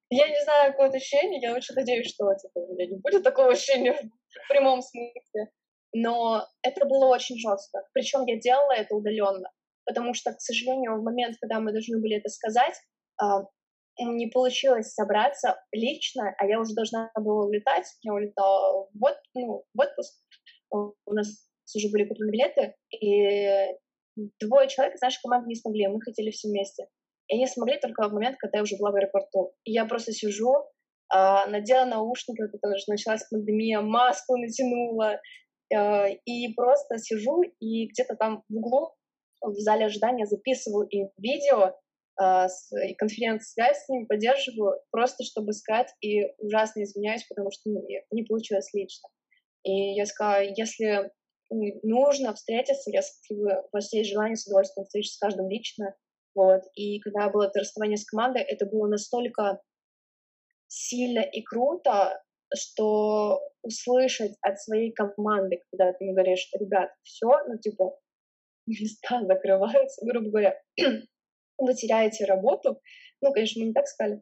Я 0.10 0.28
не 0.30 0.44
знаю, 0.44 0.72
какое 0.72 0.90
ощущение, 0.90 1.42
я 1.42 1.56
очень 1.56 1.76
надеюсь, 1.76 2.08
что 2.08 2.34
типа, 2.36 2.60
у 2.60 2.74
меня 2.74 2.86
не 2.86 2.98
будет 2.98 3.24
такого 3.24 3.52
ощущения 3.52 3.94
в 3.94 4.48
прямом 4.50 4.82
смысле. 4.82 5.52
Но 5.94 6.46
это 6.62 6.86
было 6.86 7.08
очень 7.08 7.38
жестко. 7.38 7.80
Причем 7.94 8.26
я 8.26 8.40
делала 8.40 8.74
это 8.74 8.96
удаленно. 8.96 9.50
Потому 9.86 10.14
что, 10.14 10.34
к 10.34 10.42
сожалению, 10.42 11.00
в 11.00 11.04
момент, 11.04 11.38
когда 11.42 11.60
мы 11.60 11.72
должны 11.72 12.00
были 12.00 12.18
это 12.18 12.30
сказать, 12.30 12.76
а, 13.18 13.44
не 14.00 14.28
получилось 14.28 14.94
собраться 14.94 15.58
лично, 15.72 16.34
а 16.38 16.46
я 16.46 16.60
уже 16.60 16.74
должна 16.74 17.12
была 17.16 17.46
улетать. 17.46 17.86
Я 18.02 18.14
улетала 18.14 18.88
в, 18.94 19.06
от, 19.06 19.18
ну, 19.34 19.64
в 19.74 19.80
отпуск. 19.80 20.14
У 20.72 21.14
нас 21.14 21.28
уже 21.76 21.90
были 21.90 22.06
куплены 22.06 22.32
билеты, 22.32 22.76
и 22.92 23.74
двое 24.40 24.68
человек 24.68 24.96
из 24.96 25.02
нашей 25.02 25.22
команды 25.22 25.48
не 25.48 25.56
смогли, 25.56 25.88
мы 25.88 26.02
хотели 26.02 26.32
все 26.32 26.50
вместе. 26.50 26.88
И 27.28 27.36
они 27.36 27.48
смогли 27.48 27.80
только 27.80 28.08
в 28.08 28.14
момент, 28.14 28.38
когда 28.38 28.60
я 28.60 28.64
уже 28.64 28.78
была 28.78 28.92
в 28.92 28.96
аэропорту. 28.96 29.54
И 29.64 29.72
я 29.72 29.86
просто 29.86 30.12
сижу, 30.12 30.54
э, 31.14 31.50
надела 31.50 31.86
наушники, 31.86 32.44
потому 32.52 32.78
что 32.78 32.92
началась 32.92 33.28
пандемия, 33.30 33.82
маску 33.82 34.38
натянула, 34.38 35.20
э, 35.74 36.14
и 36.26 36.54
просто 36.54 36.98
сижу 36.98 37.42
и 37.60 37.88
где-то 37.88 38.16
там 38.16 38.44
в 38.48 38.56
углу 38.56 38.94
в 39.42 39.56
зале 39.60 39.86
ожидания 39.86 40.26
записываю 40.26 40.88
им 40.88 41.10
видео, 41.18 41.76
а, 42.18 42.48
конференц-связь 42.98 43.84
с 43.84 43.90
ними 43.90 44.06
поддерживаю, 44.06 44.80
просто 44.92 45.24
чтобы 45.24 45.54
сказать, 45.54 45.94
и 46.02 46.24
ужасно 46.40 46.84
извиняюсь, 46.84 47.26
потому 47.28 47.52
что 47.52 47.70
ну, 47.70 47.82
не 48.12 48.24
получилось 48.24 48.74
лично. 48.74 49.10
И 49.64 49.94
я 49.96 50.06
сказала, 50.06 50.44
если 50.44 51.12
нужно 51.50 52.34
встретиться, 52.34 52.90
если 52.92 53.34
у 53.34 53.70
вас 53.72 53.92
есть 53.94 54.10
желание 54.10 54.36
с 54.36 54.46
удовольствием 54.48 54.86
встретиться 54.86 55.16
с 55.16 55.20
каждым 55.20 55.50
лично, 55.50 55.96
вот. 56.36 56.64
И 56.76 57.00
когда 57.00 57.30
было 57.30 57.48
это 57.48 57.60
расставание 57.60 57.98
с 57.98 58.06
командой, 58.06 58.44
это 58.44 58.66
было 58.66 58.88
настолько 58.88 59.62
сильно 60.68 61.20
и 61.20 61.42
круто, 61.42 62.22
что 62.56 63.42
услышать 63.64 64.34
от 64.42 64.60
своей 64.60 64.92
команды, 64.92 65.62
когда 65.72 65.94
ты 65.94 66.04
мне 66.04 66.14
говоришь, 66.14 66.50
ребят, 66.60 66.92
все, 67.04 67.28
ну, 67.48 67.58
типа, 67.58 67.98
места 68.68 69.26
закрываются, 69.26 70.06
грубо 70.06 70.30
говоря, 70.30 70.62
вы 71.58 71.74
теряете 71.74 72.26
работу. 72.26 72.82
Ну, 73.22 73.32
конечно, 73.32 73.62
мы 73.62 73.68
не 73.68 73.74
так 73.74 73.88
сказали. 73.88 74.22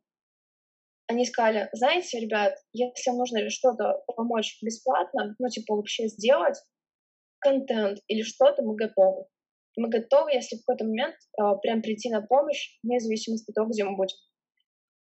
Они 1.08 1.26
сказали, 1.26 1.70
знаете, 1.74 2.20
ребят, 2.20 2.56
если 2.72 3.10
вам 3.10 3.20
нужно 3.20 3.50
что-то 3.50 4.04
помочь 4.16 4.58
бесплатно, 4.62 5.36
ну, 5.38 5.50
типа, 5.50 5.76
вообще 5.76 6.08
сделать 6.08 6.58
контент 7.40 8.00
или 8.08 8.22
что-то, 8.22 8.64
мы 8.64 8.76
готовы. 8.76 9.26
Мы 9.76 9.90
готовы, 9.90 10.32
если 10.32 10.56
в 10.56 10.60
какой-то 10.66 10.86
момент 10.86 11.16
э, 11.16 11.44
прям 11.62 11.82
прийти 11.82 12.10
на 12.10 12.22
помощь, 12.22 12.78
вне 12.84 13.00
зависимости 13.00 13.50
от 13.52 13.56
того, 13.56 13.70
где 13.70 13.84
мы 13.84 13.96
будем. 13.98 14.16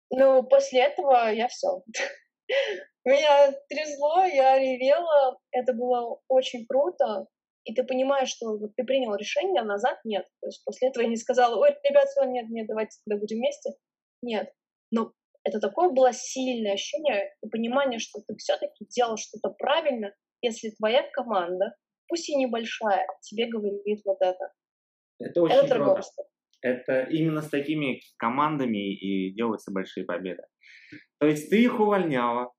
Ну, 0.09 0.43
после 0.43 0.83
этого 0.83 1.31
я 1.31 1.47
все. 1.47 1.83
Меня 3.05 3.51
трясло, 3.69 4.23
я 4.23 4.57
ревела, 4.57 5.37
это 5.51 5.73
было 5.73 6.19
очень 6.29 6.65
круто, 6.65 7.27
и 7.65 7.73
ты 7.73 7.83
понимаешь, 7.83 8.29
что 8.29 8.57
вот 8.57 8.75
ты 8.75 8.83
принял 8.83 9.15
решение, 9.15 9.61
а 9.61 9.65
назад 9.65 9.97
нет. 10.03 10.25
То 10.41 10.47
есть 10.47 10.63
после 10.65 10.89
этого 10.89 11.03
я 11.03 11.09
не 11.09 11.15
сказала, 11.15 11.55
ой, 11.55 11.69
ребят, 11.83 12.07
все, 12.09 12.23
нет, 12.25 12.49
нет, 12.49 12.67
давайте 12.67 12.97
тогда 13.05 13.19
будем 13.19 13.37
вместе. 13.37 13.71
Нет. 14.21 14.51
Но 14.91 15.13
это 15.43 15.59
такое 15.59 15.89
было 15.89 16.11
сильное 16.13 16.73
ощущение 16.73 17.33
и 17.41 17.49
понимание, 17.49 17.99
что 17.99 18.21
ты 18.27 18.35
все-таки 18.37 18.85
делал 18.89 19.17
что-то 19.17 19.49
правильно, 19.57 20.13
если 20.41 20.71
твоя 20.71 21.03
команда, 21.11 21.75
пусть 22.07 22.29
и 22.29 22.35
небольшая, 22.35 23.07
тебе 23.21 23.47
говорит 23.47 24.01
вот 24.05 24.17
это. 24.21 24.51
Это 25.19 25.41
очень 25.41 25.55
это 25.55 25.75
круто. 25.75 26.01
Это 26.61 27.03
именно 27.03 27.41
с 27.41 27.49
такими 27.49 28.01
командами 28.17 28.93
и 28.93 29.33
делаются 29.33 29.71
большие 29.71 30.05
победы. 30.05 30.43
То 31.19 31.27
есть 31.27 31.49
ты 31.49 31.61
их 31.61 31.79
увольняла 31.79 32.51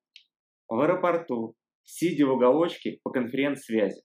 в 0.68 0.80
аэропорту, 0.80 1.54
сидя 1.84 2.26
в 2.26 2.32
уголочке 2.32 2.98
по 3.02 3.10
конференц-связи. 3.10 4.02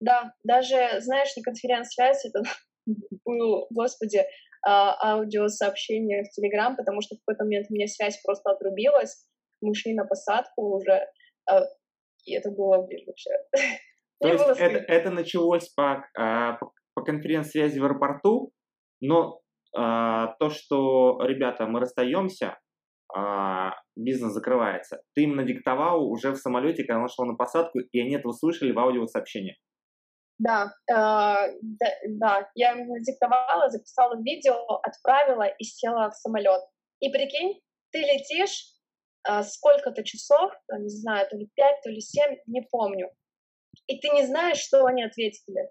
Да, 0.00 0.34
даже, 0.44 1.00
знаешь, 1.00 1.36
не 1.36 1.42
конференц-связь, 1.42 2.24
это 2.24 2.42
был, 3.24 3.66
господи, 3.70 4.22
аудиосообщение 4.66 6.24
в 6.24 6.30
Телеграм, 6.30 6.76
потому 6.76 7.00
что 7.00 7.14
в 7.14 7.18
какой-то 7.20 7.44
момент 7.44 7.66
у 7.70 7.74
меня 7.74 7.86
связь 7.86 8.20
просто 8.22 8.50
отрубилась, 8.50 9.26
мы 9.60 9.74
шли 9.74 9.94
на 9.94 10.04
посадку 10.04 10.76
уже, 10.76 11.06
а, 11.48 11.62
и 12.24 12.34
это 12.34 12.50
было, 12.50 12.82
блин, 12.82 13.04
вообще... 13.06 13.30
То 14.20 14.28
есть 14.28 14.44
это, 14.44 14.78
это 14.78 15.10
началось 15.10 15.68
по, 15.68 16.04
а, 16.16 16.54
по, 16.54 16.72
по 16.94 17.02
конференц-связи 17.02 17.78
в 17.78 17.84
аэропорту, 17.84 18.52
но 19.00 19.40
а, 19.76 20.34
то, 20.38 20.48
что, 20.50 21.18
ребята, 21.22 21.66
мы 21.66 21.80
расстаемся, 21.80 22.58
а, 23.14 23.74
бизнес 23.94 24.32
закрывается, 24.32 25.02
ты 25.14 25.24
им 25.24 25.36
надиктовал 25.36 26.10
уже 26.10 26.32
в 26.32 26.36
самолете, 26.36 26.84
когда 26.84 27.02
он 27.02 27.08
шел 27.08 27.26
на 27.26 27.36
посадку, 27.36 27.78
и 27.78 28.00
они 28.00 28.16
это 28.16 28.28
услышали 28.28 28.72
в 28.72 28.78
аудиосообщении. 28.78 29.56
Да, 30.38 30.72
э, 30.88 30.94
да, 30.94 31.86
да, 32.08 32.50
я 32.54 32.72
им 32.72 32.88
надиктовала, 32.88 33.70
записала 33.70 34.20
видео, 34.22 34.54
отправила 34.82 35.44
и 35.44 35.64
села 35.64 36.10
в 36.10 36.14
самолет. 36.14 36.60
И 37.00 37.10
прикинь, 37.10 37.60
ты 37.90 38.00
летишь 38.00 38.74
э, 39.28 39.42
сколько-то 39.42 40.04
часов, 40.04 40.52
не 40.78 40.88
знаю, 40.88 41.26
то 41.30 41.36
ли 41.36 41.48
пять, 41.54 41.80
то 41.82 41.90
ли 41.90 42.00
семь, 42.00 42.36
не 42.46 42.62
помню. 42.70 43.10
И 43.86 43.98
ты 43.98 44.08
не 44.10 44.26
знаешь, 44.26 44.58
что 44.58 44.84
они 44.84 45.04
ответили. 45.04 45.70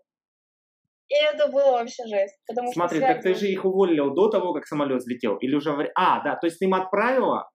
И 1.07 1.15
это 1.15 1.47
было 1.47 1.71
вообще 1.71 2.03
жесть. 2.07 2.39
Потому 2.47 2.71
Смотри, 2.71 2.97
что 2.97 3.07
так 3.07 3.21
ты 3.21 3.35
же 3.35 3.47
их 3.47 3.65
уволил 3.65 4.13
до 4.13 4.29
того, 4.29 4.53
как 4.53 4.65
самолет 4.65 5.01
взлетел? 5.01 5.37
Или 5.37 5.55
уже... 5.55 5.91
А, 5.95 6.23
да, 6.23 6.35
то 6.35 6.47
есть 6.47 6.57
ты 6.57 6.65
им 6.65 6.73
отправила, 6.73 7.49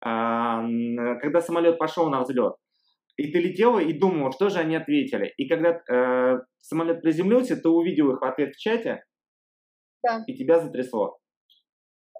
а, 0.00 0.62
когда 1.20 1.40
самолет 1.40 1.78
пошел 1.78 2.08
на 2.08 2.22
взлет. 2.22 2.54
И 3.16 3.30
ты 3.30 3.40
летела 3.40 3.78
и 3.78 3.92
думала, 3.92 4.32
что 4.32 4.48
же 4.48 4.58
они 4.58 4.76
ответили. 4.76 5.32
И 5.36 5.48
когда 5.48 5.80
э, 5.88 6.40
самолет 6.60 7.02
приземлился, 7.02 7.56
ты 7.56 7.68
увидел 7.68 8.10
их 8.12 8.22
ответ 8.22 8.54
в 8.54 8.58
чате, 8.58 9.04
да. 10.02 10.24
и 10.26 10.34
тебя 10.34 10.60
затрясло. 10.60 11.18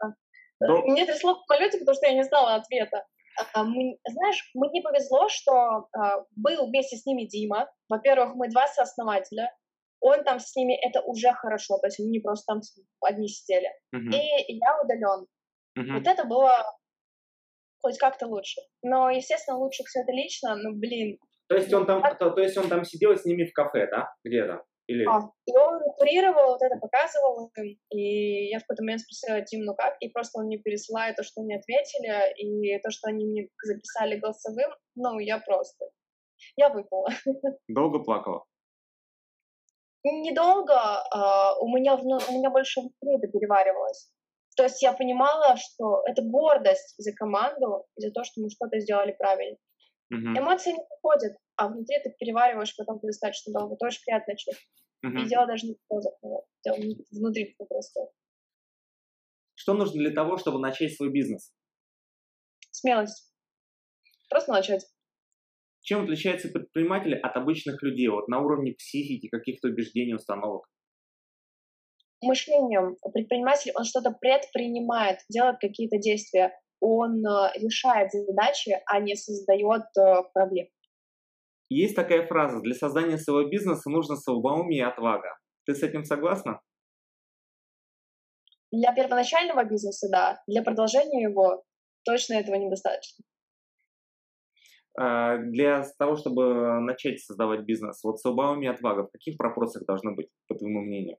Да. 0.01 0.15
До... 0.61 0.83
Мне 0.83 1.07
трясло 1.07 1.35
в 1.35 1.45
самолете, 1.47 1.79
потому 1.79 1.95
что 1.95 2.07
я 2.07 2.15
не 2.15 2.25
знала 2.25 2.57
ответа. 2.57 3.07
А, 3.55 3.65
мы, 3.65 3.97
знаешь, 4.07 4.51
мне 4.55 4.83
повезло, 4.83 5.29
что 5.29 5.89
а, 5.93 6.25
был 6.37 6.67
вместе 6.67 6.97
с 6.97 7.07
ними 7.07 7.25
Дима. 7.25 7.71
Во-первых, 7.89 8.35
мы 8.35 8.51
два 8.51 8.67
сооснователя 8.69 9.51
он 10.03 10.25
там 10.25 10.41
с 10.41 10.55
ними, 10.57 10.75
это 10.75 11.01
уже 11.01 11.33
хорошо, 11.33 11.79
то 11.79 11.87
есть 11.87 12.01
они 12.01 12.11
не 12.11 12.19
просто 12.19 12.45
там 12.47 12.61
одни 13.03 13.29
сидели. 13.29 13.69
Uh-huh. 13.95 14.11
И 14.11 14.55
я 14.57 14.83
удален. 14.83 15.27
Uh-huh. 15.79 15.95
Вот 15.95 16.07
это 16.07 16.25
было 16.25 16.65
хоть 17.83 17.99
как-то 17.99 18.27
лучше. 18.27 18.61
Но, 18.83 19.11
естественно, 19.11 19.59
лучше 19.59 19.83
все 19.85 20.01
это 20.01 20.13
лично, 20.13 20.57
ну, 20.57 20.75
блин. 20.75 21.19
То 21.49 21.57
есть 21.57 21.73
он 21.73 21.87
там, 21.87 22.03
то, 22.19 22.31
то 22.31 22.41
есть 22.41 22.57
он 22.57 22.69
там 22.69 22.85
сидел 22.85 23.17
с 23.17 23.25
ними 23.25 23.45
в 23.45 23.53
кафе, 23.53 23.89
да, 23.91 24.15
где-то? 24.25 24.63
Или... 24.89 25.05
А, 25.05 25.21
и 25.47 25.57
он 25.57 25.81
курировал, 25.97 26.53
вот 26.53 26.63
это 26.63 26.77
показывал 26.79 27.51
им, 27.57 27.79
и 27.91 28.49
я 28.51 28.59
в 28.59 28.63
какой-то 28.63 28.83
момент 28.83 29.01
спросила 29.01 29.41
Тим, 29.43 29.65
ну 29.65 29.75
как, 29.75 29.97
и 30.01 30.09
просто 30.09 30.41
он 30.41 30.47
мне 30.47 30.59
пересылает 30.59 31.17
то, 31.17 31.23
что 31.23 31.41
они 31.41 31.55
ответили, 31.55 32.35
и 32.37 32.79
то, 32.81 32.91
что 32.91 33.09
они 33.09 33.27
мне 33.27 33.49
записали 33.63 34.19
голосовым, 34.19 34.71
ну, 34.97 35.19
я 35.19 35.39
просто, 35.39 35.87
я 36.57 36.69
выпала. 36.71 37.11
Долго 37.69 38.01
плакала? 38.01 38.45
недолго 40.05 40.75
э, 40.75 41.19
у 41.61 41.69
меня 41.69 41.95
у 41.95 42.33
меня 42.39 42.51
больше 42.51 42.81
внутри 42.81 43.17
это 43.17 43.29
переваривалось. 43.29 44.11
То 44.57 44.65
есть 44.65 44.83
я 44.83 44.93
понимала, 44.93 45.57
что 45.57 46.03
это 46.07 46.23
гордость 46.23 46.95
за 46.99 47.13
команду, 47.13 47.87
за 47.97 48.11
то, 48.11 48.23
что 48.25 48.41
мы 48.41 48.51
что-то 48.51 48.79
сделали 48.81 49.15
правильно. 49.19 49.57
Uh-huh. 50.13 50.39
Эмоции 50.39 50.73
не 50.73 50.85
приходят, 50.85 51.37
а 51.57 51.69
внутри 51.69 51.99
ты 52.03 52.15
перевариваешь 52.19 52.77
потом 52.77 53.01
достаточно 53.03 53.53
долго. 53.53 53.75
Это 53.77 53.87
очень 53.87 54.03
приятное 54.05 54.37
чувство. 54.37 54.63
Uh-huh. 55.07 55.23
И 55.23 55.29
дело 55.29 55.47
даже 55.47 55.67
не 55.67 55.75
в 55.75 55.79
позах, 55.89 56.13
дело 56.65 56.77
внутри 57.13 57.57
происходит. 57.57 58.11
Что 59.55 59.75
нужно 59.75 60.01
для 60.01 60.11
того, 60.11 60.37
чтобы 60.37 60.59
начать 60.59 60.95
свой 60.95 61.11
бизнес? 61.11 61.53
Смелость. 62.71 63.33
Просто 64.29 64.53
начать. 64.53 64.87
Чем 65.83 66.05
отличаются 66.05 66.49
предприниматели 66.49 67.15
от 67.15 67.37
обычных 67.37 67.83
людей 67.83 68.09
вот 68.09 68.29
на 68.29 68.41
уровне 68.41 68.73
психики, 68.73 69.29
каких-то 69.29 69.69
убеждений, 69.69 70.15
установок? 70.15 70.67
Мышлением 72.23 72.97
предприниматель, 73.13 73.73
он 73.75 73.85
что-то 73.85 74.13
предпринимает, 74.13 75.19
делает 75.29 75.59
какие-то 75.61 75.99
действия, 75.99 76.53
он 76.81 77.25
э, 77.25 77.53
решает 77.59 78.13
задачи, 78.13 78.77
а 78.87 79.01
не 79.01 79.15
создает 79.15 79.83
э, 79.99 80.23
проблем. 80.33 80.67
Есть 81.69 81.97
такая 81.97 82.27
фраза, 82.27 82.61
для 82.61 82.75
создания 82.75 83.19
своего 83.19 83.49
бизнеса 83.49 83.89
нужно 83.89 84.17
слабоумие 84.17 84.81
и 84.81 84.85
отвага. 84.85 85.39
Ты 85.65 85.75
с 85.75 85.83
этим 85.83 86.05
согласна? 86.05 86.61
Для 88.71 88.93
первоначального 88.93 89.65
бизнеса, 89.65 90.09
да. 90.11 90.43
Для 90.47 90.63
продолжения 90.63 91.23
его 91.23 91.63
точно 92.05 92.35
этого 92.35 92.57
недостаточно. 92.57 93.25
А, 94.99 95.39
для 95.39 95.85
того, 95.99 96.17
чтобы 96.17 96.81
начать 96.81 97.21
создавать 97.21 97.61
бизнес, 97.61 98.03
вот 98.05 98.21
слабоумие 98.21 98.71
и 98.71 98.75
отвага, 98.75 99.07
в 99.07 99.11
каких 99.11 99.37
пропорциях 99.39 99.87
должны 99.87 100.15
быть, 100.15 100.29
по 100.49 100.55
твоему 100.55 100.81
мнению? 100.81 101.19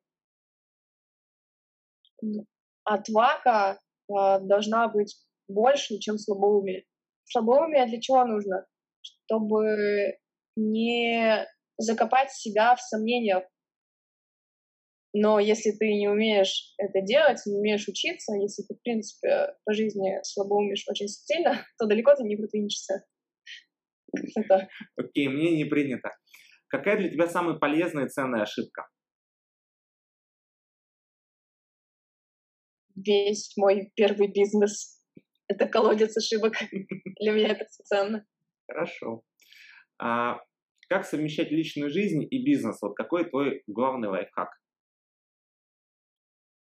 Отвага 2.84 3.80
э, 4.10 4.40
должна 4.42 4.88
быть 4.88 5.16
больше, 5.48 6.00
чем 6.00 6.18
слабоумие. 6.18 6.86
Слабоумие 7.26 7.86
для 7.86 8.00
чего 8.00 8.26
нужно? 8.26 8.66
Чтобы 9.02 10.18
не 10.56 11.48
закопать 11.78 12.32
себя 12.32 12.76
в 12.76 12.82
сомнениях. 12.82 13.44
Но 15.16 15.40
если 15.40 15.72
ты 15.72 15.94
не 15.94 16.08
умеешь 16.08 16.74
это 16.78 17.02
делать, 17.02 17.40
не 17.46 17.58
умеешь 17.58 17.88
учиться, 17.88 18.34
если 18.34 18.64
ты, 18.64 18.74
в 18.74 18.82
принципе, 18.82 19.54
по 19.64 19.74
жизни 19.74 20.20
слабоумишь 20.24 20.86
очень 20.90 21.08
сильно, 21.08 21.66
то 21.78 21.86
далеко 21.86 22.16
ты 22.16 22.24
не 22.24 22.36
продвинешься. 22.36 23.06
Окей, 24.98 25.28
мне 25.28 25.56
не 25.56 25.66
принято. 25.66 26.10
Какая 26.68 26.98
для 26.98 27.10
тебя 27.10 27.28
самая 27.28 27.58
полезная 27.58 28.06
и 28.06 28.10
ценная 28.10 28.42
ошибка? 28.42 28.88
Весь 32.96 33.56
мой 33.58 33.92
первый 33.96 34.28
бизнес. 34.28 35.02
Это 35.48 35.68
колодец 35.68 36.16
ошибок. 36.18 36.54
Для 37.20 37.32
меня 37.32 37.50
это 37.50 37.66
ценно. 37.84 38.26
Хорошо. 38.68 39.24
А 40.00 40.40
как 40.90 41.06
совмещать 41.06 41.52
личную 41.52 41.90
жизнь 41.90 42.26
и 42.30 42.44
бизнес? 42.44 42.82
Вот 42.82 42.96
какой 42.96 43.30
твой 43.30 43.64
главный 43.68 44.10
лайфхак? 44.10 44.50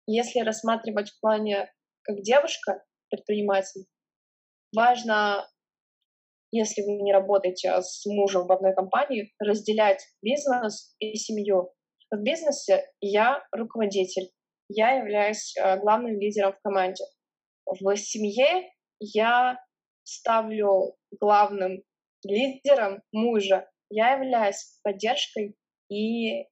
Если 0.07 0.39
рассматривать 0.39 1.11
в 1.11 1.19
плане 1.19 1.71
как 2.01 2.21
девушка, 2.21 2.83
предприниматель, 3.09 3.85
важно 4.75 5.47
если 6.51 6.81
вы 6.81 7.01
не 7.01 7.13
работаете 7.13 7.81
с 7.81 8.05
мужем 8.05 8.47
в 8.47 8.51
одной 8.51 8.73
компании, 8.73 9.33
разделять 9.39 10.03
бизнес 10.21 10.95
и 10.99 11.15
семью. 11.15 11.71
В 12.11 12.21
бизнесе 12.21 12.91
я 13.01 13.43
руководитель, 13.51 14.31
я 14.69 14.91
являюсь 14.97 15.55
э, 15.57 15.77
главным 15.79 16.19
лидером 16.19 16.53
в 16.53 16.61
команде. 16.61 17.03
В 17.65 17.95
семье 17.95 18.71
я 18.99 19.57
ставлю 20.03 20.95
главным 21.19 21.83
лидером 22.23 23.01
мужа. 23.11 23.67
Я 23.89 24.13
являюсь 24.13 24.79
поддержкой 24.83 25.55
и 25.89 26.41
э, 26.41 26.45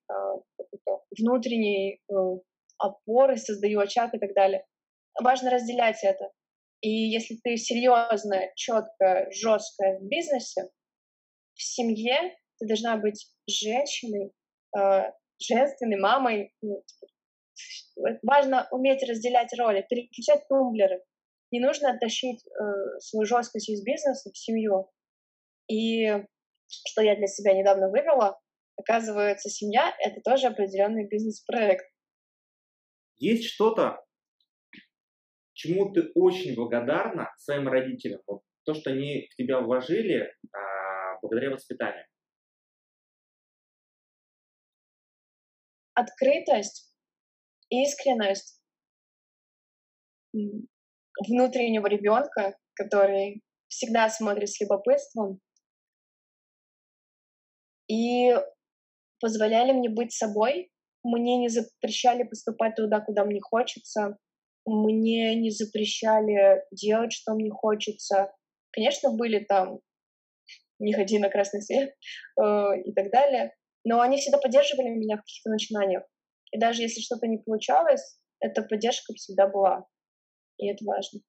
внутренней 1.17 2.01
э, 2.09 2.13
опорой, 2.79 3.37
создаю 3.37 3.79
очаг 3.79 4.13
и 4.13 4.19
так 4.19 4.33
далее. 4.33 4.65
Важно 5.21 5.51
разделять 5.51 6.03
это. 6.03 6.31
И 6.81 6.89
если 6.89 7.35
ты 7.43 7.57
серьезная, 7.57 8.51
четкая, 8.55 9.29
жесткая 9.31 9.99
в 9.99 10.07
бизнесе, 10.07 10.69
в 11.53 11.61
семье 11.61 12.35
ты 12.59 12.67
должна 12.67 12.97
быть 12.97 13.31
женщиной, 13.47 14.31
э, 14.77 15.11
женственной 15.39 15.99
мамой. 15.99 16.53
Ну, 16.61 16.83
типа, 16.85 17.11
важно 18.23 18.67
уметь 18.71 19.03
разделять 19.07 19.57
роли, 19.57 19.85
переключать 19.89 20.47
тумблеры. 20.47 21.01
Не 21.51 21.59
нужно 21.59 21.91
оттащить 21.91 22.45
э, 22.45 22.99
свою 22.99 23.25
жесткость 23.25 23.69
из 23.69 23.83
бизнеса 23.83 24.29
в 24.31 24.37
семью. 24.37 24.89
И 25.69 26.07
что 26.67 27.01
я 27.01 27.15
для 27.15 27.27
себя 27.27 27.53
недавно 27.53 27.89
вывела, 27.89 28.39
оказывается, 28.75 29.49
семья— 29.49 29.93
это 29.99 30.21
тоже 30.21 30.47
определенный 30.47 31.07
бизнес-проект. 31.07 31.85
Есть 33.17 33.45
что-то, 33.45 34.03
чему 35.53 35.91
ты 35.91 36.11
очень 36.13 36.55
благодарна 36.55 37.33
своим 37.37 37.67
родителям, 37.67 38.21
вот 38.27 38.41
то, 38.63 38.73
что 38.73 38.91
они 38.91 39.27
в 39.31 39.35
тебя 39.35 39.61
вложили 39.61 40.31
а, 40.53 41.19
благодаря 41.21 41.51
воспитанию? 41.51 42.05
Открытость, 45.93 46.93
искренность 47.69 48.61
внутреннего 50.33 51.87
ребенка, 51.87 52.57
который 52.75 53.41
всегда 53.67 54.09
смотрит 54.09 54.49
с 54.49 54.61
любопытством, 54.61 55.39
и 57.87 58.33
позволяли 59.19 59.71
мне 59.71 59.89
быть 59.89 60.13
собой, 60.13 60.71
мне 61.03 61.37
не 61.37 61.49
запрещали 61.49 62.23
поступать 62.23 62.75
туда, 62.75 62.99
куда 62.99 63.23
мне 63.25 63.39
хочется, 63.41 64.17
мне 64.65 65.35
не 65.35 65.49
запрещали 65.49 66.63
делать, 66.71 67.13
что 67.13 67.33
мне 67.33 67.49
хочется. 67.49 68.33
Конечно, 68.71 69.11
были 69.13 69.39
там 69.39 69.79
«не 70.79 70.93
ходи 70.93 71.19
на 71.19 71.29
красный 71.29 71.61
свет» 71.61 71.95
э, 72.41 72.81
и 72.83 72.93
так 72.93 73.09
далее, 73.11 73.53
но 73.85 74.01
они 74.01 74.17
всегда 74.17 74.37
поддерживали 74.37 74.89
меня 74.89 75.15
в 75.15 75.21
каких-то 75.21 75.49
начинаниях. 75.49 76.03
И 76.51 76.59
даже 76.59 76.81
если 76.81 77.01
что-то 77.01 77.27
не 77.27 77.37
получалось, 77.37 78.19
эта 78.39 78.61
поддержка 78.61 79.13
всегда 79.13 79.47
была. 79.47 79.85
И 80.57 80.67
это 80.67 80.83
важно. 80.85 81.19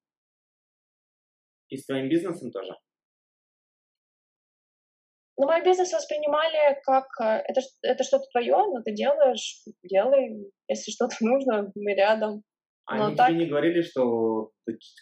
И 1.68 1.76
с 1.76 1.86
твоим 1.86 2.08
бизнесом 2.08 2.50
тоже? 2.50 2.74
Ну, 5.36 5.46
мой 5.46 5.62
бизнес 5.62 5.92
воспринимали 5.92 6.80
как 6.84 7.06
э, 7.20 7.44
это, 7.46 7.60
это 7.82 8.02
что-то 8.02 8.24
твое, 8.32 8.56
но 8.56 8.82
ты 8.82 8.92
делаешь, 8.92 9.62
делай. 9.84 10.50
Если 10.66 10.90
что-то 10.90 11.14
нужно, 11.20 11.70
мы 11.76 11.94
рядом. 11.94 12.42
Они 12.86 13.14
так... 13.14 13.28
тебе 13.28 13.40
не 13.40 13.46
говорили, 13.46 13.82
что 13.82 14.50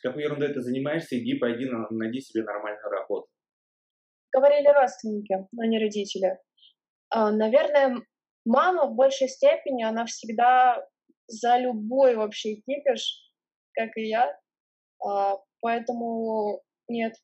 какой 0.02 0.24
ерундой 0.24 0.52
ты 0.52 0.60
занимаешься, 0.60 1.18
иди, 1.18 1.38
пойди, 1.38 1.66
найди 1.90 2.20
себе 2.20 2.42
нормальную 2.42 2.90
работу? 2.90 3.28
Говорили 4.34 4.66
родственники, 4.68 5.46
но 5.52 5.64
не 5.64 5.78
родители. 5.78 6.38
А, 7.10 7.30
наверное, 7.30 8.02
мама 8.46 8.86
в 8.86 8.94
большей 8.94 9.28
степени, 9.28 9.82
она 9.82 10.06
всегда 10.06 10.86
за 11.26 11.58
любой 11.58 12.16
вообще 12.16 12.54
кипиш, 12.54 13.30
как 13.74 13.96
и 13.96 14.08
я. 14.08 14.38
А, 15.04 15.36
поэтому 15.60 16.62
нет, 16.88 17.14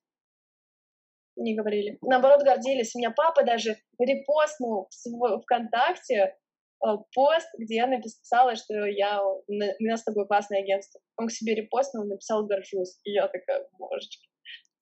не 1.37 1.57
говорили. 1.57 1.99
Наоборот, 2.03 2.43
гордились. 2.43 2.95
У 2.95 2.99
меня 2.99 3.11
папа 3.11 3.45
даже 3.45 3.77
репостнул 3.99 4.89
в 5.05 5.41
ВКонтакте 5.43 6.37
а, 6.81 6.99
пост, 7.15 7.49
где 7.59 7.77
я 7.77 7.87
написала, 7.87 8.57
что 8.57 8.85
я, 8.85 9.23
у 9.25 9.43
меня 9.49 9.97
с 9.97 10.05
тобой 10.05 10.27
классное 10.27 10.61
агентство. 10.61 11.01
Он 11.17 11.29
к 11.29 11.33
себе 11.33 11.55
репостнул, 11.55 12.05
написал 12.05 12.45
«горжусь». 12.47 12.99
И 13.05 13.13
я 13.13 13.29
такая, 13.29 13.69
божечки, 13.79 14.29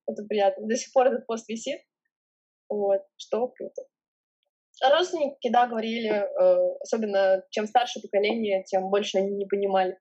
это 0.06 0.24
приятно. 0.24 0.66
До 0.66 0.76
сих 0.76 0.92
пор 0.92 1.08
этот 1.08 1.26
пост 1.26 1.48
висит. 1.48 1.80
Вот, 2.68 3.02
что 3.16 3.48
круто. 3.48 3.82
Родственники, 4.82 5.50
да, 5.50 5.66
говорили, 5.66 6.10
э, 6.10 6.76
особенно 6.80 7.42
чем 7.50 7.66
старше 7.66 8.00
поколение, 8.00 8.64
тем 8.64 8.88
больше 8.88 9.18
они 9.18 9.36
не 9.36 9.46
понимали. 9.46 9.98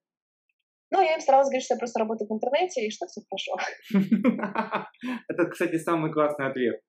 Ну, 0.91 1.01
я 1.01 1.15
им 1.15 1.21
старалась 1.21 1.47
говорить, 1.47 1.65
что 1.65 1.75
я 1.75 1.79
просто 1.79 1.99
работаю 1.99 2.27
в 2.27 2.33
интернете 2.33 2.85
и 2.85 2.89
что 2.89 3.05
все 3.05 3.21
хорошо. 3.29 3.57
Это, 5.27 5.45
кстати, 5.49 5.77
самый 5.77 6.11
классный 6.11 6.47
ответ, 6.47 6.81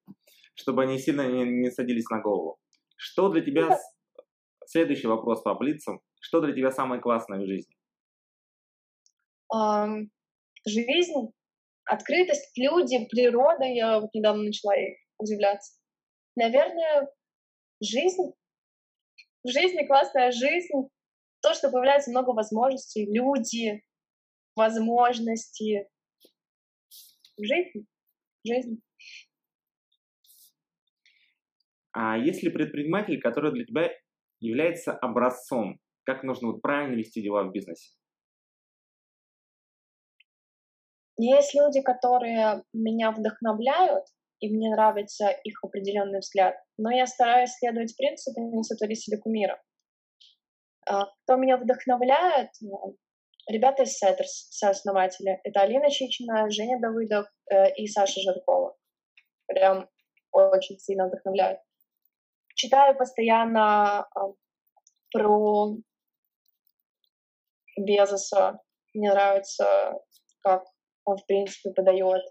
чтобы 0.54 0.82
они 0.82 0.98
сильно 0.98 1.26
не, 1.26 1.70
садились 1.70 2.08
на 2.10 2.20
голову. 2.20 2.58
Что 2.96 3.28
для 3.28 3.42
тебя... 3.42 3.78
Следующий 4.66 5.08
вопрос 5.08 5.42
по 5.42 5.54
блицам. 5.54 6.00
Что 6.20 6.40
для 6.40 6.54
тебя 6.54 6.70
самое 6.70 7.00
классное 7.00 7.40
в 7.40 7.46
жизни? 7.46 7.74
жизнь, 10.64 11.32
открытость, 11.84 12.56
люди, 12.56 13.04
природа. 13.10 13.64
Я 13.64 13.98
вот 13.98 14.10
недавно 14.14 14.44
начала 14.44 14.74
удивляться. 15.18 15.72
Наверное, 16.36 17.08
жизнь. 17.80 18.32
В 19.42 19.48
жизни 19.48 19.86
классная 19.86 20.32
жизнь. 20.32 20.88
То, 21.42 21.54
что 21.54 21.70
появляется 21.70 22.10
много 22.10 22.30
возможностей, 22.30 23.06
люди, 23.06 23.82
возможности. 24.54 25.88
Жизнь. 27.38 27.86
Жизнь. 28.44 28.82
А 31.92 32.16
есть 32.18 32.42
ли 32.42 32.50
предприниматель, 32.50 33.20
который 33.20 33.52
для 33.52 33.64
тебя 33.64 33.90
является 34.40 34.92
образцом? 34.92 35.80
Как 36.04 36.22
нужно 36.22 36.48
вот 36.48 36.62
правильно 36.62 36.94
вести 36.96 37.22
дела 37.22 37.44
в 37.44 37.52
бизнесе? 37.52 37.94
Есть 41.18 41.54
люди, 41.54 41.82
которые 41.82 42.62
меня 42.72 43.10
вдохновляют, 43.10 44.06
и 44.40 44.48
мне 44.48 44.70
нравится 44.70 45.28
их 45.28 45.62
определенный 45.62 46.20
взгляд. 46.20 46.56
Но 46.78 46.90
я 46.90 47.06
стараюсь 47.06 47.52
следовать 47.52 47.96
принципу 47.96 48.40
«не 48.40 48.62
сотвори 48.64 48.94
себе 48.94 49.18
кумира». 49.18 49.60
А, 50.86 51.06
кто 51.06 51.36
меня 51.36 51.58
вдохновляет? 51.58 52.50
Ну, 52.60 52.96
ребята 53.48 53.82
из 53.82 53.92
Setters, 53.96 54.48
сооснователи. 54.50 55.40
Это 55.44 55.60
Алина 55.60 55.90
Чичина, 55.90 56.50
Женя 56.50 56.80
Давыдов 56.80 57.26
э, 57.50 57.74
и 57.74 57.86
Саша 57.86 58.20
Жаркова. 58.20 58.76
Прям 59.46 59.88
очень 60.32 60.78
сильно 60.78 61.06
вдохновляют. 61.06 61.60
Читаю 62.54 62.96
постоянно 62.96 64.00
а, 64.00 64.32
про 65.12 65.76
Безоса. 67.76 68.58
Мне 68.94 69.10
нравится, 69.10 69.94
как 70.42 70.64
он, 71.04 71.18
в 71.18 71.26
принципе, 71.26 71.72
подает. 71.72 72.22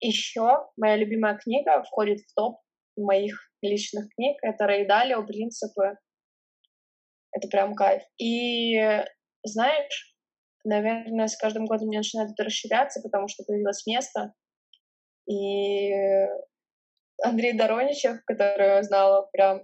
Еще 0.00 0.66
моя 0.76 0.96
любимая 0.96 1.36
книга 1.36 1.82
входит 1.82 2.20
в 2.20 2.34
топ 2.34 2.60
моих 2.96 3.50
личных 3.62 4.08
книг. 4.14 4.38
Это 4.42 4.66
Рэй 4.66 4.88
Далио 4.88 5.24
«Принципы». 5.24 5.98
Это 7.32 7.48
прям 7.48 7.74
кайф. 7.74 8.02
И 8.18 8.76
знаешь, 9.44 10.16
наверное, 10.64 11.26
с 11.26 11.36
каждым 11.36 11.66
годом 11.66 11.88
мне 11.88 11.98
начинает 11.98 12.30
это 12.32 12.44
расширяться, 12.44 13.00
потому 13.02 13.28
что 13.28 13.44
появилось 13.44 13.86
место. 13.86 14.32
И 15.28 15.92
Андрей 17.22 17.52
Дороничев, 17.52 18.24
который 18.24 18.66
я 18.66 18.82
знала 18.82 19.28
прям... 19.32 19.62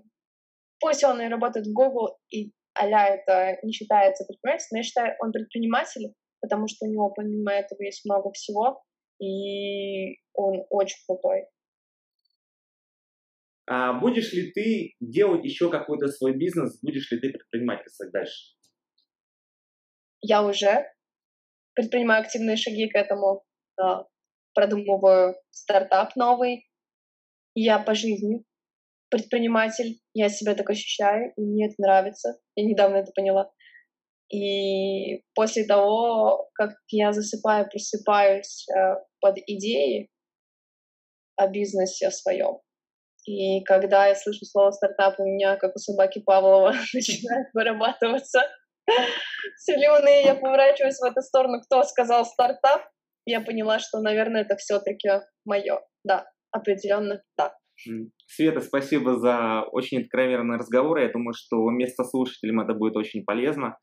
Пусть 0.80 1.04
он 1.04 1.20
и 1.22 1.28
работает 1.28 1.66
в 1.66 1.72
Google, 1.72 2.18
и 2.28 2.52
а 2.74 2.86
это 2.86 3.58
не 3.62 3.72
считается 3.72 4.24
предпринимателем, 4.24 4.68
но 4.72 4.78
я 4.78 4.82
считаю, 4.82 5.16
он 5.20 5.32
предприниматель, 5.32 6.12
потому 6.40 6.66
что 6.66 6.86
у 6.86 6.90
него 6.90 7.10
помимо 7.10 7.52
этого 7.52 7.82
есть 7.82 8.04
много 8.04 8.32
всего 8.32 8.82
и 9.24 10.20
он 10.32 10.64
очень 10.70 10.98
крутой. 11.06 11.46
А 13.66 13.94
будешь 13.94 14.32
ли 14.32 14.52
ты 14.52 14.94
делать 15.00 15.44
еще 15.44 15.70
какой-то 15.70 16.08
свой 16.08 16.36
бизнес, 16.36 16.78
будешь 16.82 17.10
ли 17.10 17.18
ты 17.18 17.30
предпринимательствовать 17.30 18.12
дальше? 18.12 18.54
Я 20.20 20.42
уже 20.42 20.86
предпринимаю 21.74 22.22
активные 22.22 22.56
шаги 22.56 22.88
к 22.88 22.94
этому, 22.94 23.44
да, 23.76 24.06
продумываю 24.54 25.36
стартап 25.50 26.14
новый. 26.16 26.68
Я 27.54 27.78
по 27.78 27.94
жизни 27.94 28.44
предприниматель, 29.10 30.00
я 30.12 30.28
себя 30.28 30.54
так 30.54 30.68
ощущаю, 30.70 31.32
и 31.36 31.40
мне 31.40 31.66
это 31.66 31.74
нравится. 31.78 32.38
Я 32.56 32.64
недавно 32.64 32.96
это 32.96 33.12
поняла. 33.14 33.50
И 34.32 35.22
после 35.34 35.64
того, 35.64 36.48
как 36.54 36.72
я 36.88 37.12
засыпаю, 37.12 37.68
просыпаюсь 37.68 38.66
э, 38.68 38.96
под 39.20 39.38
идеей 39.46 40.08
о 41.36 41.48
бизнесе 41.48 42.10
своем, 42.10 42.60
и 43.26 43.62
когда 43.64 44.06
я 44.06 44.14
слышу 44.14 44.44
слово 44.44 44.70
стартап, 44.70 45.18
у 45.18 45.24
меня, 45.24 45.56
как 45.56 45.74
у 45.74 45.78
собаки 45.78 46.20
Павлова, 46.20 46.74
начинает 46.94 47.48
вырабатываться 47.54 48.42
слюны, 49.56 50.24
я 50.24 50.34
поворачиваюсь 50.34 50.98
в 50.98 51.04
эту 51.04 51.22
сторону, 51.22 51.60
кто 51.62 51.82
сказал 51.84 52.26
стартап, 52.26 52.82
я 53.26 53.40
поняла, 53.40 53.78
что, 53.78 54.00
наверное, 54.00 54.42
это 54.42 54.56
все-таки 54.56 55.08
мое. 55.46 55.80
Да, 56.04 56.26
определенно 56.50 57.22
так. 57.36 57.54
Света, 58.26 58.60
спасибо 58.60 59.18
за 59.18 59.62
очень 59.72 60.02
откровенный 60.02 60.58
разговор. 60.58 60.98
Я 60.98 61.10
думаю, 61.10 61.32
что 61.34 61.64
вместо 61.64 62.04
слушателям 62.04 62.60
это 62.60 62.74
будет 62.74 62.96
очень 62.96 63.24
полезно. 63.24 63.78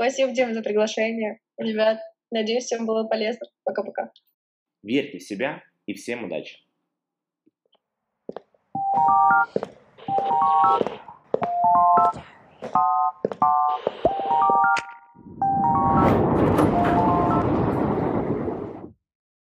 Спасибо, 0.00 0.32
Дима, 0.32 0.54
за 0.54 0.62
приглашение. 0.62 1.40
Ребят, 1.58 2.00
надеюсь, 2.30 2.64
всем 2.64 2.86
было 2.86 3.06
полезно. 3.06 3.46
Пока-пока. 3.64 4.10
Верьте 4.82 5.18
в 5.18 5.22
себя 5.22 5.62
и 5.84 5.92
всем 5.92 6.24
удачи. 6.24 6.56
Thank 12.02 12.16
you. 13.88 13.99